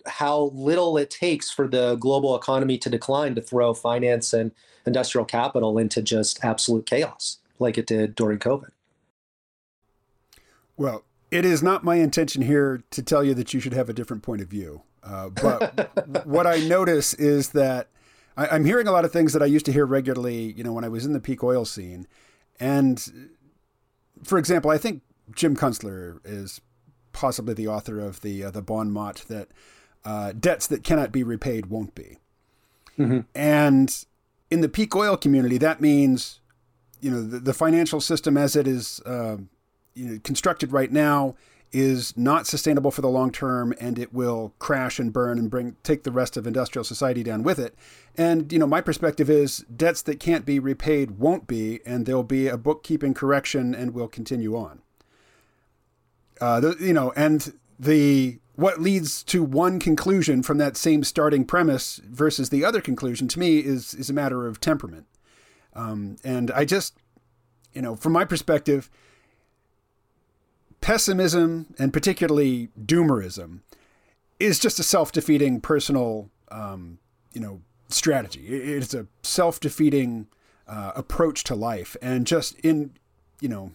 how 0.08 0.52
little 0.56 0.98
it 0.98 1.12
takes 1.12 1.52
for 1.52 1.68
the 1.68 1.96
global 1.98 2.36
economy 2.36 2.78
to 2.80 2.90
decline 2.90 3.36
to 3.36 3.42
throw 3.42 3.74
finance 3.76 4.34
and 4.34 4.52
industrial 4.88 5.26
capital 5.26 5.78
into 5.78 6.02
just 6.02 6.44
absolute 6.44 6.88
chaos, 6.88 7.38
like 7.60 7.78
it 7.78 7.86
did 7.86 8.16
during 8.16 8.40
COVID. 8.40 8.70
Well, 10.78 11.04
it 11.30 11.46
is 11.46 11.62
not 11.62 11.84
my 11.84 11.96
intention 11.96 12.42
here 12.42 12.82
to 12.90 13.04
tell 13.04 13.24
you 13.24 13.36
that 13.36 13.54
you 13.54 13.60
should 13.60 13.74
have 13.74 13.90
a 13.90 13.94
different 13.94 14.24
point 14.24 14.42
of 14.42 14.48
view. 14.48 14.82
Uh, 15.04 15.30
but 15.30 16.26
what 16.26 16.46
I 16.46 16.60
notice 16.60 17.14
is 17.14 17.50
that 17.50 17.90
I, 18.38 18.56
am 18.56 18.66
hearing 18.66 18.88
a 18.88 18.92
lot 18.92 19.06
of 19.06 19.12
things 19.12 19.34
that 19.34 19.42
I 19.42 19.46
used 19.46 19.66
to 19.66 19.72
hear 19.72 19.86
regularly, 19.86 20.54
you 20.54 20.64
know, 20.64 20.74
when 20.74 20.84
I 20.84 20.90
was 20.90 21.06
in 21.06 21.14
the 21.14 21.20
peak 21.20 21.44
oil 21.44 21.66
scene. 21.66 22.08
And 22.60 23.32
for 24.24 24.38
example, 24.38 24.72
I 24.72 24.78
think 24.78 25.02
Jim 25.36 25.56
Kunstler 25.56 26.20
is 26.24 26.62
possibly 27.14 27.54
the 27.54 27.68
author 27.68 28.00
of 28.00 28.22
the 28.22 28.44
uh, 28.44 28.52
the 28.52 28.62
bon 28.62 28.92
mot 28.92 29.26
that 29.28 29.50
uh, 30.06 30.34
debts 30.34 30.68
that 30.68 30.84
cannot 30.84 31.12
be 31.12 31.24
repaid 31.24 31.68
won't 31.68 31.96
be. 31.96 32.18
Mm-hmm. 32.98 33.22
And 33.36 34.06
in 34.50 34.62
the 34.62 34.70
peak 34.70 34.96
oil 34.96 35.18
community, 35.18 35.58
that 35.58 35.82
means, 35.82 36.40
you 37.00 37.10
know, 37.10 37.22
the, 37.22 37.40
the 37.40 37.54
financial 37.54 38.02
system 38.02 38.38
as 38.38 38.56
it 38.56 38.68
is 38.68 39.02
uh, 39.06 39.38
you 39.94 40.06
know, 40.06 40.20
constructed 40.24 40.72
right 40.72 40.92
now 40.92 41.36
is 41.74 42.16
not 42.18 42.46
sustainable 42.48 42.92
for 42.92 43.02
the 43.02 43.10
long 43.10 43.32
term 43.32 43.74
and 43.80 43.98
it 43.98 44.14
will 44.14 44.54
crash 44.60 45.00
and 45.00 45.14
burn 45.14 45.40
and 45.40 45.50
bring 45.50 45.76
take 45.84 46.04
the 46.04 46.12
rest 46.12 46.36
of 46.36 46.46
industrial 46.46 46.84
society 46.84 47.24
down 47.24 47.44
with 47.44 47.60
it. 47.60 47.76
And 48.18 48.52
you 48.52 48.60
know, 48.60 48.68
my 48.68 48.82
perspective 48.82 49.30
is 49.30 49.60
debts 49.76 50.02
that 50.04 50.20
can't 50.20 50.46
be 50.46 50.60
repaid 50.60 51.12
won't 51.12 51.48
be 51.48 51.80
and 51.86 52.06
there'll 52.06 52.24
be 52.24 52.48
a 52.48 52.58
bookkeeping 52.58 53.14
correction 53.14 53.74
and 53.74 53.94
we'll 53.94 54.10
continue 54.10 54.56
on. 54.56 54.82
Uh, 56.42 56.60
the, 56.60 56.76
you 56.80 56.94
know, 56.94 57.14
and 57.16 57.54
the 57.80 58.40
what 58.56 58.82
leads 58.82 59.24
to 59.24 59.42
one 59.42 59.80
conclusion 59.80 60.44
from 60.44 60.58
that 60.58 60.76
same 60.76 61.04
starting 61.04 61.46
premise 61.46 62.02
versus 62.06 62.50
the 62.50 62.66
other 62.66 62.82
conclusion 62.82 63.28
to 63.30 63.40
me 63.40 63.60
is 63.60 63.94
is 63.94 64.10
a 64.10 64.14
matter 64.14 64.46
of 64.46 64.60
temperament. 64.60 65.06
Um, 65.74 66.18
and 66.24 66.52
I 66.52 66.66
just, 66.66 66.98
you 67.74 67.82
know, 67.82 67.96
from 67.96 68.12
my 68.12 68.26
perspective, 68.26 68.90
pessimism 70.82 71.74
and 71.80 71.94
particularly 71.94 72.70
doomerism 72.80 73.60
is 74.40 74.60
just 74.60 74.80
a 74.80 74.84
self-defeating 74.84 75.62
personal, 75.62 76.30
um, 76.50 76.98
you 77.34 77.40
know, 77.40 77.62
strategy. 77.90 78.48
It's 78.48 78.94
a 78.94 79.06
self-defeating 79.22 80.28
uh, 80.68 80.92
approach 80.96 81.44
to 81.46 81.56
life, 81.56 81.96
and 82.02 82.26
just 82.26 82.60
in, 82.60 82.92
you 83.40 83.50
know, 83.50 83.72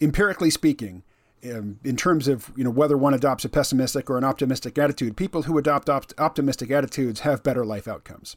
empirically 0.00 0.50
speaking, 0.50 1.02
um, 1.44 1.78
in 1.84 1.96
terms 1.96 2.28
of 2.28 2.52
you 2.56 2.64
know 2.64 2.70
whether 2.70 2.96
one 2.96 3.14
adopts 3.14 3.44
a 3.44 3.48
pessimistic 3.48 4.10
or 4.10 4.18
an 4.18 4.24
optimistic 4.24 4.76
attitude, 4.78 5.16
people 5.16 5.42
who 5.42 5.56
adopt 5.58 5.88
op- 5.88 6.12
optimistic 6.18 6.70
attitudes 6.70 7.20
have 7.20 7.42
better 7.42 7.64
life 7.64 7.86
outcomes. 7.86 8.36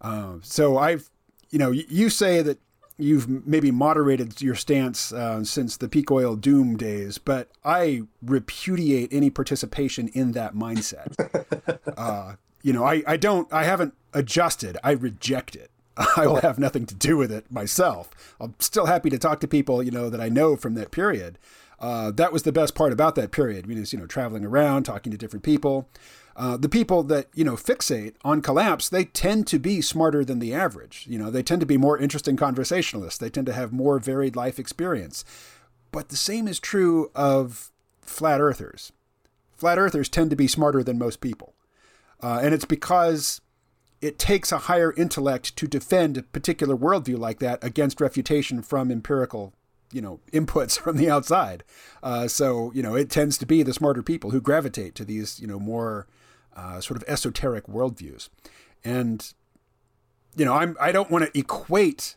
Uh, 0.00 0.36
so 0.42 0.78
I've, 0.78 1.10
you 1.50 1.58
know, 1.58 1.70
you 1.70 2.10
say 2.10 2.42
that 2.42 2.58
you've 2.96 3.46
maybe 3.46 3.70
moderated 3.70 4.40
your 4.40 4.54
stance 4.54 5.12
uh, 5.12 5.42
since 5.44 5.76
the 5.76 5.88
peak 5.88 6.10
oil 6.10 6.36
doom 6.36 6.76
days, 6.76 7.18
but 7.18 7.50
I 7.64 8.02
repudiate 8.22 9.12
any 9.12 9.30
participation 9.30 10.08
in 10.08 10.32
that 10.32 10.54
mindset. 10.54 11.14
uh, 11.96 12.34
you 12.62 12.72
know, 12.72 12.84
I, 12.84 13.02
I 13.06 13.16
don't, 13.16 13.52
I 13.52 13.64
haven't 13.64 13.94
adjusted. 14.12 14.78
I 14.84 14.92
reject 14.92 15.56
it. 15.56 15.70
I 16.16 16.26
will 16.26 16.40
have 16.40 16.58
nothing 16.58 16.86
to 16.86 16.94
do 16.94 17.16
with 17.16 17.30
it 17.30 17.50
myself. 17.50 18.10
I'm 18.40 18.54
still 18.58 18.86
happy 18.86 19.10
to 19.10 19.18
talk 19.18 19.40
to 19.40 19.48
people, 19.48 19.82
you 19.82 19.90
know, 19.90 20.08
that 20.10 20.20
I 20.20 20.28
know 20.28 20.56
from 20.56 20.74
that 20.74 20.90
period. 20.90 21.38
Uh, 21.80 22.10
that 22.12 22.32
was 22.32 22.44
the 22.44 22.52
best 22.52 22.74
part 22.74 22.92
about 22.92 23.14
that 23.16 23.32
period. 23.32 23.64
I 23.64 23.68
mean, 23.68 23.78
it's, 23.78 23.92
you 23.92 23.98
know, 23.98 24.06
traveling 24.06 24.44
around, 24.44 24.84
talking 24.84 25.12
to 25.12 25.18
different 25.18 25.42
people. 25.42 25.88
Uh, 26.36 26.56
the 26.56 26.68
people 26.68 27.02
that 27.04 27.28
you 27.34 27.44
know 27.44 27.54
fixate 27.54 28.14
on 28.24 28.42
collapse, 28.42 28.88
they 28.88 29.04
tend 29.04 29.46
to 29.46 29.58
be 29.58 29.80
smarter 29.80 30.24
than 30.24 30.40
the 30.40 30.52
average. 30.54 31.06
You 31.08 31.18
know, 31.18 31.30
they 31.30 31.42
tend 31.42 31.60
to 31.60 31.66
be 31.66 31.76
more 31.76 31.98
interesting 31.98 32.36
conversationalists. 32.36 33.18
They 33.18 33.30
tend 33.30 33.46
to 33.46 33.52
have 33.52 33.72
more 33.72 33.98
varied 33.98 34.34
life 34.34 34.58
experience. 34.58 35.24
But 35.92 36.08
the 36.08 36.16
same 36.16 36.48
is 36.48 36.58
true 36.58 37.10
of 37.14 37.70
flat 38.02 38.40
earthers. 38.40 38.92
Flat 39.56 39.78
earthers 39.78 40.08
tend 40.08 40.30
to 40.30 40.36
be 40.36 40.48
smarter 40.48 40.82
than 40.82 40.98
most 40.98 41.20
people, 41.20 41.54
uh, 42.20 42.40
and 42.42 42.52
it's 42.52 42.64
because 42.64 43.40
it 44.00 44.18
takes 44.18 44.50
a 44.50 44.58
higher 44.58 44.92
intellect 44.94 45.56
to 45.56 45.66
defend 45.68 46.18
a 46.18 46.22
particular 46.22 46.76
worldview 46.76 47.16
like 47.16 47.38
that 47.38 47.62
against 47.62 48.00
refutation 48.00 48.60
from 48.60 48.90
empirical 48.90 49.54
you 49.92 50.02
know 50.02 50.18
inputs 50.32 50.78
from 50.78 50.96
the 50.96 51.08
outside. 51.08 51.62
Uh, 52.02 52.26
so 52.26 52.72
you 52.74 52.82
know 52.82 52.96
it 52.96 53.08
tends 53.08 53.38
to 53.38 53.46
be 53.46 53.62
the 53.62 53.72
smarter 53.72 54.02
people 54.02 54.30
who 54.30 54.40
gravitate 54.40 54.96
to 54.96 55.04
these 55.04 55.38
you 55.38 55.46
know 55.46 55.60
more 55.60 56.08
uh, 56.56 56.80
sort 56.80 56.96
of 56.96 57.08
esoteric 57.08 57.66
worldviews, 57.66 58.28
and 58.84 59.32
you 60.36 60.44
know 60.44 60.54
I'm 60.54 60.76
I 60.80 60.92
don't 60.92 61.10
want 61.10 61.24
to 61.24 61.38
equate 61.38 62.16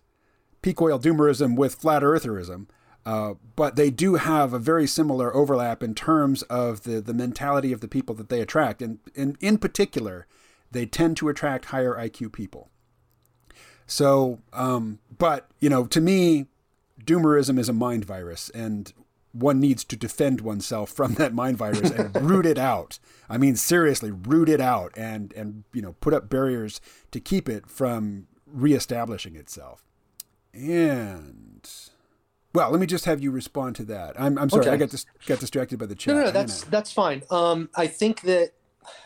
peak 0.62 0.82
oil 0.82 1.00
doomerism 1.00 1.56
with 1.56 1.76
flat 1.76 2.04
eartherism. 2.04 2.68
Uh, 3.06 3.36
but 3.56 3.78
they 3.78 3.90
do 3.90 4.16
have 4.16 4.52
a 4.52 4.60
very 4.60 4.86
similar 4.86 5.34
overlap 5.34 5.82
in 5.82 5.96
terms 5.96 6.42
of 6.44 6.84
the, 6.84 7.00
the 7.00 7.14
mentality 7.14 7.72
of 7.72 7.80
the 7.80 7.88
people 7.88 8.14
that 8.14 8.28
they 8.28 8.42
attract. 8.42 8.82
And, 8.82 9.00
and 9.16 9.38
in 9.40 9.60
particular, 9.60 10.28
they 10.72 10.86
tend 10.86 11.16
to 11.18 11.30
attract 11.30 11.66
higher 11.66 11.94
IQ 11.94 12.34
people. 12.34 12.70
So, 13.86 14.40
um, 14.52 15.00
but, 15.18 15.50
you 15.62 15.70
know, 15.70 15.86
to 15.86 16.02
me, 16.02 16.48
doomerism 17.02 17.58
is 17.58 17.70
a 17.70 17.74
mind 17.74 18.04
virus, 18.04 18.50
and 18.50 18.92
one 19.38 19.60
needs 19.60 19.84
to 19.86 19.96
defend 19.96 20.42
oneself 20.42 20.90
from 20.90 21.14
that 21.16 21.34
mind 21.34 21.58
virus 21.58 21.92
and 21.92 22.16
root 22.30 22.46
it 22.46 22.58
out. 22.58 23.00
I 23.30 23.38
mean, 23.38 23.56
seriously, 23.56 24.12
root 24.12 24.50
it 24.50 24.62
out 24.62 24.94
and, 24.98 25.34
and, 25.34 25.64
you 25.74 25.82
know, 25.82 25.94
put 26.00 26.14
up 26.14 26.30
barriers 26.30 26.82
to 27.12 27.20
keep 27.20 27.48
it 27.48 27.70
from 27.70 28.28
reestablishing 28.46 29.36
itself. 29.36 29.84
And 30.54 31.70
well, 32.54 32.72
let 32.72 32.80
me 32.80 32.88
just 32.88 33.06
have 33.06 33.22
you 33.22 33.30
respond 33.30 33.76
to 33.76 33.84
that. 33.86 34.20
I'm, 34.20 34.38
I'm 34.38 34.50
sorry, 34.50 34.64
okay. 34.64 34.72
I 34.72 34.78
got 34.78 34.90
dis- 34.90 35.06
got 35.28 35.40
distracted 35.40 35.78
by 35.78 35.86
the 35.86 35.96
chat. 35.96 36.16
No, 36.16 36.22
no, 36.22 36.26
no 36.28 36.32
that's 36.32 36.64
that's 36.64 36.92
fine. 36.92 37.22
Um, 37.30 37.70
I 37.76 37.86
think 37.86 38.22
that 38.22 38.54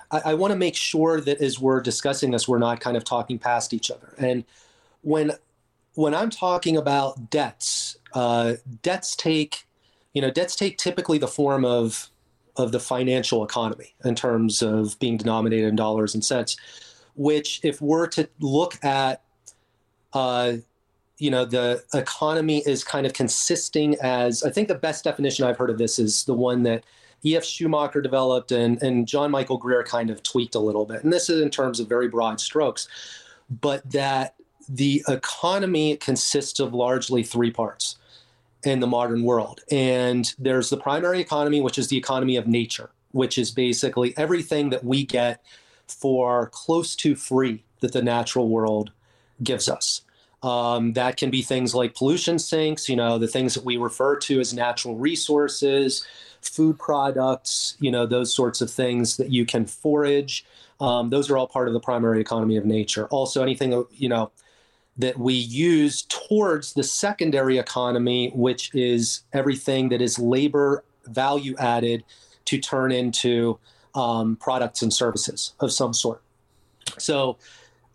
I, 0.09 0.21
I 0.25 0.33
want 0.35 0.51
to 0.51 0.57
make 0.57 0.75
sure 0.75 1.19
that 1.19 1.41
as 1.41 1.59
we're 1.59 1.81
discussing 1.81 2.31
this, 2.31 2.47
we're 2.47 2.59
not 2.59 2.79
kind 2.79 2.95
of 2.95 3.03
talking 3.03 3.37
past 3.37 3.73
each 3.73 3.91
other. 3.91 4.13
And 4.17 4.45
when 5.01 5.33
when 5.95 6.15
I'm 6.15 6.29
talking 6.29 6.77
about 6.77 7.29
debts, 7.29 7.97
uh, 8.13 8.53
debts 8.83 9.15
take 9.17 9.65
you 10.13 10.21
know 10.21 10.31
debts 10.31 10.55
take 10.55 10.77
typically 10.77 11.17
the 11.17 11.27
form 11.27 11.65
of 11.65 12.09
of 12.57 12.71
the 12.71 12.79
financial 12.79 13.43
economy 13.43 13.95
in 14.03 14.15
terms 14.15 14.61
of 14.61 14.99
being 14.99 15.17
denominated 15.17 15.67
in 15.67 15.75
dollars 15.75 16.13
and 16.13 16.23
cents. 16.23 16.57
Which, 17.15 17.59
if 17.63 17.81
we're 17.81 18.07
to 18.07 18.29
look 18.39 18.83
at 18.83 19.21
uh, 20.13 20.53
you 21.21 21.29
know 21.29 21.45
the 21.45 21.83
economy 21.93 22.63
is 22.65 22.83
kind 22.83 23.05
of 23.05 23.13
consisting 23.13 23.95
as 24.01 24.43
i 24.43 24.49
think 24.49 24.67
the 24.67 24.75
best 24.75 25.03
definition 25.03 25.45
i've 25.45 25.55
heard 25.55 25.69
of 25.69 25.77
this 25.77 25.99
is 25.99 26.23
the 26.25 26.33
one 26.33 26.63
that 26.63 26.83
ef 27.23 27.45
schumacher 27.45 28.01
developed 28.01 28.51
and, 28.51 28.81
and 28.81 29.07
john 29.07 29.29
michael 29.29 29.57
greer 29.57 29.83
kind 29.83 30.09
of 30.09 30.23
tweaked 30.23 30.55
a 30.55 30.59
little 30.59 30.83
bit 30.83 31.03
and 31.03 31.13
this 31.13 31.29
is 31.29 31.39
in 31.39 31.49
terms 31.51 31.79
of 31.79 31.87
very 31.87 32.07
broad 32.07 32.41
strokes 32.41 32.87
but 33.61 33.87
that 33.91 34.33
the 34.67 35.03
economy 35.07 35.95
consists 35.97 36.59
of 36.59 36.73
largely 36.73 37.21
three 37.21 37.51
parts 37.51 37.97
in 38.63 38.79
the 38.79 38.87
modern 38.87 39.23
world 39.23 39.61
and 39.71 40.33
there's 40.37 40.69
the 40.69 40.77
primary 40.77 41.19
economy 41.19 41.61
which 41.61 41.77
is 41.77 41.87
the 41.87 41.97
economy 41.97 42.35
of 42.35 42.47
nature 42.47 42.91
which 43.11 43.37
is 43.37 43.51
basically 43.51 44.15
everything 44.17 44.69
that 44.69 44.83
we 44.83 45.03
get 45.03 45.43
for 45.87 46.47
close 46.47 46.95
to 46.95 47.15
free 47.15 47.63
that 47.79 47.93
the 47.93 48.01
natural 48.01 48.47
world 48.47 48.91
gives 49.43 49.67
us 49.67 50.01
um, 50.43 50.93
that 50.93 51.17
can 51.17 51.29
be 51.29 51.41
things 51.41 51.75
like 51.75 51.93
pollution 51.93 52.39
sinks, 52.39 52.89
you 52.89 52.95
know, 52.95 53.17
the 53.17 53.27
things 53.27 53.53
that 53.53 53.63
we 53.63 53.77
refer 53.77 54.15
to 54.17 54.39
as 54.39 54.53
natural 54.53 54.95
resources, 54.95 56.05
food 56.41 56.79
products, 56.79 57.77
you 57.79 57.91
know, 57.91 58.05
those 58.05 58.33
sorts 58.33 58.61
of 58.61 58.69
things 58.69 59.17
that 59.17 59.31
you 59.31 59.45
can 59.45 59.65
forage. 59.65 60.45
Um, 60.79 61.11
those 61.11 61.29
are 61.29 61.37
all 61.37 61.47
part 61.47 61.67
of 61.67 61.73
the 61.73 61.79
primary 61.79 62.19
economy 62.19 62.57
of 62.57 62.65
nature. 62.65 63.05
Also, 63.07 63.43
anything, 63.43 63.85
you 63.91 64.09
know, 64.09 64.31
that 64.97 65.17
we 65.17 65.33
use 65.33 66.03
towards 66.03 66.73
the 66.73 66.83
secondary 66.83 67.57
economy, 67.57 68.31
which 68.35 68.73
is 68.73 69.23
everything 69.33 69.89
that 69.89 70.01
is 70.01 70.19
labor 70.19 70.83
value 71.05 71.55
added 71.57 72.03
to 72.45 72.57
turn 72.57 72.91
into 72.91 73.57
um, 73.95 74.35
products 74.37 74.81
and 74.81 74.93
services 74.93 75.53
of 75.59 75.71
some 75.71 75.93
sort. 75.93 76.21
So, 76.97 77.37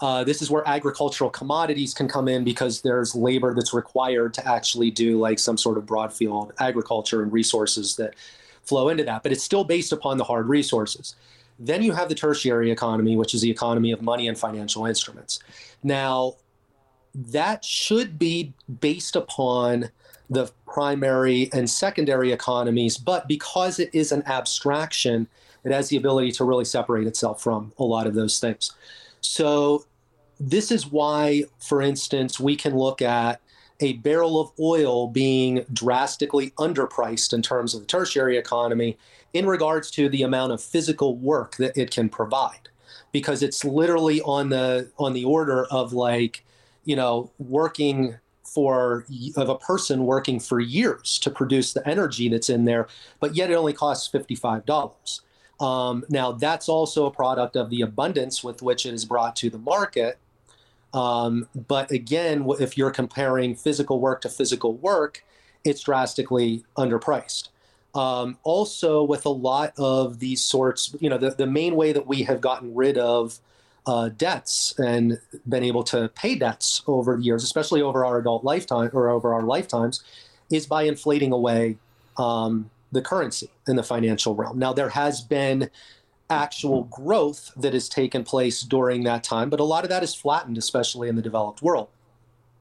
uh, 0.01 0.25
this 0.25 0.43
is 0.43 0.51
where 0.51 0.67
agricultural 0.69 1.31
commodities 1.31 1.95
can 1.95 2.07
come 2.07 2.29
in 2.29 2.45
because 2.45 2.83
there's 2.83 3.15
labor 3.15 3.55
that's 3.55 3.73
required 3.73 4.35
to 4.35 4.47
actually 4.47 4.91
do 4.91 5.19
like 5.19 5.39
some 5.39 5.57
sort 5.57 5.79
of 5.79 5.87
broad 5.87 6.13
field 6.13 6.53
agriculture 6.59 7.23
and 7.23 7.33
resources 7.33 7.97
that 7.97 8.15
flow 8.63 8.91
into 8.91 9.05
that. 9.05 9.23
But 9.23 9.33
it's 9.33 9.43
still 9.43 9.65
based 9.65 9.93
upon 9.93 10.19
the 10.19 10.25
hard 10.25 10.49
resources. 10.49 11.15
Then 11.59 11.83
you 11.83 11.93
have 11.93 12.11
the 12.11 12.15
tertiary 12.15 12.71
economy, 12.71 13.17
which 13.17 13.33
is 13.33 13.41
the 13.41 13.51
economy 13.51 13.91
of 13.91 14.03
money 14.03 14.29
and 14.29 14.39
financial 14.39 14.85
instruments. 14.85 15.39
Now, 15.83 16.35
that 17.17 17.65
should 17.65 18.19
be 18.19 18.53
based 18.81 19.17
upon 19.17 19.91
the 20.29 20.51
primary 20.67 21.49
and 21.53 21.69
secondary 21.71 22.33
economies, 22.33 22.99
but 22.99 23.27
because 23.27 23.79
it 23.79 23.91
is 23.93 24.13
an 24.13 24.23
abstraction, 24.27 25.27
it 25.65 25.73
has 25.73 25.89
the 25.89 25.97
ability 25.97 26.33
to 26.33 26.45
really 26.45 26.65
separate 26.65 27.07
itself 27.07 27.43
from 27.43 27.73
a 27.79 27.85
lot 27.85 28.07
of 28.07 28.15
those 28.15 28.39
things. 28.39 28.73
So 29.21 29.87
this 30.39 30.71
is 30.71 30.87
why, 30.87 31.45
for 31.59 31.81
instance, 31.81 32.39
we 32.39 32.57
can 32.57 32.77
look 32.77 33.01
at 33.01 33.41
a 33.81 33.95
barrel 33.95 34.41
of 34.41 34.51
oil 34.59 35.09
being 35.09 35.65
drastically 35.73 36.51
underpriced 36.53 37.33
in 37.33 37.43
terms 37.43 37.75
of 37.75 37.81
the 37.81 37.87
tertiary 37.87 38.37
economy 38.37 38.97
in 39.33 39.47
regards 39.47 39.91
to 39.93 40.09
the 40.09 40.23
amount 40.23 40.53
of 40.53 40.63
physical 40.63 41.17
work 41.17 41.57
that 41.57 41.77
it 41.77 41.91
can 41.91 42.09
provide 42.09 42.69
because 43.13 43.43
it's 43.43 43.65
literally 43.65 44.21
on 44.23 44.49
the 44.49 44.91
on 44.99 45.13
the 45.13 45.25
order 45.25 45.67
of 45.67 45.93
like 45.93 46.46
you 46.87 46.97
know 46.97 47.31
working 47.39 48.17
for 48.43 49.05
of 49.37 49.49
a 49.51 49.59
person 49.59 50.07
working 50.07 50.41
for 50.41 50.61
years 50.61 51.19
to 51.19 51.31
produce 51.31 51.75
the 51.75 51.87
energy 51.87 52.29
that's 52.29 52.49
in 52.49 52.65
there 52.65 52.89
but 53.21 53.35
yet 53.37 53.51
it 53.51 53.55
only 53.55 53.75
costs 53.75 54.09
$55 54.09 55.21
um, 55.61 56.05
now, 56.09 56.33
that's 56.33 56.69
also 56.69 57.07
a 57.07 57.11
product 57.11 57.57
of 57.57 57.71
the 57.71 57.81
abundance 57.83 58.45
with 58.45 58.63
which 58.63 58.85
it 58.87 58.95
is 58.95 59.05
brought 59.05 59.37
to 59.37 59.51
the 59.51 59.59
market. 59.59 60.19
Um, 60.93 61.49
but 61.55 61.91
again, 61.91 62.47
if 62.61 62.77
you're 62.77 62.91
comparing 62.91 63.55
physical 63.55 64.01
work 64.01 64.21
to 64.23 64.29
physical 64.29 64.75
work, 64.75 65.25
it's 65.65 65.83
drastically 65.83 66.65
underpriced. 66.77 67.49
Um, 67.95 68.39
also, 68.45 69.03
with 69.03 69.25
a 69.25 69.31
lot 69.31 69.73
of 69.79 70.19
these 70.19 70.43
sorts, 70.43 70.95
you 71.01 71.09
know, 71.09 71.17
the, 71.17 71.31
the 71.31 71.47
main 71.47 71.75
way 71.77 71.93
that 71.93 72.07
we 72.07 72.23
have 72.25 72.41
gotten 72.43 72.75
rid 72.75 72.99
of 72.99 73.41
uh, 73.87 74.09
debts 74.09 74.75
and 74.79 75.21
been 75.49 75.63
able 75.63 75.85
to 75.85 76.09
pay 76.09 76.35
debts 76.35 76.83
over 76.87 77.17
the 77.17 77.23
years, 77.23 77.45
especially 77.45 77.83
over 77.83 78.05
our 78.05 78.19
adult 78.19 78.45
lifetime 78.45 78.91
or 78.93 79.09
over 79.09 79.33
our 79.33 79.43
lifetimes, 79.43 80.03
is 80.51 80.67
by 80.67 80.83
inflating 80.83 81.33
away 81.33 81.77
um, 82.17 82.71
the 82.93 83.03
currency 83.03 83.51
in 83.69 83.77
the 83.77 83.83
financial 83.83 84.35
realm. 84.35 84.59
Now, 84.59 84.73
there 84.73 84.89
has 84.89 85.21
been 85.21 85.71
actual 86.29 86.85
growth 86.85 87.53
that 87.57 87.73
has 87.73 87.89
taken 87.89 88.25
place 88.25 88.63
during 88.63 89.05
that 89.05 89.23
time, 89.23 89.51
but 89.51 89.61
a 89.61 89.65
lot 89.65 89.85
of 89.85 89.91
that 89.91 90.03
is 90.03 90.15
flattened, 90.15 90.59
especially 90.59 91.09
in 91.09 91.15
the 91.15 91.23
developed 91.23 91.63
world. 91.63 91.89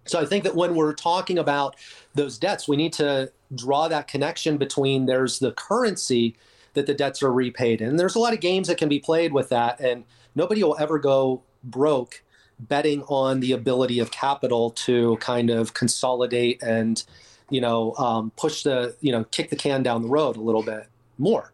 So 0.06 0.20
I 0.20 0.26
think 0.26 0.44
that 0.44 0.56
when 0.56 0.76
we're 0.76 0.94
talking 0.94 1.40
about 1.40 1.76
those 2.14 2.38
debts, 2.38 2.68
we 2.68 2.76
need 2.76 2.94
to 2.94 3.32
draw 3.56 3.88
that 3.88 4.08
connection 4.08 4.58
between 4.58 5.08
there's 5.08 5.40
the 5.40 5.52
currency 5.54 6.36
that 6.76 6.86
the 6.86 6.94
debts 6.94 7.24
are 7.24 7.34
repaid 7.34 7.82
in. 7.82 7.90
And 7.90 8.00
there's 8.00 8.16
a 8.16 8.20
lot 8.20 8.34
of 8.34 8.40
games 8.40 8.68
that 8.68 8.78
can 8.78 8.90
be 8.90 9.00
played 9.00 9.34
with 9.34 9.50
that, 9.50 9.80
and 9.80 10.04
nobody 10.36 10.64
will 10.64 10.78
ever 10.80 11.00
go 11.00 11.42
broke 11.64 12.24
betting 12.60 13.02
on 13.04 13.40
the 13.40 13.52
ability 13.52 14.00
of 14.00 14.12
capital 14.12 14.70
to 14.70 15.18
kind 15.18 15.50
of 15.50 15.74
consolidate 15.74 16.62
and 16.62 17.04
you 17.50 17.62
know, 17.62 17.94
um, 17.96 18.32
push 18.38 18.64
the, 18.64 18.96
you 19.02 19.12
know, 19.12 19.24
kick 19.26 19.50
the 19.50 19.56
can 19.56 19.84
down 19.84 20.02
the 20.02 20.08
road 20.08 20.36
a 20.36 20.42
little 20.42 20.64
bit 20.64 20.88
more. 21.18 21.54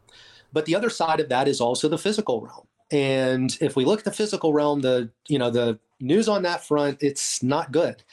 But 0.54 0.66
the 0.66 0.76
other 0.76 0.90
side 0.90 1.20
of 1.20 1.30
that 1.30 1.48
is 1.48 1.62
also 1.62 1.88
the 1.88 1.98
physical 1.98 2.42
realm. 2.42 2.68
And 2.92 3.58
if 3.62 3.76
we 3.76 3.86
look 3.86 4.00
at 4.00 4.06
the 4.06 4.12
physical 4.12 4.54
realm, 4.54 4.82
the, 4.82 5.10
you 5.28 5.40
know, 5.40 5.50
the 5.50 5.80
news 6.00 6.28
on 6.28 6.44
that 6.44 6.66
front, 6.66 6.98
it's 7.02 7.42
not 7.42 7.72
good. 7.72 8.04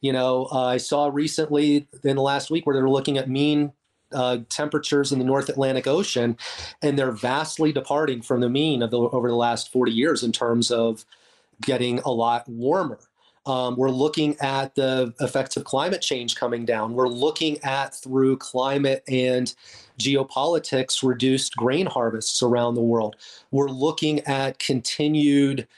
You 0.00 0.12
know, 0.12 0.48
uh, 0.52 0.66
I 0.66 0.76
saw 0.76 1.10
recently 1.12 1.88
in 2.04 2.16
the 2.16 2.22
last 2.22 2.50
week 2.50 2.66
where 2.66 2.76
they're 2.76 2.88
looking 2.88 3.16
at 3.16 3.30
mean 3.30 3.72
uh, 4.16 4.38
temperatures 4.48 5.12
in 5.12 5.18
the 5.18 5.24
North 5.24 5.48
Atlantic 5.48 5.86
Ocean, 5.86 6.36
and 6.82 6.98
they're 6.98 7.12
vastly 7.12 7.72
departing 7.72 8.22
from 8.22 8.40
the 8.40 8.48
mean 8.48 8.82
of 8.82 8.90
the, 8.90 8.98
over 8.98 9.28
the 9.28 9.36
last 9.36 9.70
40 9.70 9.92
years 9.92 10.22
in 10.22 10.32
terms 10.32 10.70
of 10.70 11.04
getting 11.60 12.00
a 12.00 12.10
lot 12.10 12.48
warmer. 12.48 12.98
Um, 13.46 13.76
we're 13.76 13.90
looking 13.90 14.36
at 14.40 14.74
the 14.74 15.14
effects 15.20 15.56
of 15.56 15.64
climate 15.64 16.02
change 16.02 16.34
coming 16.34 16.64
down. 16.64 16.94
We're 16.94 17.08
looking 17.08 17.62
at 17.62 17.94
through 17.94 18.38
climate 18.38 19.04
and 19.06 19.54
geopolitics 20.00 21.06
reduced 21.06 21.56
grain 21.56 21.86
harvests 21.86 22.42
around 22.42 22.74
the 22.74 22.82
world. 22.82 23.16
We're 23.52 23.68
looking 23.68 24.20
at 24.20 24.58
continued 24.58 25.68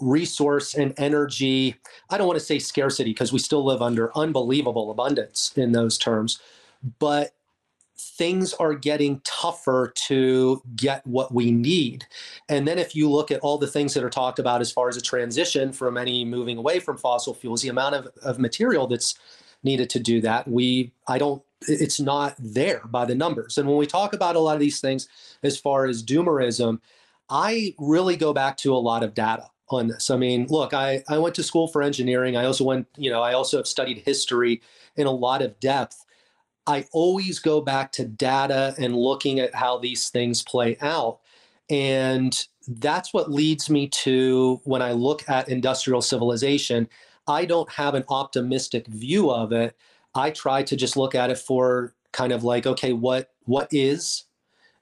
resource 0.00 0.74
and 0.74 0.94
energy. 0.98 1.76
I 2.10 2.18
don't 2.18 2.26
want 2.26 2.38
to 2.38 2.44
say 2.44 2.58
scarcity 2.58 3.10
because 3.10 3.32
we 3.32 3.38
still 3.38 3.64
live 3.64 3.80
under 3.80 4.16
unbelievable 4.16 4.90
abundance 4.90 5.52
in 5.56 5.72
those 5.72 5.96
terms, 5.96 6.40
but 6.98 7.32
things 7.98 8.52
are 8.54 8.74
getting 8.74 9.20
tougher 9.24 9.92
to 9.94 10.62
get 10.74 11.06
what 11.06 11.32
we 11.32 11.50
need. 11.50 12.04
And 12.48 12.68
then 12.68 12.78
if 12.78 12.94
you 12.94 13.10
look 13.10 13.30
at 13.30 13.40
all 13.40 13.58
the 13.58 13.66
things 13.66 13.94
that 13.94 14.04
are 14.04 14.10
talked 14.10 14.38
about 14.38 14.60
as 14.60 14.70
far 14.70 14.88
as 14.88 14.96
a 14.96 15.02
transition 15.02 15.72
from 15.72 15.96
any 15.96 16.24
moving 16.24 16.58
away 16.58 16.78
from 16.78 16.98
fossil 16.98 17.34
fuels, 17.34 17.62
the 17.62 17.68
amount 17.68 17.94
of, 17.94 18.08
of 18.22 18.38
material 18.38 18.86
that's 18.86 19.14
needed 19.62 19.88
to 19.90 19.98
do 19.98 20.20
that, 20.20 20.46
we 20.46 20.92
I 21.08 21.18
don't 21.18 21.42
it's 21.62 21.98
not 21.98 22.34
there 22.38 22.82
by 22.86 23.04
the 23.06 23.14
numbers. 23.14 23.56
And 23.56 23.66
when 23.66 23.78
we 23.78 23.86
talk 23.86 24.12
about 24.12 24.36
a 24.36 24.40
lot 24.40 24.54
of 24.54 24.60
these 24.60 24.80
things 24.80 25.08
as 25.42 25.58
far 25.58 25.86
as 25.86 26.04
doomerism, 26.04 26.80
I 27.30 27.74
really 27.78 28.16
go 28.16 28.32
back 28.32 28.56
to 28.58 28.74
a 28.74 28.76
lot 28.76 29.02
of 29.02 29.14
data 29.14 29.46
on 29.70 29.88
this. 29.88 30.10
I 30.10 30.16
mean, 30.16 30.46
look, 30.48 30.74
I, 30.74 31.02
I 31.08 31.18
went 31.18 31.34
to 31.36 31.42
school 31.42 31.66
for 31.66 31.82
engineering. 31.82 32.36
I 32.36 32.44
also 32.44 32.64
went, 32.64 32.86
you 32.96 33.10
know, 33.10 33.22
I 33.22 33.32
also 33.32 33.56
have 33.56 33.66
studied 33.66 33.98
history 33.98 34.62
in 34.96 35.06
a 35.06 35.12
lot 35.12 35.42
of 35.42 35.58
depth. 35.58 36.05
I 36.66 36.86
always 36.92 37.38
go 37.38 37.60
back 37.60 37.92
to 37.92 38.04
data 38.04 38.74
and 38.78 38.96
looking 38.96 39.38
at 39.38 39.54
how 39.54 39.78
these 39.78 40.08
things 40.08 40.42
play 40.42 40.76
out. 40.80 41.20
And 41.70 42.36
that's 42.68 43.14
what 43.14 43.30
leads 43.30 43.70
me 43.70 43.88
to 43.88 44.60
when 44.64 44.82
I 44.82 44.92
look 44.92 45.28
at 45.28 45.48
industrial 45.48 46.02
civilization, 46.02 46.88
I 47.28 47.44
don't 47.44 47.70
have 47.70 47.94
an 47.94 48.04
optimistic 48.08 48.86
view 48.86 49.30
of 49.30 49.52
it. 49.52 49.76
I 50.14 50.30
try 50.30 50.62
to 50.64 50.76
just 50.76 50.96
look 50.96 51.14
at 51.14 51.30
it 51.30 51.38
for 51.38 51.94
kind 52.12 52.32
of 52.32 52.44
like, 52.44 52.66
okay, 52.66 52.92
what 52.92 53.30
what 53.44 53.68
is 53.70 54.24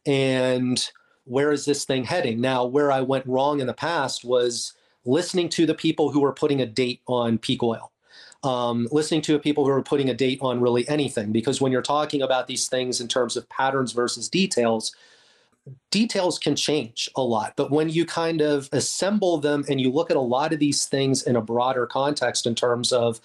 and 0.07 0.91
where 1.24 1.53
is 1.53 1.64
this 1.64 1.85
thing 1.85 2.05
heading? 2.05 2.41
Now, 2.41 2.64
where 2.64 2.93
I 2.93 3.01
went 3.01 3.26
wrong 3.26 3.61
in 3.61 3.66
the 3.66 3.74
past 3.74 4.24
was 4.24 4.74
listening 5.05 5.49
to 5.51 5.66
the 5.66 5.74
people 5.74 6.11
who 6.11 6.20
were 6.20 6.32
putting 6.32 6.61
a 6.61 6.66
date 6.66 7.01
on 7.07 7.39
peak 7.39 7.62
oil 7.62 7.93
um, 8.45 8.88
listening 8.92 9.22
to 9.22 9.38
people 9.38 9.64
who 9.64 9.70
are 9.70 9.82
putting 9.82 10.11
a 10.11 10.14
date 10.14 10.38
on 10.42 10.61
really 10.61 10.86
anything. 10.88 11.32
Because 11.32 11.61
when 11.61 11.72
you're 11.72 11.82
talking 11.82 12.22
about 12.22 12.47
these 12.47 12.68
things 12.68 13.01
in 13.01 13.09
terms 13.09 13.36
of 13.36 13.49
patterns 13.49 13.92
versus 13.92 14.28
details, 14.28 14.95
details 15.90 16.38
can 16.38 16.55
change 16.55 17.09
a 17.16 17.22
lot. 17.22 17.55
But 17.57 17.70
when 17.70 17.88
you 17.88 18.05
kind 18.05 18.40
of 18.40 18.68
assemble 18.72 19.38
them 19.38 19.64
and 19.68 19.80
you 19.80 19.90
look 19.90 20.11
at 20.11 20.16
a 20.16 20.20
lot 20.20 20.53
of 20.53 20.59
these 20.59 20.84
things 20.84 21.22
in 21.22 21.36
a 21.36 21.42
broader 21.42 21.86
context 21.86 22.47
in 22.47 22.55
terms 22.55 22.92
of 22.92 23.20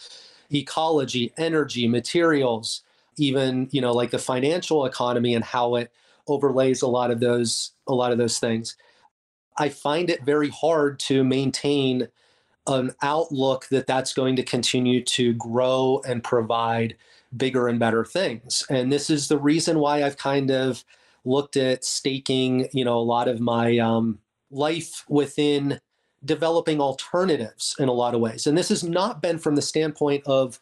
ecology, 0.51 1.33
energy, 1.37 1.87
materials, 1.87 2.81
even 3.19 3.67
you 3.71 3.81
know 3.81 3.91
like 3.91 4.11
the 4.11 4.19
financial 4.19 4.85
economy 4.85 5.35
and 5.35 5.43
how 5.43 5.75
it 5.75 5.91
overlays 6.27 6.81
a 6.81 6.87
lot 6.87 7.11
of 7.11 7.19
those 7.19 7.71
a 7.87 7.93
lot 7.93 8.11
of 8.11 8.17
those 8.17 8.39
things 8.39 8.75
i 9.57 9.69
find 9.69 10.09
it 10.09 10.23
very 10.23 10.49
hard 10.49 10.99
to 10.99 11.23
maintain 11.23 12.07
an 12.67 12.91
outlook 13.01 13.67
that 13.69 13.87
that's 13.87 14.13
going 14.13 14.35
to 14.35 14.43
continue 14.43 15.03
to 15.03 15.33
grow 15.33 16.01
and 16.07 16.23
provide 16.23 16.95
bigger 17.35 17.67
and 17.67 17.79
better 17.79 18.05
things. 18.05 18.63
And 18.69 18.91
this 18.91 19.09
is 19.09 19.27
the 19.27 19.37
reason 19.37 19.79
why 19.79 20.03
I've 20.03 20.17
kind 20.17 20.51
of 20.51 20.83
looked 21.25 21.57
at 21.57 21.83
staking, 21.83 22.67
you 22.73 22.85
know, 22.85 22.97
a 22.97 23.01
lot 23.01 23.27
of 23.27 23.39
my 23.39 23.77
um, 23.77 24.19
life 24.51 25.05
within 25.07 25.79
developing 26.25 26.81
alternatives 26.81 27.75
in 27.79 27.87
a 27.87 27.93
lot 27.93 28.13
of 28.13 28.21
ways. 28.21 28.47
And 28.47 28.57
this 28.57 28.69
has 28.69 28.83
not 28.83 29.21
been 29.21 29.37
from 29.37 29.55
the 29.55 29.61
standpoint 29.61 30.23
of, 30.25 30.59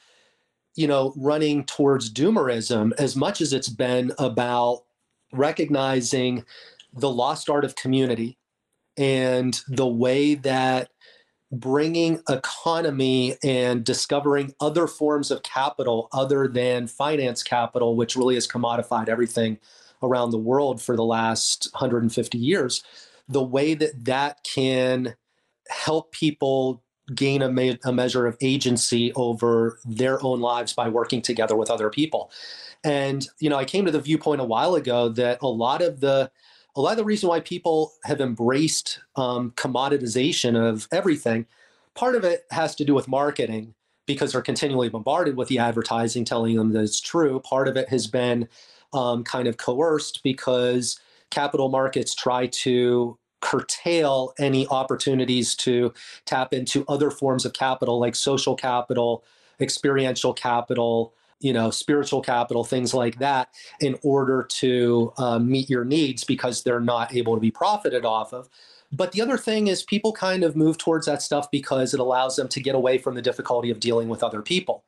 you 0.76 0.88
know, 0.88 1.14
running 1.18 1.66
towards 1.66 2.14
doomerism 2.14 2.93
as 3.00 3.16
much 3.16 3.41
as 3.41 3.54
it's 3.54 3.70
been 3.70 4.12
about 4.20 4.84
recognizing 5.32 6.45
the 6.93 7.10
lost 7.10 7.50
art 7.50 7.66
of 7.66 7.76
community 7.76 8.38
and 8.98 9.62
the 9.68 9.88
way 9.88 10.36
that 10.36 10.89
bringing 11.52 12.22
economy 12.30 13.36
and 13.43 13.84
discovering 13.84 14.54
other 14.60 14.88
forms 14.88 15.32
of 15.32 15.43
capital 15.43 16.10
other 16.12 16.48
than 16.48 16.88
finance 16.88 17.41
capital, 17.41 17.95
which 17.95 18.16
really 18.16 18.36
has 18.36 18.48
commodified 18.48 19.08
everything 19.08 19.58
around 20.04 20.32
the 20.32 20.38
world 20.38 20.82
for 20.82 20.95
the 20.95 21.04
last 21.04 21.70
150 21.74 22.38
years, 22.38 22.84
the 23.30 23.43
way 23.43 23.74
that 23.74 24.06
that 24.06 24.43
can 24.43 25.16
help 25.70 26.12
people 26.12 26.84
gain 27.16 27.41
a, 27.41 27.50
me- 27.50 27.80
a 27.86 27.93
measure 27.93 28.26
of 28.26 28.38
agency 28.41 29.14
over 29.14 29.80
their 29.86 30.22
own 30.24 30.41
lives 30.41 30.74
by 30.74 30.89
working 30.89 31.22
together 31.22 31.56
with 31.56 31.72
other 31.72 31.89
people. 31.89 32.30
And, 32.84 33.28
you 33.39 33.50
know, 33.50 33.56
I 33.56 33.66
came 33.66 33.86
to 33.86 33.91
the 33.91 34.02
viewpoint 34.02 34.41
a 34.41 34.45
while 34.45 34.76
ago 34.76 35.10
that 35.10 35.39
a 35.41 35.48
lot 35.48 35.82
of 35.82 36.02
the 36.02 36.30
a 36.78 36.82
lot 36.82 36.91
of 36.91 36.97
the 36.97 37.03
reason 37.03 37.28
why 37.28 37.39
people 37.39 37.93
have 38.03 38.21
embraced 38.21 38.99
um, 39.15 39.51
commoditization 39.57 40.55
of 40.55 40.88
everything, 40.91 41.47
part 41.95 42.15
of 42.15 42.23
it 42.23 42.45
has 42.51 42.75
to 42.75 42.86
do 42.86 42.93
with 42.93 43.07
marketing 43.07 43.73
because 44.05 44.32
they're 44.32 44.43
continually 44.43 44.88
bombarded 44.88 45.36
with 45.36 45.47
the 45.47 45.57
advertising 45.57 46.23
telling 46.23 46.55
them 46.55 46.73
that 46.73 46.84
it's 46.84 47.01
true. 47.01 47.39
Part 47.39 47.67
of 47.67 47.78
it 47.78 47.89
has 47.89 48.05
been 48.05 48.47
um, 48.93 49.23
kind 49.23 49.47
of 49.47 49.57
coerced 49.57 50.21
because 50.23 50.99
capital 51.32 51.67
markets 51.69 52.13
try 52.13 52.45
to 52.45 53.17
curtail 53.41 54.34
any 54.38 54.67
opportunities 54.67 55.55
to 55.55 55.91
tap 56.25 56.53
into 56.53 56.86
other 56.88 57.09
forms 57.09 57.43
of 57.43 57.53
capital 57.53 57.99
like 57.99 58.15
social 58.15 58.55
capital, 58.55 59.23
experiential 59.59 60.32
capital, 60.32 61.15
you 61.39 61.53
know, 61.53 61.69
spiritual 61.69 62.21
capital, 62.21 62.63
things 62.63 62.93
like 62.93 63.19
that, 63.19 63.49
in 63.79 63.97
order 64.03 64.43
to 64.43 65.13
uh, 65.17 65.39
meet 65.39 65.69
your 65.69 65.85
needs 65.85 66.23
because 66.23 66.63
they're 66.63 66.79
not 66.79 67.15
able 67.15 67.35
to 67.35 67.41
be 67.41 67.51
profited 67.51 68.05
off 68.05 68.33
of. 68.33 68.49
But 68.91 69.11
the 69.11 69.21
other 69.21 69.38
thing 69.38 69.67
is, 69.67 69.83
people 69.83 70.13
kind 70.13 70.43
of 70.43 70.55
move 70.55 70.77
towards 70.77 71.05
that 71.07 71.21
stuff 71.21 71.51
because 71.51 71.93
it 71.93 71.99
allows 71.99 72.35
them 72.35 72.47
to 72.49 72.61
get 72.61 72.75
away 72.75 72.97
from 72.97 73.15
the 73.15 73.21
difficulty 73.21 73.69
of 73.69 73.79
dealing 73.79 74.07
with 74.07 74.23
other 74.23 74.41
people. 74.41 74.83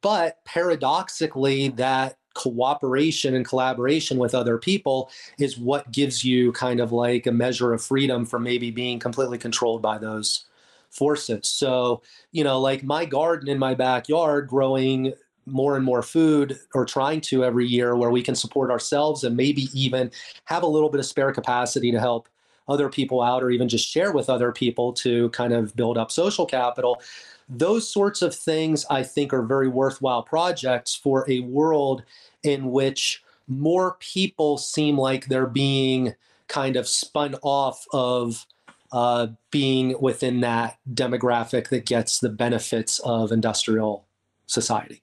But 0.00 0.44
paradoxically, 0.44 1.68
that 1.70 2.16
cooperation 2.34 3.34
and 3.34 3.46
collaboration 3.46 4.18
with 4.18 4.34
other 4.34 4.58
people 4.58 5.10
is 5.38 5.58
what 5.58 5.90
gives 5.90 6.22
you 6.22 6.52
kind 6.52 6.80
of 6.80 6.92
like 6.92 7.26
a 7.26 7.32
measure 7.32 7.72
of 7.72 7.82
freedom 7.82 8.26
from 8.26 8.42
maybe 8.42 8.70
being 8.70 8.98
completely 8.98 9.38
controlled 9.38 9.82
by 9.82 9.98
those 9.98 10.44
forces. 10.90 11.48
So, 11.48 12.02
you 12.32 12.44
know, 12.44 12.60
like 12.60 12.84
my 12.84 13.04
garden 13.04 13.48
in 13.48 13.58
my 13.58 13.74
backyard 13.74 14.48
growing 14.48 15.14
more 15.46 15.76
and 15.76 15.84
more 15.84 16.02
food 16.02 16.58
or 16.74 16.84
trying 16.84 17.20
to 17.20 17.44
every 17.44 17.66
year 17.66 17.96
where 17.96 18.10
we 18.10 18.22
can 18.22 18.34
support 18.34 18.70
ourselves 18.70 19.24
and 19.24 19.36
maybe 19.36 19.68
even 19.72 20.10
have 20.44 20.62
a 20.62 20.66
little 20.66 20.90
bit 20.90 20.98
of 20.98 21.06
spare 21.06 21.32
capacity 21.32 21.90
to 21.92 22.00
help 22.00 22.28
other 22.68 22.88
people 22.88 23.22
out 23.22 23.42
or 23.42 23.50
even 23.50 23.68
just 23.68 23.88
share 23.88 24.12
with 24.12 24.28
other 24.28 24.50
people 24.50 24.92
to 24.92 25.30
kind 25.30 25.52
of 25.52 25.74
build 25.76 25.96
up 25.96 26.10
social 26.10 26.44
capital. 26.44 27.00
Those 27.48 27.88
sorts 27.88 28.22
of 28.22 28.34
things 28.34 28.84
I 28.90 29.04
think 29.04 29.32
are 29.32 29.42
very 29.42 29.68
worthwhile 29.68 30.24
projects 30.24 30.94
for 30.94 31.24
a 31.30 31.40
world 31.40 32.02
in 32.42 32.72
which 32.72 33.22
more 33.46 33.96
people 34.00 34.58
seem 34.58 34.98
like 34.98 35.26
they're 35.26 35.46
being 35.46 36.14
kind 36.48 36.76
of 36.76 36.88
spun 36.88 37.36
off 37.42 37.86
of 37.92 38.46
uh, 38.92 39.28
being 39.50 40.00
within 40.00 40.40
that 40.40 40.78
demographic 40.92 41.68
that 41.68 41.86
gets 41.86 42.18
the 42.18 42.28
benefits 42.28 42.98
of 43.00 43.30
industrial 43.30 44.06
society. 44.46 45.02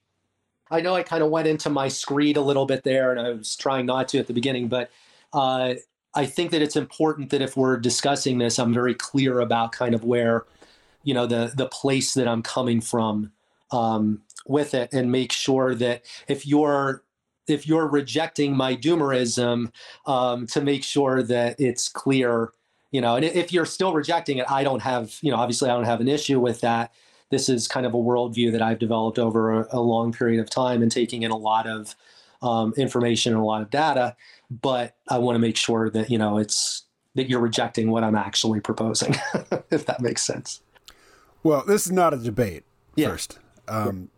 I 0.70 0.80
know 0.80 0.94
I 0.94 1.02
kind 1.02 1.22
of 1.22 1.30
went 1.30 1.46
into 1.46 1.70
my 1.70 1.88
screed 1.88 2.36
a 2.36 2.40
little 2.40 2.66
bit 2.66 2.84
there, 2.84 3.10
and 3.10 3.20
I 3.20 3.30
was 3.30 3.56
trying 3.56 3.86
not 3.86 4.08
to 4.08 4.18
at 4.18 4.26
the 4.26 4.32
beginning, 4.32 4.68
but 4.68 4.90
uh, 5.32 5.74
I 6.14 6.26
think 6.26 6.50
that 6.52 6.62
it's 6.62 6.76
important 6.76 7.30
that 7.30 7.42
if 7.42 7.56
we're 7.56 7.76
discussing 7.76 8.38
this, 8.38 8.58
I'm 8.58 8.72
very 8.72 8.94
clear 8.94 9.40
about 9.40 9.72
kind 9.72 9.94
of 9.94 10.04
where, 10.04 10.44
you 11.02 11.12
know, 11.14 11.26
the 11.26 11.52
the 11.54 11.66
place 11.66 12.14
that 12.14 12.28
I'm 12.28 12.42
coming 12.42 12.80
from 12.80 13.32
um, 13.70 14.22
with 14.46 14.74
it, 14.74 14.92
and 14.92 15.10
make 15.12 15.32
sure 15.32 15.74
that 15.74 16.02
if 16.28 16.46
you're 16.46 17.02
if 17.46 17.66
you're 17.66 17.86
rejecting 17.86 18.56
my 18.56 18.74
doomerism, 18.74 19.70
um, 20.06 20.46
to 20.46 20.60
make 20.62 20.82
sure 20.82 21.22
that 21.22 21.60
it's 21.60 21.88
clear, 21.88 22.52
you 22.90 23.00
know, 23.00 23.16
and 23.16 23.24
if 23.24 23.52
you're 23.52 23.66
still 23.66 23.92
rejecting 23.92 24.38
it, 24.38 24.50
I 24.50 24.64
don't 24.64 24.80
have, 24.80 25.18
you 25.20 25.30
know, 25.30 25.36
obviously 25.36 25.68
I 25.68 25.74
don't 25.74 25.84
have 25.84 26.00
an 26.00 26.08
issue 26.08 26.40
with 26.40 26.62
that 26.62 26.92
this 27.34 27.48
is 27.48 27.66
kind 27.66 27.84
of 27.84 27.94
a 27.94 27.96
worldview 27.96 28.52
that 28.52 28.62
I've 28.62 28.78
developed 28.78 29.18
over 29.18 29.62
a, 29.62 29.66
a 29.72 29.80
long 29.80 30.12
period 30.12 30.38
of 30.38 30.48
time 30.48 30.82
and 30.82 30.90
taking 30.90 31.24
in 31.24 31.32
a 31.32 31.36
lot 31.36 31.66
of 31.66 31.96
um, 32.42 32.72
information 32.76 33.32
and 33.32 33.42
a 33.42 33.44
lot 33.44 33.60
of 33.60 33.70
data. 33.70 34.14
But 34.50 34.94
I 35.08 35.18
want 35.18 35.34
to 35.34 35.40
make 35.40 35.56
sure 35.56 35.90
that 35.90 36.10
you 36.10 36.16
know 36.16 36.38
it's 36.38 36.84
that 37.16 37.28
you're 37.28 37.40
rejecting 37.40 37.90
what 37.90 38.04
I'm 38.04 38.14
actually 38.14 38.60
proposing, 38.60 39.16
if 39.70 39.86
that 39.86 40.00
makes 40.00 40.22
sense. 40.22 40.60
Well, 41.42 41.64
this 41.66 41.86
is 41.86 41.92
not 41.92 42.14
a 42.14 42.16
debate. 42.16 42.62
Yeah. 42.94 43.08
First, 43.08 43.38
um, 43.66 44.10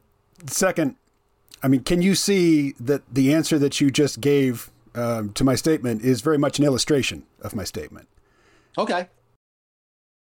second, 0.47 0.97
I 1.63 1.69
mean, 1.69 1.81
can 1.81 2.03
you 2.03 2.15
see 2.15 2.73
that 2.79 3.03
the 3.13 3.33
answer 3.33 3.59
that 3.59 3.81
you 3.81 3.91
just 3.91 4.21
gave 4.21 4.71
um, 4.95 5.33
to 5.33 5.45
my 5.45 5.55
statement 5.55 6.03
is 6.03 6.21
very 6.21 6.39
much 6.39 6.59
an 6.59 6.67
illustration 6.67 7.25
of 7.41 7.55
my 7.55 7.65
statement? 7.65 8.09
Okay. 8.77 9.09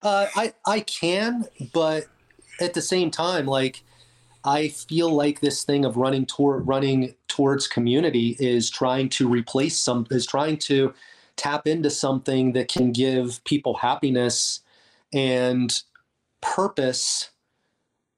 Uh, 0.03 0.27
I 0.35 0.55
I 0.67 0.81
can, 0.81 1.45
but 1.73 2.07
at 2.61 2.75
the 2.75 2.83
same 2.83 3.11
time, 3.11 3.47
like 3.47 3.83
I 4.45 4.69
feel 4.69 5.13
like 5.13 5.41
this 5.41 5.65
thing 5.65 5.85
of 5.85 5.97
running 5.97 6.27
toward 6.27 6.67
running 6.67 7.15
towards 7.29 7.67
community 7.67 8.37
is 8.39 8.71
trying 8.71 9.09
to 9.11 9.29
replace 9.29 9.79
some 9.79 10.07
is 10.11 10.27
trying 10.27 10.59
to 10.59 10.95
tap 11.37 11.67
into 11.67 11.91
something 11.91 12.53
that 12.53 12.69
can 12.69 12.93
give 12.93 13.43
people 13.45 13.75
happiness 13.75 14.61
and 15.13 15.83
purpose 16.41 17.31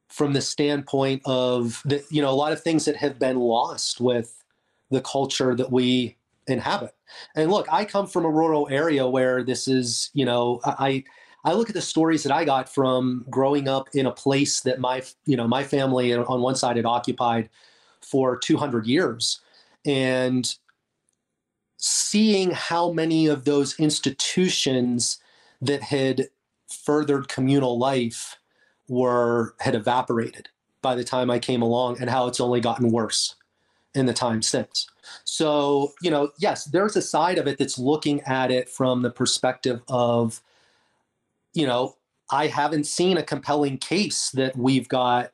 from 0.08 0.32
the 0.32 0.40
standpoint 0.40 1.22
of 1.24 1.82
the, 1.84 2.04
you 2.10 2.22
know 2.22 2.30
a 2.30 2.34
lot 2.34 2.52
of 2.52 2.62
things 2.62 2.84
that 2.84 2.96
have 2.96 3.18
been 3.18 3.38
lost 3.38 4.00
with 4.00 4.42
the 4.90 5.00
culture 5.00 5.54
that 5.54 5.72
we 5.72 6.16
inhabit. 6.46 6.94
And 7.34 7.50
look, 7.50 7.66
I 7.72 7.84
come 7.84 8.06
from 8.06 8.24
a 8.24 8.30
rural 8.30 8.68
area 8.70 9.06
where 9.06 9.42
this 9.42 9.68
is, 9.68 10.10
you 10.12 10.24
know, 10.24 10.60
I 10.64 10.74
I 10.78 11.04
look 11.52 11.68
at 11.68 11.74
the 11.74 11.82
stories 11.82 12.22
that 12.22 12.32
I 12.32 12.44
got 12.44 12.72
from 12.72 13.24
growing 13.28 13.66
up 13.66 13.88
in 13.94 14.06
a 14.06 14.12
place 14.12 14.60
that 14.60 14.78
my, 14.78 15.02
you 15.26 15.36
know, 15.36 15.48
my 15.48 15.64
family 15.64 16.14
on 16.14 16.40
one 16.40 16.54
side 16.54 16.76
had 16.76 16.86
occupied 16.86 17.48
for 18.00 18.36
200 18.36 18.86
years 18.86 19.40
and 19.84 20.54
seeing 21.78 22.52
how 22.52 22.92
many 22.92 23.26
of 23.26 23.44
those 23.44 23.78
institutions 23.80 25.18
that 25.60 25.82
had 25.82 26.28
furthered 26.68 27.28
communal 27.28 27.76
life 27.78 28.38
were 28.88 29.56
had 29.58 29.74
evaporated 29.74 30.48
by 30.80 30.94
the 30.94 31.04
time 31.04 31.30
I 31.30 31.38
came 31.40 31.62
along 31.62 32.00
and 32.00 32.08
how 32.08 32.28
it's 32.28 32.40
only 32.40 32.60
gotten 32.60 32.90
worse 32.90 33.34
in 33.94 34.06
the 34.06 34.12
time 34.12 34.42
since. 34.42 34.88
So, 35.24 35.92
you 36.00 36.10
know, 36.10 36.30
yes, 36.38 36.64
there's 36.66 36.96
a 36.96 37.02
side 37.02 37.38
of 37.38 37.46
it 37.46 37.58
that's 37.58 37.78
looking 37.78 38.20
at 38.22 38.50
it 38.50 38.68
from 38.68 39.02
the 39.02 39.10
perspective 39.10 39.82
of, 39.88 40.40
you 41.52 41.66
know, 41.66 41.96
I 42.30 42.46
haven't 42.46 42.86
seen 42.86 43.18
a 43.18 43.22
compelling 43.22 43.78
case 43.78 44.30
that 44.30 44.56
we've 44.56 44.88
got 44.88 45.32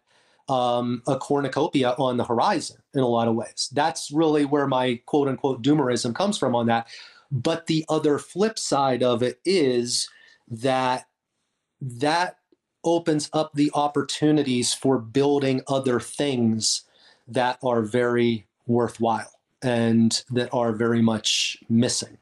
um, 0.48 1.02
a 1.06 1.16
cornucopia 1.16 1.90
on 1.98 2.16
the 2.16 2.24
horizon 2.24 2.78
in 2.94 3.00
a 3.00 3.06
lot 3.06 3.28
of 3.28 3.34
ways. 3.34 3.68
That's 3.72 4.10
really 4.10 4.44
where 4.44 4.66
my 4.66 5.00
quote 5.06 5.28
unquote 5.28 5.62
doomerism 5.62 6.14
comes 6.14 6.38
from 6.38 6.54
on 6.54 6.66
that. 6.66 6.88
But 7.30 7.66
the 7.66 7.84
other 7.88 8.18
flip 8.18 8.58
side 8.58 9.02
of 9.02 9.22
it 9.22 9.40
is 9.44 10.08
that 10.48 11.06
that 11.80 12.38
opens 12.84 13.28
up 13.32 13.52
the 13.54 13.70
opportunities 13.74 14.72
for 14.72 14.98
building 14.98 15.60
other 15.68 16.00
things 16.00 16.82
that 17.26 17.58
are 17.62 17.82
very 17.82 18.46
worthwhile 18.66 19.32
and 19.62 20.22
that 20.30 20.48
are 20.52 20.72
very 20.72 21.02
much 21.02 21.58
missing 21.68 22.16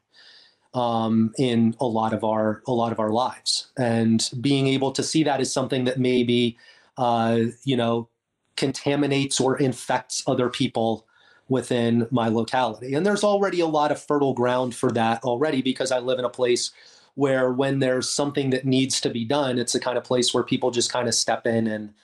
um, 0.77 1.33
in 1.39 1.74
a 1.81 1.87
lot 1.87 2.12
of 2.12 2.22
our 2.22 2.62
a 2.66 2.72
lot 2.72 2.93
of 2.93 3.01
our 3.01 3.11
lives. 3.11 3.68
And 3.77 4.31
being 4.41 4.68
able 4.68 4.93
to 4.93 5.03
see 5.03 5.24
that 5.24 5.41
is 5.41 5.53
something 5.53 5.85
that 5.85 5.99
maybe 5.99 6.57
uh, 6.99 7.41
you 7.64 7.77
know 7.77 8.09
contaminates 8.57 9.41
or 9.41 9.59
infects 9.59 10.22
other 10.27 10.49
people 10.49 11.07
within 11.49 12.07
my 12.11 12.29
locality. 12.29 12.95
And 12.95 13.07
there's 13.07 13.24
already 13.24 13.61
a 13.61 13.66
lot 13.66 13.93
of 13.93 14.03
fertile 14.03 14.35
ground 14.35 14.74
for 14.74 14.91
that 14.93 15.22
already 15.22 15.62
because 15.62 15.93
I 15.93 15.99
live 15.99 16.18
in 16.18 16.24
a 16.24 16.31
place 16.31 16.72
where 17.14 17.53
when 17.53 17.79
there's 17.79 18.09
something 18.09 18.51
that 18.51 18.64
needs 18.64 19.01
to 19.01 19.11
be 19.11 19.24
done, 19.24 19.59
it's 19.59 19.72
the 19.72 19.81
kind 19.81 19.97
of 19.97 20.05
place 20.05 20.35
where 20.35 20.43
people 20.43 20.70
just 20.70 20.93
kind 20.93 21.09
of 21.09 21.14
step 21.14 21.47
in 21.47 21.66
and 21.66 21.95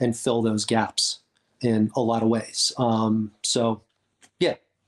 and 0.00 0.16
fill 0.16 0.42
those 0.42 0.64
gaps 0.64 1.20
in 1.60 1.90
a 1.94 2.00
lot 2.00 2.22
of 2.22 2.28
ways. 2.28 2.72
Um, 2.78 3.32
so 3.42 3.82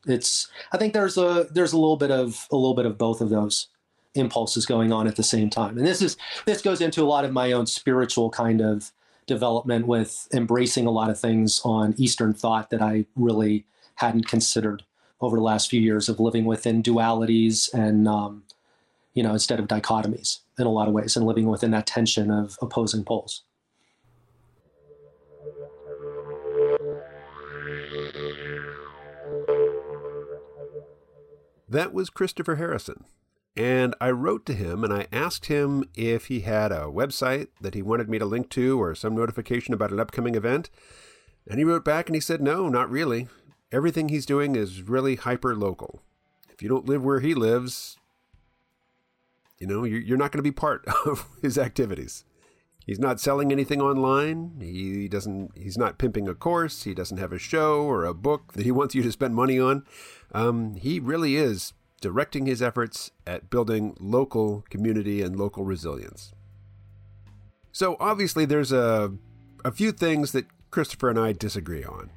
it's 0.07 0.49
I 0.73 0.79
think 0.79 0.93
there's 0.93 1.17
a 1.17 1.49
there's 1.51 1.73
a 1.73 1.79
little 1.79 1.97
bit 1.97 2.11
of 2.11 2.47
a 2.51 2.57
little 2.57 2.75
bit 2.75 2.87
of 2.87 2.99
both 2.99 3.21
of 3.21 3.31
those 3.31 3.69
impulses 4.15 4.65
going 4.67 4.93
on 4.93 5.07
at 5.07 5.17
the 5.17 5.23
same 5.23 5.51
time. 5.51 5.77
And 5.77 5.87
this 5.87 6.03
is 6.03 6.17
this 6.47 6.63
goes 6.63 6.81
into 6.81 7.03
a 7.03 7.07
lot 7.07 7.25
of 7.25 7.33
my 7.33 7.53
own 7.53 7.67
spiritual 7.67 8.31
kind 8.31 8.61
of 8.61 8.93
development 9.27 9.87
with 9.87 10.29
embracing 10.33 10.87
a 10.87 10.91
lot 10.91 11.11
of 11.11 11.19
things 11.19 11.61
on 11.65 11.95
Eastern 11.97 12.35
thought 12.35 12.71
that 12.71 12.83
I 12.83 13.07
really 13.17 13.65
hadn't 13.97 14.29
considered 14.29 14.85
over 15.21 15.37
the 15.37 15.43
last 15.43 15.71
few 15.71 15.81
years 15.81 16.09
of 16.09 16.21
living 16.21 16.45
within 16.45 16.83
dualities 16.83 17.73
and 17.73 18.07
um, 18.07 18.43
you 19.15 19.23
know, 19.23 19.33
instead 19.33 19.61
of 19.61 19.69
dichotomies 19.69 20.41
in 20.59 20.67
a 20.67 20.71
lot 20.71 20.89
of 20.89 20.95
ways 20.95 21.17
and 21.17 21.25
living 21.25 21.47
within 21.47 21.71
that 21.71 21.87
tension 21.87 22.31
of 22.31 22.59
opposing 22.61 23.05
poles. 23.05 23.43
That 31.75 31.93
was 31.93 32.09
Christopher 32.09 32.55
Harrison. 32.55 33.03
And 33.57 33.97
I 34.01 34.13
wrote 34.13 34.47
to 34.47 34.55
him 34.55 34.85
and 34.85 34.93
I 34.93 35.09
asked 35.11 35.47
him 35.47 35.83
if 35.97 36.27
he 36.27 36.43
had 36.43 36.71
a 36.71 36.83
website 36.83 37.49
that 37.61 37.75
he 37.75 37.83
wanted 37.83 38.09
me 38.09 38.17
to 38.21 38.25
link 38.25 38.49
to 38.51 38.81
or 38.81 38.95
some 38.95 39.17
notification 39.17 39.75
about 39.75 39.91
an 39.91 39.99
upcoming 39.99 40.37
event. 40.37 40.71
And 41.49 41.59
he 41.59 41.65
wrote 41.65 41.85
back 41.85 42.07
and 42.07 42.15
he 42.15 42.21
said, 42.21 42.41
no, 42.41 42.69
not 42.69 42.89
really. 42.89 43.27
Everything 43.73 44.09
he's 44.09 44.25
doing 44.25 44.55
is 44.55 44.85
really 44.85 45.17
hyper 45.17 45.57
local. 45.57 46.01
If 46.49 46.63
you 46.63 46.69
don't 46.69 46.87
live 46.87 47.03
where 47.03 47.19
he 47.19 47.35
lives, 47.35 47.97
you 49.59 49.67
know, 49.67 49.83
you're 49.83 50.17
not 50.17 50.31
going 50.31 50.39
to 50.39 50.49
be 50.49 50.53
part 50.53 50.85
of 51.07 51.27
his 51.43 51.59
activities. 51.59 52.25
He's 52.87 52.99
not 52.99 53.19
selling 53.19 53.51
anything 53.51 53.81
online. 53.81 54.59
He 54.61 55.09
doesn't. 55.09 55.57
He's 55.57 55.79
not 55.79 55.99
pimping 55.99 56.29
a 56.29 56.35
course. 56.35 56.83
He 56.83 56.93
doesn't 56.93 57.17
have 57.17 57.33
a 57.33 57.39
show 57.39 57.83
or 57.83 58.05
a 58.05 58.13
book 58.15 58.53
that 58.53 58.65
he 58.65 58.71
wants 58.71 58.95
you 58.95 59.03
to 59.03 59.13
spend 59.13 59.35
money 59.35 59.59
on. 59.59 59.85
Um, 60.33 60.75
he 60.75 61.01
really 61.01 61.37
is 61.37 61.73
directing 62.01 62.45
his 62.45 62.61
efforts 62.61 63.11
at 63.27 63.49
building 63.49 63.97
local 63.99 64.65
community 64.69 65.23
and 65.23 65.37
local 65.37 65.65
resilience. 65.65 66.35
So 67.73 67.97
obviously, 67.99 68.45
there's 68.45 68.73
a 68.73 69.15
a 69.65 69.73
few 69.73 69.91
things 69.91 70.33
that 70.33 70.47
Christopher 70.71 71.09
and 71.09 71.19
I 71.19 71.33
disagree 71.33 71.85
on, 71.85 72.11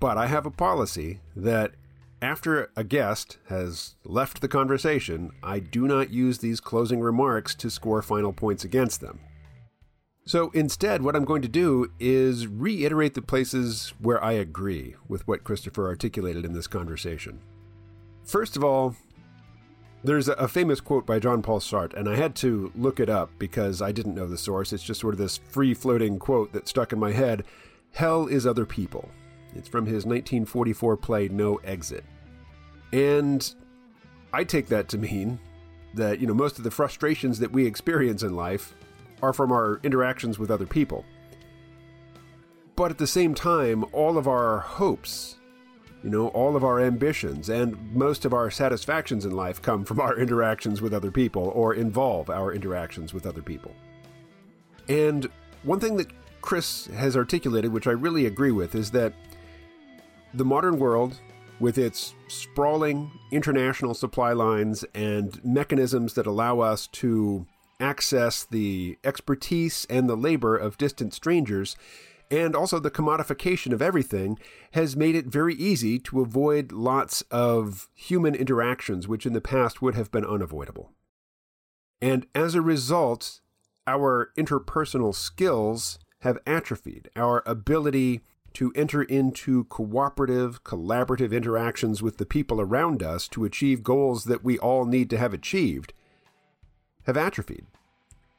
but 0.00 0.16
I 0.16 0.28
have 0.28 0.46
a 0.46 0.50
policy 0.50 1.20
that 1.34 1.72
after 2.22 2.70
a 2.74 2.84
guest 2.84 3.36
has 3.48 3.96
left 4.04 4.40
the 4.40 4.48
conversation, 4.48 5.32
I 5.42 5.58
do 5.58 5.86
not 5.86 6.10
use 6.10 6.38
these 6.38 6.60
closing 6.60 7.00
remarks 7.00 7.54
to 7.56 7.68
score 7.68 8.00
final 8.00 8.32
points 8.32 8.64
against 8.64 9.02
them. 9.02 9.20
So 10.26 10.50
instead, 10.50 11.02
what 11.02 11.14
I'm 11.14 11.24
going 11.24 11.42
to 11.42 11.48
do 11.48 11.92
is 12.00 12.48
reiterate 12.48 13.14
the 13.14 13.22
places 13.22 13.94
where 14.00 14.22
I 14.22 14.32
agree 14.32 14.96
with 15.06 15.26
what 15.28 15.44
Christopher 15.44 15.86
articulated 15.86 16.44
in 16.44 16.52
this 16.52 16.66
conversation. 16.66 17.38
First 18.24 18.56
of 18.56 18.64
all, 18.64 18.96
there's 20.02 20.28
a 20.28 20.48
famous 20.48 20.80
quote 20.80 21.06
by 21.06 21.20
John 21.20 21.42
Paul 21.42 21.60
Sartre, 21.60 21.94
and 21.94 22.08
I 22.08 22.16
had 22.16 22.34
to 22.36 22.72
look 22.74 22.98
it 22.98 23.08
up 23.08 23.30
because 23.38 23.80
I 23.80 23.92
didn't 23.92 24.16
know 24.16 24.26
the 24.26 24.36
source. 24.36 24.72
It's 24.72 24.82
just 24.82 25.00
sort 25.00 25.14
of 25.14 25.18
this 25.18 25.36
free 25.36 25.74
floating 25.74 26.18
quote 26.18 26.52
that 26.52 26.66
stuck 26.66 26.92
in 26.92 26.98
my 26.98 27.12
head 27.12 27.44
Hell 27.92 28.26
is 28.26 28.46
other 28.46 28.66
people. 28.66 29.08
It's 29.54 29.68
from 29.68 29.86
his 29.86 30.04
1944 30.04 30.96
play 30.96 31.28
No 31.28 31.56
Exit. 31.58 32.04
And 32.92 33.54
I 34.32 34.42
take 34.42 34.66
that 34.68 34.88
to 34.88 34.98
mean 34.98 35.38
that, 35.94 36.20
you 36.20 36.26
know, 36.26 36.34
most 36.34 36.58
of 36.58 36.64
the 36.64 36.70
frustrations 36.70 37.38
that 37.38 37.52
we 37.52 37.64
experience 37.64 38.22
in 38.22 38.34
life 38.34 38.74
are 39.22 39.32
from 39.32 39.52
our 39.52 39.80
interactions 39.82 40.38
with 40.38 40.50
other 40.50 40.66
people. 40.66 41.04
But 42.76 42.90
at 42.90 42.98
the 42.98 43.06
same 43.06 43.34
time, 43.34 43.84
all 43.92 44.18
of 44.18 44.28
our 44.28 44.58
hopes, 44.58 45.36
you 46.02 46.10
know, 46.10 46.28
all 46.28 46.56
of 46.56 46.64
our 46.64 46.78
ambitions 46.80 47.48
and 47.48 47.92
most 47.94 48.24
of 48.24 48.34
our 48.34 48.50
satisfactions 48.50 49.24
in 49.24 49.32
life 49.32 49.62
come 49.62 49.84
from 49.84 49.98
our 49.98 50.18
interactions 50.18 50.82
with 50.82 50.92
other 50.92 51.10
people 51.10 51.50
or 51.54 51.74
involve 51.74 52.28
our 52.28 52.52
interactions 52.52 53.14
with 53.14 53.26
other 53.26 53.42
people. 53.42 53.74
And 54.88 55.28
one 55.62 55.80
thing 55.80 55.96
that 55.96 56.08
Chris 56.42 56.86
has 56.86 57.16
articulated, 57.16 57.72
which 57.72 57.86
I 57.86 57.92
really 57.92 58.26
agree 58.26 58.52
with, 58.52 58.74
is 58.74 58.90
that 58.92 59.14
the 60.34 60.44
modern 60.44 60.78
world, 60.78 61.18
with 61.58 61.78
its 61.78 62.14
sprawling 62.28 63.10
international 63.30 63.94
supply 63.94 64.32
lines 64.32 64.84
and 64.94 65.42
mechanisms 65.42 66.12
that 66.14 66.26
allow 66.26 66.60
us 66.60 66.86
to 66.88 67.46
access 67.80 68.44
the 68.44 68.98
expertise 69.04 69.86
and 69.88 70.08
the 70.08 70.16
labor 70.16 70.56
of 70.56 70.78
distant 70.78 71.14
strangers, 71.14 71.76
and 72.30 72.56
also 72.56 72.78
the 72.78 72.90
commodification 72.90 73.72
of 73.72 73.82
everything, 73.82 74.38
has 74.72 74.96
made 74.96 75.14
it 75.14 75.26
very 75.26 75.54
easy 75.54 75.98
to 75.98 76.20
avoid 76.20 76.72
lots 76.72 77.22
of 77.30 77.88
human 77.94 78.34
interactions 78.34 79.06
which 79.06 79.26
in 79.26 79.32
the 79.32 79.40
past 79.40 79.80
would 79.80 79.94
have 79.94 80.10
been 80.10 80.24
unavoidable. 80.24 80.92
And 82.00 82.26
as 82.34 82.54
a 82.54 82.62
result, 82.62 83.40
our 83.86 84.32
interpersonal 84.36 85.14
skills 85.14 85.98
have 86.20 86.38
atrophied. 86.46 87.08
Our 87.14 87.42
ability 87.46 88.22
to 88.54 88.72
enter 88.74 89.02
into 89.02 89.64
cooperative, 89.64 90.64
collaborative 90.64 91.32
interactions 91.32 92.02
with 92.02 92.16
the 92.16 92.26
people 92.26 92.60
around 92.60 93.02
us 93.02 93.28
to 93.28 93.44
achieve 93.44 93.82
goals 93.82 94.24
that 94.24 94.42
we 94.42 94.58
all 94.58 94.86
need 94.86 95.10
to 95.10 95.18
have 95.18 95.34
achieved 95.34 95.92
have 97.06 97.16
atrophied 97.16 97.66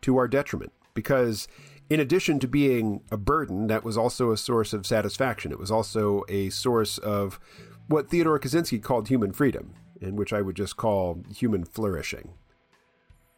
to 0.01 0.18
our 0.18 0.28
detriment. 0.28 0.72
Because 0.93 1.47
in 1.89 1.99
addition 1.99 2.39
to 2.39 2.47
being 2.47 3.01
a 3.11 3.18
burden, 3.18 3.68
that 3.68 3.84
was 3.84 3.97
also 3.97 4.32
a 4.32 4.38
source 4.38 4.74
of 4.74 4.86
satisfaction. 4.86 5.51
It 5.51 5.59
was 5.59 5.72
also 5.72 6.24
a 6.28 6.49
source 6.49 6.97
of 6.97 7.39
what 7.88 8.09
Theodore 8.09 8.39
Kaczynski 8.39 8.82
called 8.82 9.07
human 9.07 9.32
freedom, 9.32 9.74
and 10.01 10.18
which 10.18 10.34
I 10.34 10.41
would 10.41 10.55
just 10.55 10.76
call 10.76 11.24
human 11.34 11.63
flourishing. 11.63 12.34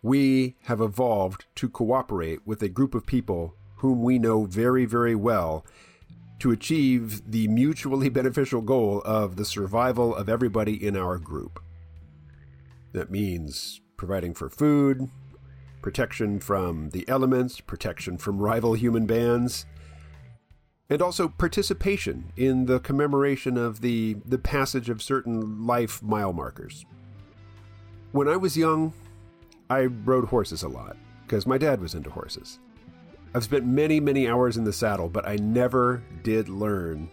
We 0.01 0.55
have 0.63 0.81
evolved 0.81 1.45
to 1.55 1.69
cooperate 1.69 2.45
with 2.45 2.63
a 2.63 2.69
group 2.69 2.95
of 2.95 3.05
people 3.05 3.55
whom 3.77 4.01
we 4.01 4.17
know 4.17 4.45
very, 4.45 4.85
very 4.85 5.15
well 5.15 5.65
to 6.39 6.51
achieve 6.51 7.29
the 7.29 7.47
mutually 7.49 8.09
beneficial 8.19 8.61
goal 8.61 9.01
of 9.05 9.35
the 9.35 9.45
survival 9.45 10.15
of 10.15 10.29
everybody 10.29 10.85
in 10.85 10.97
our 10.97 11.17
group. 11.17 11.61
That 12.93 13.11
means 13.11 13.81
providing 13.97 14.33
for 14.33 14.49
food, 14.49 15.09
protection 15.81 16.39
from 16.39 16.89
the 16.89 17.07
elements, 17.07 17.61
protection 17.61 18.17
from 18.17 18.39
rival 18.39 18.73
human 18.73 19.05
bands. 19.05 19.65
and 20.89 21.01
also 21.01 21.27
participation 21.27 22.31
in 22.35 22.65
the 22.65 22.79
commemoration 22.79 23.57
of 23.57 23.81
the, 23.81 24.15
the 24.25 24.39
passage 24.39 24.89
of 24.89 25.03
certain 25.03 25.65
life 25.67 26.01
mile 26.01 26.33
markers. 26.33 26.83
When 28.11 28.27
I 28.27 28.37
was 28.37 28.57
young, 28.57 28.93
I 29.69 29.85
rode 29.85 30.25
horses 30.25 30.63
a 30.63 30.67
lot 30.67 30.97
because 31.25 31.45
my 31.45 31.59
dad 31.59 31.79
was 31.79 31.93
into 31.93 32.09
horses. 32.09 32.57
I've 33.35 33.43
spent 33.43 33.67
many, 33.67 33.99
many 33.99 34.27
hours 34.27 34.57
in 34.57 34.63
the 34.63 34.73
saddle, 34.73 35.09
but 35.09 35.27
I 35.27 35.35
never 35.35 36.01
did 36.23 36.49
learn 36.49 37.11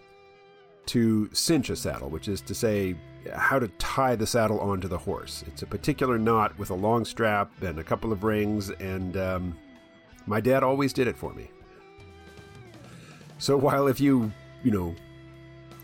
to 0.87 1.29
cinch 1.33 1.71
a 1.71 1.77
saddle, 1.77 2.09
which 2.09 2.29
is 2.29 2.41
to 2.43 2.55
say, 2.55 2.97
how 3.35 3.59
to 3.59 3.69
tie 3.79 4.17
the 4.17 4.27
saddle 4.27 4.61
onto 4.61 4.89
the 4.89 4.99
horse. 4.99 5.45
It's 5.47 5.63
a 5.63 5.67
particular 5.67 6.19
knot 6.19 6.57
with 6.59 6.71
a 6.71 6.75
long 6.75 7.05
strap 7.05 7.51
and 7.63 7.79
a 7.79 7.85
couple 7.85 8.13
of 8.13 8.25
rings, 8.25 8.71
and 8.71 9.17
um, 9.17 9.59
my 10.27 10.41
dad 10.41 10.63
always 10.63 10.93
did 10.93 11.09
it 11.09 11.17
for 11.17 11.33
me. 11.35 11.51
So 13.39 13.57
while 13.57 13.87
if 13.87 14.01
you, 14.01 14.33
you 14.63 14.71
know, 14.71 14.95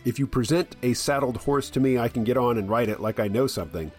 if 0.04 0.18
you 0.18 0.26
present 0.26 0.76
a 0.82 0.94
saddled 0.94 1.36
horse 1.36 1.70
to 1.70 1.80
me, 1.80 1.98
I 1.98 2.08
can 2.08 2.24
get 2.24 2.36
on 2.36 2.58
and 2.58 2.68
ride 2.68 2.88
it 2.88 3.00
like 3.00 3.20
I 3.20 3.28
know 3.28 3.46
something. 3.46 3.90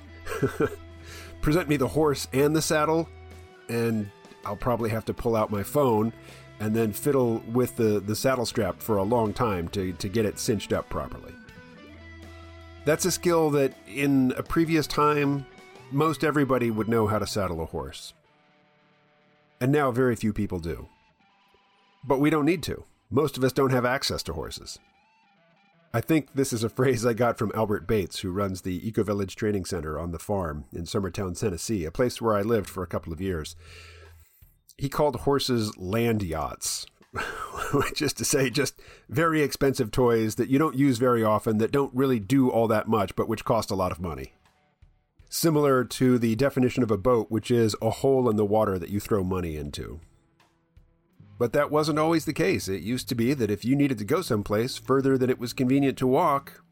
present 1.42 1.70
me 1.70 1.78
the 1.78 1.88
horse 1.88 2.28
and 2.34 2.56
the 2.56 2.62
saddle, 2.62 3.08
and 3.70 4.10
I'll 4.46 4.56
probably 4.56 4.90
have 4.90 5.06
to 5.06 5.14
pull 5.14 5.36
out 5.36 5.52
my 5.52 5.64
phone 5.64 6.14
and 6.64 6.74
then 6.74 6.94
fiddle 6.94 7.44
with 7.52 7.76
the, 7.76 8.00
the 8.00 8.16
saddle 8.16 8.46
strap 8.46 8.82
for 8.82 8.96
a 8.96 9.04
long 9.04 9.34
time 9.34 9.68
to, 9.68 9.92
to 9.92 10.08
get 10.08 10.26
it 10.26 10.40
cinched 10.40 10.72
up 10.72 10.88
properly. 10.88 11.34
That's 12.86 13.04
a 13.04 13.12
skill 13.12 13.50
that 13.50 13.74
in 13.86 14.34
a 14.38 14.44
previous 14.44 14.88
time, 14.88 15.46
most 15.92 16.24
everybody 16.24 16.72
would 16.72 16.88
know 16.88 17.06
how 17.08 17.20
to 17.20 17.28
saddle 17.28 17.62
a 17.62 17.66
horse. 17.66 18.14
And 19.60 19.74
now 19.74 19.92
very 19.92 20.16
few 20.16 20.32
people 20.32 20.60
do. 20.60 20.88
But 22.02 22.22
we 22.22 22.30
don't 22.30 22.46
need 22.46 22.64
to. 22.64 22.86
Most 23.12 23.38
of 23.38 23.44
us 23.44 23.52
don't 23.52 23.72
have 23.72 23.86
access 23.86 24.24
to 24.24 24.34
horses. 24.34 24.80
I 25.94 26.00
think 26.00 26.34
this 26.34 26.54
is 26.54 26.64
a 26.64 26.70
phrase 26.70 27.06
I 27.06 27.12
got 27.12 27.38
from 27.38 27.52
Albert 27.54 27.88
Bates, 27.88 28.20
who 28.20 28.32
runs 28.32 28.62
the 28.62 28.88
Eco 28.88 29.04
Village 29.04 29.36
Training 29.36 29.66
Center 29.66 30.00
on 30.00 30.12
the 30.12 30.18
farm 30.18 30.64
in 30.72 30.84
Summertown, 30.84 31.38
Tennessee, 31.38 31.84
a 31.84 31.92
place 31.92 32.22
where 32.22 32.36
I 32.36 32.42
lived 32.42 32.70
for 32.70 32.84
a 32.84 32.88
couple 32.88 33.12
of 33.12 33.20
years. 33.20 33.58
He 34.78 34.90
called 34.90 35.22
horses 35.22 35.78
land 35.78 36.24
yachts, 36.24 36.86
which 37.74 38.02
is 38.02 38.14
to 38.14 38.26
say, 38.26 38.50
just 38.50 38.80
very 39.10 39.42
expensive 39.42 39.92
toys 39.92 40.36
that 40.36 40.50
you 40.50 40.58
don't 40.58 40.76
use 40.76 40.98
very 40.98 41.24
often, 41.24 41.58
that 41.60 41.72
don't 41.72 41.94
really 41.94 42.20
do 42.20 42.50
all 42.50 42.68
that 42.68 42.88
much, 42.88 43.16
but 43.16 43.28
which 43.28 43.46
cost 43.46 43.72
a 43.72 43.76
lot 43.76 43.92
of 43.92 44.00
money. 44.00 44.34
Similar 45.30 45.84
to 45.86 46.18
the 46.18 46.36
definition 46.36 46.84
of 46.84 46.92
a 46.92 46.98
boat, 46.98 47.28
which 47.30 47.50
is 47.50 47.76
a 47.82 47.90
hole 47.90 48.30
in 48.30 48.36
the 48.36 48.46
water 48.46 48.78
that 48.78 48.90
you 48.90 49.00
throw 49.00 49.24
money 49.24 49.56
into. 49.56 50.00
But 51.40 51.54
that 51.54 51.72
wasn't 51.72 52.00
always 52.00 52.26
the 52.26 52.34
case. 52.34 52.68
It 52.68 52.84
used 52.84 53.10
to 53.10 53.16
be 53.16 53.34
that 53.34 53.52
if 53.52 53.66
you 53.66 53.76
needed 53.76 53.98
to 53.98 54.06
go 54.06 54.22
someplace 54.22 54.78
further 54.78 55.18
than 55.18 55.30
it 55.30 55.40
was 55.40 55.54
convenient 55.54 55.98
to 55.98 56.08
walk, 56.08 56.64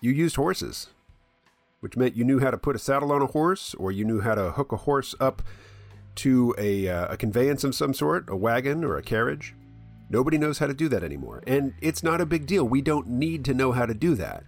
you 0.00 0.12
used 0.12 0.36
horses, 0.36 0.88
which 1.80 1.96
meant 1.96 2.16
you 2.16 2.24
knew 2.24 2.38
how 2.38 2.50
to 2.50 2.58
put 2.58 2.76
a 2.76 2.78
saddle 2.78 3.12
on 3.12 3.22
a 3.22 3.26
horse 3.26 3.74
or 3.74 3.90
you 3.90 4.04
knew 4.04 4.20
how 4.20 4.34
to 4.34 4.52
hook 4.52 4.72
a 4.72 4.76
horse 4.76 5.14
up 5.18 5.42
to 6.18 6.54
a, 6.58 6.88
uh, 6.88 7.12
a 7.12 7.16
conveyance 7.16 7.64
of 7.64 7.74
some 7.74 7.94
sort, 7.94 8.28
a 8.28 8.36
wagon 8.36 8.84
or 8.84 8.96
a 8.96 9.02
carriage. 9.02 9.54
Nobody 10.10 10.38
knows 10.38 10.58
how 10.58 10.66
to 10.66 10.74
do 10.74 10.88
that 10.88 11.02
anymore. 11.02 11.42
And 11.46 11.74
it's 11.80 12.02
not 12.02 12.20
a 12.20 12.26
big 12.26 12.46
deal. 12.46 12.64
We 12.64 12.82
don't 12.82 13.08
need 13.08 13.44
to 13.46 13.54
know 13.54 13.72
how 13.72 13.86
to 13.86 13.94
do 13.94 14.14
that. 14.14 14.44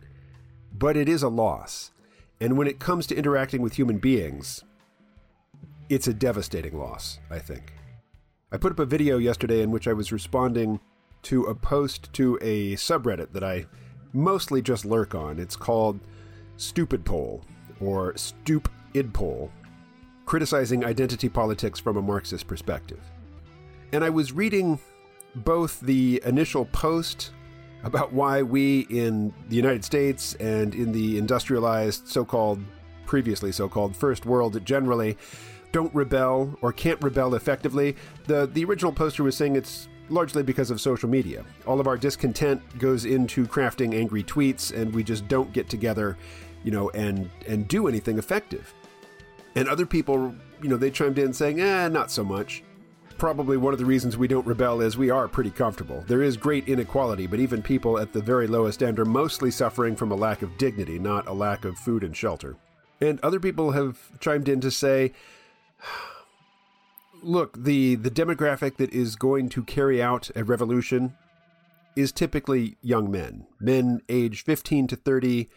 But 0.72 0.96
it 0.96 1.08
is 1.08 1.22
a 1.22 1.28
loss. 1.28 1.92
And 2.40 2.56
when 2.56 2.66
it 2.66 2.78
comes 2.78 3.06
to 3.08 3.16
interacting 3.16 3.60
with 3.60 3.74
human 3.74 3.98
beings, 3.98 4.64
it's 5.88 6.08
a 6.08 6.14
devastating 6.14 6.78
loss, 6.78 7.18
I 7.30 7.38
think. 7.38 7.74
I 8.50 8.56
put 8.56 8.72
up 8.72 8.78
a 8.78 8.86
video 8.86 9.18
yesterday 9.18 9.62
in 9.62 9.70
which 9.70 9.86
I 9.86 9.92
was 9.92 10.12
responding 10.12 10.80
to 11.22 11.44
a 11.44 11.54
post 11.54 12.12
to 12.14 12.38
a 12.40 12.74
subreddit 12.76 13.32
that 13.32 13.44
I 13.44 13.66
mostly 14.12 14.62
just 14.62 14.84
lurk 14.84 15.14
on. 15.14 15.38
It's 15.38 15.56
called 15.56 16.00
Stupid 16.56 17.04
Poll 17.04 17.44
or 17.80 18.16
Stoop 18.16 18.70
Id 18.94 19.12
Poll, 19.12 19.52
criticizing 20.30 20.84
identity 20.84 21.28
politics 21.28 21.80
from 21.80 21.96
a 21.96 22.00
Marxist 22.00 22.46
perspective. 22.46 23.00
And 23.92 24.04
I 24.04 24.10
was 24.10 24.30
reading 24.30 24.78
both 25.34 25.80
the 25.80 26.22
initial 26.24 26.66
post 26.66 27.32
about 27.82 28.12
why 28.12 28.40
we 28.40 28.86
in 28.90 29.34
the 29.48 29.56
United 29.56 29.84
States 29.84 30.34
and 30.34 30.72
in 30.72 30.92
the 30.92 31.18
industrialized 31.18 32.06
so 32.06 32.24
called, 32.24 32.62
previously 33.06 33.50
so 33.50 33.68
called, 33.68 33.96
first 33.96 34.24
world 34.24 34.64
generally 34.64 35.18
don't 35.72 35.92
rebel 35.92 36.56
or 36.62 36.72
can't 36.72 37.02
rebel 37.02 37.34
effectively. 37.34 37.96
The 38.28 38.46
the 38.46 38.64
original 38.64 38.92
poster 38.92 39.24
was 39.24 39.36
saying 39.36 39.56
it's 39.56 39.88
largely 40.10 40.44
because 40.44 40.70
of 40.70 40.80
social 40.80 41.08
media. 41.08 41.44
All 41.66 41.80
of 41.80 41.88
our 41.88 41.96
discontent 41.96 42.62
goes 42.78 43.04
into 43.04 43.48
crafting 43.48 43.96
angry 43.96 44.22
tweets 44.22 44.72
and 44.72 44.94
we 44.94 45.02
just 45.02 45.26
don't 45.26 45.52
get 45.52 45.68
together, 45.68 46.16
you 46.62 46.70
know, 46.70 46.88
and 46.90 47.28
and 47.48 47.66
do 47.66 47.88
anything 47.88 48.16
effective. 48.16 48.72
And 49.54 49.68
other 49.68 49.86
people, 49.86 50.34
you 50.62 50.68
know, 50.68 50.76
they 50.76 50.90
chimed 50.90 51.18
in 51.18 51.32
saying, 51.32 51.60
"Eh, 51.60 51.88
not 51.88 52.10
so 52.10 52.24
much." 52.24 52.62
Probably 53.18 53.56
one 53.56 53.72
of 53.74 53.78
the 53.78 53.84
reasons 53.84 54.16
we 54.16 54.28
don't 54.28 54.46
rebel 54.46 54.80
is 54.80 54.96
we 54.96 55.10
are 55.10 55.28
pretty 55.28 55.50
comfortable. 55.50 56.04
There 56.06 56.22
is 56.22 56.36
great 56.36 56.68
inequality, 56.68 57.26
but 57.26 57.40
even 57.40 57.62
people 57.62 57.98
at 57.98 58.12
the 58.12 58.22
very 58.22 58.46
lowest 58.46 58.82
end 58.82 58.98
are 58.98 59.04
mostly 59.04 59.50
suffering 59.50 59.94
from 59.94 60.10
a 60.10 60.14
lack 60.16 60.40
of 60.42 60.56
dignity, 60.56 60.98
not 60.98 61.28
a 61.28 61.32
lack 61.32 61.64
of 61.64 61.78
food 61.78 62.02
and 62.02 62.16
shelter. 62.16 62.56
And 63.00 63.20
other 63.20 63.40
people 63.40 63.72
have 63.72 64.18
chimed 64.20 64.48
in 64.48 64.60
to 64.60 64.70
say, 64.70 65.12
look, 67.22 67.62
the 67.62 67.96
the 67.96 68.10
demographic 68.10 68.76
that 68.76 68.92
is 68.92 69.16
going 69.16 69.48
to 69.50 69.64
carry 69.64 70.02
out 70.02 70.30
a 70.34 70.44
revolution 70.44 71.14
is 71.96 72.12
typically 72.12 72.76
young 72.80 73.10
men. 73.10 73.46
Men 73.58 74.00
aged 74.08 74.46
15 74.46 74.86
to 74.88 74.96
30 74.96 75.48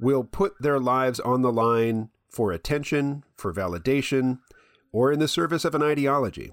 will 0.00 0.24
put 0.24 0.54
their 0.60 0.78
lives 0.78 1.20
on 1.20 1.42
the 1.42 1.52
line 1.52 2.08
for 2.30 2.52
attention, 2.52 3.24
for 3.42 3.52
validation, 3.52 4.38
or 4.92 5.12
in 5.12 5.18
the 5.18 5.28
service 5.28 5.64
of 5.64 5.74
an 5.74 5.82
ideology. 5.82 6.52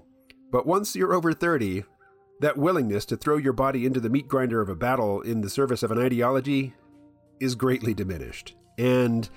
But 0.50 0.66
once 0.66 0.94
you're 0.94 1.14
over 1.14 1.32
30, 1.32 1.84
that 2.40 2.56
willingness 2.56 3.04
to 3.06 3.16
throw 3.16 3.36
your 3.36 3.52
body 3.52 3.86
into 3.86 4.00
the 4.00 4.10
meat 4.10 4.28
grinder 4.28 4.60
of 4.60 4.68
a 4.68 4.74
battle 4.74 5.20
in 5.20 5.40
the 5.40 5.50
service 5.50 5.82
of 5.82 5.90
an 5.90 5.98
ideology 5.98 6.74
is 7.38 7.54
greatly 7.54 7.94
diminished. 7.94 8.56
And 8.78 9.28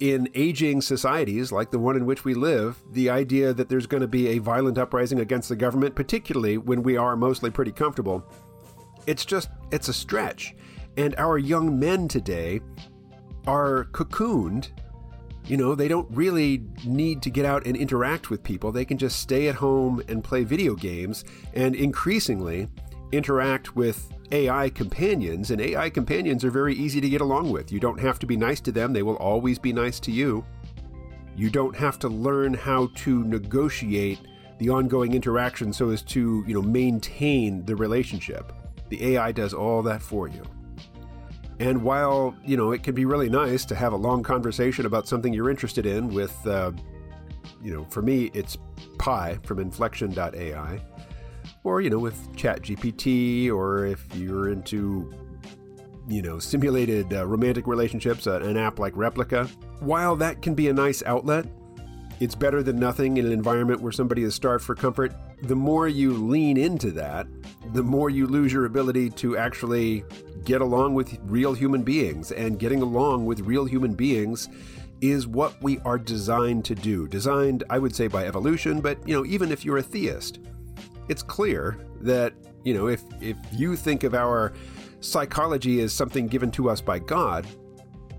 in 0.00 0.28
aging 0.34 0.80
societies 0.80 1.52
like 1.52 1.70
the 1.70 1.78
one 1.78 1.96
in 1.96 2.06
which 2.06 2.24
we 2.24 2.34
live, 2.34 2.82
the 2.92 3.10
idea 3.10 3.52
that 3.52 3.68
there's 3.68 3.86
going 3.86 4.00
to 4.00 4.08
be 4.08 4.28
a 4.28 4.38
violent 4.38 4.78
uprising 4.78 5.20
against 5.20 5.48
the 5.48 5.56
government, 5.56 5.94
particularly 5.94 6.58
when 6.58 6.82
we 6.82 6.96
are 6.96 7.16
mostly 7.16 7.50
pretty 7.50 7.72
comfortable, 7.72 8.24
it's 9.06 9.24
just, 9.24 9.50
it's 9.70 9.88
a 9.88 9.92
stretch. 9.92 10.54
And 10.96 11.14
our 11.16 11.38
young 11.38 11.78
men 11.78 12.08
today 12.08 12.60
are 13.46 13.84
cocooned. 13.92 14.68
You 15.46 15.58
know, 15.58 15.74
they 15.74 15.88
don't 15.88 16.08
really 16.10 16.62
need 16.84 17.20
to 17.22 17.30
get 17.30 17.44
out 17.44 17.66
and 17.66 17.76
interact 17.76 18.30
with 18.30 18.42
people. 18.42 18.72
They 18.72 18.86
can 18.86 18.96
just 18.96 19.20
stay 19.20 19.48
at 19.48 19.56
home 19.56 20.02
and 20.08 20.24
play 20.24 20.42
video 20.42 20.74
games 20.74 21.24
and 21.52 21.74
increasingly 21.74 22.68
interact 23.12 23.76
with 23.76 24.10
AI 24.32 24.70
companions, 24.70 25.50
and 25.50 25.60
AI 25.60 25.90
companions 25.90 26.44
are 26.44 26.50
very 26.50 26.74
easy 26.74 27.00
to 27.00 27.08
get 27.08 27.20
along 27.20 27.52
with. 27.52 27.70
You 27.70 27.78
don't 27.78 28.00
have 28.00 28.18
to 28.20 28.26
be 28.26 28.36
nice 28.36 28.60
to 28.62 28.72
them, 28.72 28.92
they 28.92 29.02
will 29.02 29.16
always 29.16 29.58
be 29.58 29.72
nice 29.72 30.00
to 30.00 30.10
you. 30.10 30.44
You 31.36 31.50
don't 31.50 31.76
have 31.76 31.98
to 32.00 32.08
learn 32.08 32.54
how 32.54 32.90
to 32.96 33.24
negotiate 33.24 34.20
the 34.58 34.70
ongoing 34.70 35.12
interaction 35.12 35.72
so 35.72 35.90
as 35.90 36.02
to, 36.02 36.42
you 36.46 36.54
know, 36.54 36.62
maintain 36.62 37.64
the 37.64 37.76
relationship. 37.76 38.52
The 38.88 39.14
AI 39.14 39.32
does 39.32 39.52
all 39.52 39.82
that 39.82 40.00
for 40.00 40.28
you. 40.28 40.42
And 41.60 41.82
while, 41.82 42.34
you 42.44 42.56
know, 42.56 42.72
it 42.72 42.82
can 42.82 42.94
be 42.94 43.04
really 43.04 43.28
nice 43.28 43.64
to 43.66 43.74
have 43.74 43.92
a 43.92 43.96
long 43.96 44.22
conversation 44.22 44.86
about 44.86 45.06
something 45.06 45.32
you're 45.32 45.50
interested 45.50 45.86
in 45.86 46.08
with, 46.08 46.34
uh, 46.46 46.72
you 47.62 47.72
know, 47.72 47.84
for 47.84 48.02
me, 48.02 48.30
it's 48.34 48.58
Pi 48.98 49.38
from 49.44 49.58
inflection.ai 49.58 50.80
or 51.64 51.80
you 51.80 51.90
know 51.90 51.98
with 51.98 52.30
ChatGPT, 52.36 53.50
or 53.50 53.86
if 53.86 54.06
you're 54.14 54.50
into 54.50 55.12
you 56.06 56.22
know 56.22 56.38
simulated 56.38 57.12
uh, 57.12 57.26
romantic 57.26 57.66
relationships, 57.66 58.26
uh, 58.26 58.40
an 58.40 58.56
app 58.56 58.78
like 58.78 58.94
Replika. 58.94 59.48
While 59.80 60.16
that 60.16 60.42
can 60.42 60.54
be 60.54 60.68
a 60.68 60.72
nice 60.72 61.02
outlet, 61.04 61.46
it's 62.20 62.34
better 62.34 62.62
than 62.62 62.78
nothing 62.78 63.16
in 63.16 63.26
an 63.26 63.32
environment 63.32 63.80
where 63.80 63.92
somebody 63.92 64.22
is 64.22 64.34
starved 64.34 64.64
for 64.64 64.74
comfort. 64.74 65.12
The 65.44 65.56
more 65.56 65.88
you 65.88 66.12
lean 66.12 66.56
into 66.56 66.90
that, 66.92 67.26
the 67.72 67.82
more 67.82 68.08
you 68.08 68.26
lose 68.26 68.52
your 68.52 68.64
ability 68.64 69.10
to 69.10 69.36
actually 69.36 70.04
get 70.44 70.60
along 70.60 70.94
with 70.94 71.18
real 71.24 71.52
human 71.52 71.82
beings. 71.82 72.32
And 72.32 72.58
getting 72.58 72.82
along 72.82 73.26
with 73.26 73.40
real 73.40 73.64
human 73.64 73.94
beings 73.94 74.48
is 75.00 75.26
what 75.26 75.60
we 75.62 75.78
are 75.80 75.98
designed 75.98 76.64
to 76.66 76.74
do. 76.74 77.06
Designed, 77.08 77.64
I 77.68 77.78
would 77.78 77.94
say, 77.94 78.06
by 78.06 78.26
evolution, 78.26 78.80
but 78.80 79.06
you 79.06 79.14
know, 79.14 79.26
even 79.26 79.52
if 79.52 79.64
you're 79.64 79.78
a 79.78 79.82
theist, 79.82 80.38
it's 81.08 81.22
clear 81.22 81.78
that, 82.00 82.32
you 82.64 82.72
know, 82.72 82.86
if, 82.88 83.02
if 83.20 83.36
you 83.52 83.76
think 83.76 84.04
of 84.04 84.14
our 84.14 84.54
psychology 85.00 85.80
as 85.82 85.92
something 85.92 86.26
given 86.26 86.50
to 86.52 86.70
us 86.70 86.80
by 86.80 86.98
God, 86.98 87.46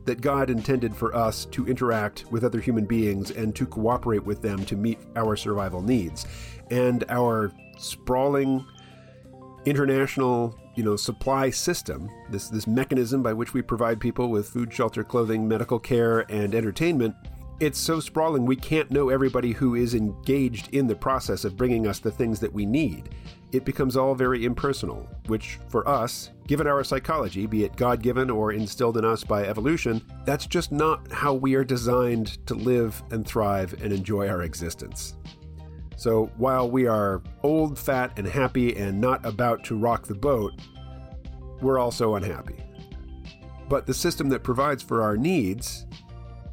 that 0.05 0.21
God 0.21 0.49
intended 0.49 0.95
for 0.95 1.15
us 1.15 1.45
to 1.45 1.67
interact 1.67 2.25
with 2.31 2.43
other 2.43 2.59
human 2.59 2.85
beings 2.85 3.31
and 3.31 3.55
to 3.55 3.65
cooperate 3.65 4.23
with 4.23 4.41
them 4.41 4.63
to 4.65 4.75
meet 4.75 4.99
our 5.15 5.35
survival 5.35 5.81
needs. 5.81 6.25
And 6.71 7.03
our 7.09 7.51
sprawling, 7.77 8.65
international, 9.65 10.57
you 10.75 10.83
know, 10.83 10.95
supply 10.95 11.49
system, 11.49 12.09
this 12.29 12.49
this 12.49 12.67
mechanism 12.67 13.23
by 13.23 13.33
which 13.33 13.53
we 13.53 13.61
provide 13.61 13.99
people 13.99 14.29
with 14.29 14.49
food, 14.49 14.71
shelter, 14.73 15.03
clothing, 15.03 15.47
medical 15.47 15.79
care, 15.79 16.21
and 16.31 16.53
entertainment, 16.53 17.15
it's 17.59 17.79
so 17.79 17.99
sprawling 17.99 18.45
we 18.45 18.55
can't 18.55 18.91
know 18.91 19.09
everybody 19.09 19.53
who 19.53 19.75
is 19.75 19.95
engaged 19.95 20.73
in 20.73 20.87
the 20.87 20.95
process 20.95 21.45
of 21.45 21.55
bringing 21.55 21.87
us 21.87 21.99
the 21.99 22.11
things 22.11 22.39
that 22.41 22.51
we 22.51 22.65
need. 22.65 23.09
It 23.55 23.63
becomes 23.63 23.95
all 23.95 24.15
very 24.15 24.43
impersonal, 24.43 25.07
which 25.27 25.59
for 25.69 25.87
us, 25.87 26.31
given 26.45 26.67
our 26.67 26.83
psychology, 26.83 27.45
be 27.45 27.63
it 27.63 27.77
God 27.77 28.03
given 28.03 28.29
or 28.29 28.51
instilled 28.51 28.97
in 28.97 29.05
us 29.05 29.23
by 29.23 29.45
evolution, 29.45 30.01
that's 30.25 30.45
just 30.45 30.73
not 30.73 31.09
how 31.09 31.33
we 31.33 31.55
are 31.55 31.63
designed 31.63 32.45
to 32.47 32.53
live 32.53 33.01
and 33.11 33.25
thrive 33.25 33.73
and 33.81 33.93
enjoy 33.93 34.27
our 34.27 34.43
existence. 34.43 35.15
So 35.95 36.29
while 36.35 36.69
we 36.69 36.85
are 36.85 37.23
old, 37.43 37.79
fat, 37.79 38.19
and 38.19 38.27
happy 38.27 38.75
and 38.75 38.99
not 38.99 39.25
about 39.25 39.63
to 39.65 39.77
rock 39.77 40.05
the 40.05 40.15
boat, 40.15 40.51
we're 41.61 41.79
also 41.79 42.15
unhappy. 42.15 42.61
But 43.69 43.85
the 43.85 43.93
system 43.93 44.27
that 44.29 44.43
provides 44.43 44.83
for 44.83 45.01
our 45.01 45.15
needs 45.15 45.85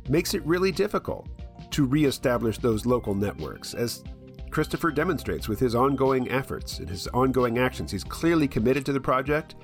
makes 0.08 0.34
it 0.34 0.46
really 0.46 0.70
difficult 0.70 1.28
to 1.72 1.84
reestablish 1.84 2.58
those 2.58 2.86
local 2.86 3.16
networks, 3.16 3.74
as 3.74 4.04
Christopher 4.52 4.90
demonstrates 4.90 5.48
with 5.48 5.58
his 5.58 5.74
ongoing 5.74 6.30
efforts 6.30 6.78
and 6.78 6.88
his 6.88 7.08
ongoing 7.08 7.58
actions. 7.58 7.90
He's 7.90 8.04
clearly 8.04 8.46
committed 8.46 8.84
to 8.86 8.92
the 8.92 9.00
project, 9.00 9.54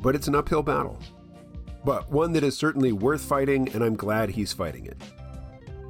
but 0.00 0.14
it's 0.14 0.28
an 0.28 0.36
uphill 0.36 0.62
battle. 0.62 0.98
But 1.84 2.10
one 2.10 2.32
that 2.32 2.44
is 2.44 2.56
certainly 2.56 2.92
worth 2.92 3.22
fighting, 3.22 3.68
and 3.74 3.82
I'm 3.82 3.96
glad 3.96 4.30
he's 4.30 4.52
fighting 4.52 4.86
it. 4.86 4.96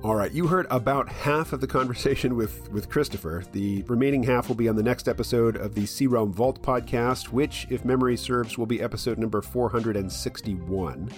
All 0.02 0.14
right, 0.14 0.32
you 0.32 0.46
heard 0.46 0.66
about 0.70 1.08
half 1.08 1.52
of 1.52 1.60
the 1.60 1.66
conversation 1.66 2.34
with, 2.36 2.70
with 2.72 2.88
Christopher. 2.88 3.44
The 3.52 3.82
remaining 3.82 4.22
half 4.22 4.48
will 4.48 4.54
be 4.54 4.68
on 4.68 4.76
the 4.76 4.82
next 4.82 5.06
episode 5.06 5.56
of 5.56 5.74
the 5.74 5.86
C-Realm 5.86 6.32
Vault 6.32 6.62
podcast, 6.62 7.28
which, 7.28 7.66
if 7.70 7.84
memory 7.84 8.16
serves, 8.16 8.56
will 8.56 8.66
be 8.66 8.80
episode 8.80 9.18
number 9.18 9.42
461. 9.42 11.10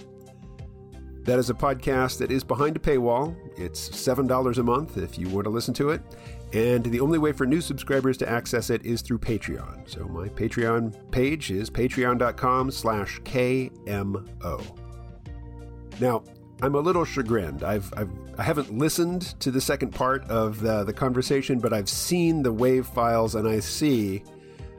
That 1.26 1.40
is 1.40 1.50
a 1.50 1.54
podcast 1.54 2.18
that 2.18 2.30
is 2.30 2.44
behind 2.44 2.76
a 2.76 2.78
paywall. 2.78 3.34
It's 3.58 3.88
$7 3.88 4.58
a 4.58 4.62
month 4.62 4.96
if 4.96 5.18
you 5.18 5.28
want 5.28 5.44
to 5.44 5.50
listen 5.50 5.74
to 5.74 5.90
it. 5.90 6.00
And 6.56 6.86
the 6.86 7.00
only 7.00 7.18
way 7.18 7.32
for 7.32 7.44
new 7.44 7.60
subscribers 7.60 8.16
to 8.16 8.26
access 8.26 8.70
it 8.70 8.86
is 8.86 9.02
through 9.02 9.18
Patreon. 9.18 9.86
So 9.86 10.06
my 10.06 10.28
Patreon 10.28 11.10
page 11.10 11.50
is 11.50 11.68
patreon.com 11.68 12.70
slash 12.70 13.20
KMO. 13.20 14.78
Now, 16.00 16.24
I'm 16.62 16.74
a 16.74 16.80
little 16.80 17.04
chagrined. 17.04 17.62
I've, 17.62 17.92
I've 17.94 18.08
I 18.38 18.42
haven't 18.42 18.72
listened 18.72 19.38
to 19.40 19.50
the 19.50 19.60
second 19.60 19.90
part 19.90 20.24
of 20.30 20.60
the, 20.60 20.82
the 20.82 20.94
conversation, 20.94 21.58
but 21.58 21.74
I've 21.74 21.90
seen 21.90 22.42
the 22.42 22.52
wave 22.52 22.86
files 22.86 23.34
and 23.34 23.46
I 23.46 23.60
see 23.60 24.22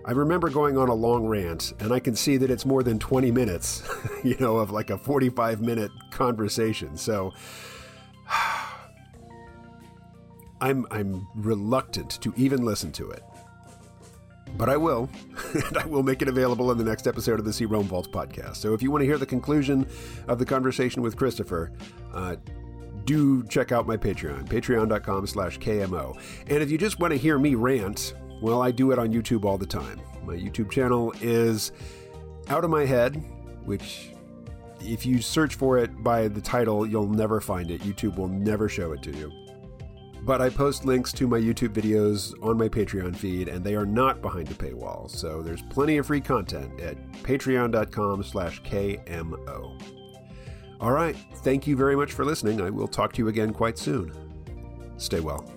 I 0.04 0.14
remember 0.14 0.50
going 0.50 0.80
on 0.80 0.88
a 0.90 0.96
long 0.96 1.28
rant, 1.28 1.74
and 1.80 1.92
I 1.92 2.00
can 2.00 2.16
see 2.16 2.38
that 2.38 2.50
it's 2.50 2.66
more 2.66 2.82
than 2.82 2.98
20 2.98 3.30
minutes, 3.30 3.84
you 4.24 4.38
know, 4.40 4.56
of 4.56 4.72
like 4.72 4.90
a 4.90 4.98
45 4.98 5.62
minute 5.62 5.92
conversation. 6.10 6.98
So 6.98 7.34
I'm, 10.62 10.86
I'm 10.92 11.28
reluctant 11.36 12.22
to 12.22 12.34
even 12.36 12.66
listen 12.66 12.92
to 12.94 13.10
it. 13.12 13.24
But 14.56 14.70
I 14.70 14.78
will, 14.78 15.10
and 15.54 15.78
I 15.78 15.86
will 15.86 16.04
make 16.04 16.22
it 16.22 16.28
available 16.28 16.72
in 16.72 16.78
the 16.78 16.84
next 16.84 17.08
episode 17.08 17.40
of 17.40 17.46
the 17.46 17.54
C-Realm 17.54 17.86
Vaults 17.86 18.08
podcast. 18.08 18.58
So 18.58 18.74
if 18.74 18.82
you 18.82 18.90
want 18.92 19.02
to 19.02 19.06
hear 19.06 19.18
the 19.18 19.26
conclusion 19.26 19.88
of 20.28 20.40
the 20.40 20.46
conversation 20.46 21.02
with 21.02 21.16
Christopher, 21.16 21.72
uh, 22.14 22.38
do 23.06 23.44
check 23.44 23.72
out 23.72 23.88
my 23.88 23.98
Patreon, 23.98 24.48
patreon.com 24.48 25.28
slash 25.28 25.60
KMO. 25.60 26.20
And 26.48 26.62
if 26.62 26.70
you 26.70 26.78
just 26.78 27.00
want 27.00 27.12
to 27.12 27.18
hear 27.18 27.40
me 27.40 27.56
rant, 27.56 28.14
well, 28.42 28.62
I 28.62 28.72
do 28.72 28.92
it 28.92 29.00
on 29.00 29.12
YouTube 29.12 29.46
all 29.46 29.58
the 29.58 29.66
time. 29.66 30.00
My 30.24 30.36
YouTube 30.36 30.70
channel 30.70 31.14
is 31.22 31.72
Out 32.50 32.64
of 32.64 32.70
My 32.70 32.86
Head, 32.86 33.16
which, 33.64 34.12
if 34.82 35.06
you 35.06 35.22
search 35.22 35.56
for 35.56 35.78
it 35.78 36.04
by 36.04 36.28
the 36.28 36.42
title, 36.42 36.86
you'll 36.86 37.08
never 37.08 37.40
find 37.40 37.72
it. 37.72 37.82
YouTube 37.82 38.18
will 38.18 38.28
never 38.28 38.68
show 38.68 38.92
it 38.92 39.02
to 39.04 39.12
you. 39.12 39.47
But 40.28 40.42
I 40.42 40.50
post 40.50 40.84
links 40.84 41.14
to 41.14 41.26
my 41.26 41.40
YouTube 41.40 41.70
videos 41.70 42.34
on 42.44 42.58
my 42.58 42.68
Patreon 42.68 43.16
feed, 43.16 43.48
and 43.48 43.64
they 43.64 43.76
are 43.76 43.86
not 43.86 44.22
behind 44.22 44.52
a 44.52 44.56
paywall. 44.56 45.10
So 45.10 45.42
there's 45.42 45.62
plenty 45.62 45.98
of 46.00 46.08
free 46.08 46.20
content 46.20 46.82
at 46.82 46.98
patreon.com 47.24 48.24
slash 48.24 48.62
KMO. 48.64 49.82
All 50.82 50.92
right. 50.92 51.16
Thank 51.38 51.66
you 51.66 51.78
very 51.78 51.96
much 51.96 52.12
for 52.12 52.26
listening. 52.26 52.60
I 52.62 52.70
will 52.70 52.90
talk 52.90 53.14
to 53.14 53.22
you 53.22 53.30
again 53.30 53.54
quite 53.54 53.78
soon. 53.78 54.12
Stay 54.98 55.22
well. 55.22 55.50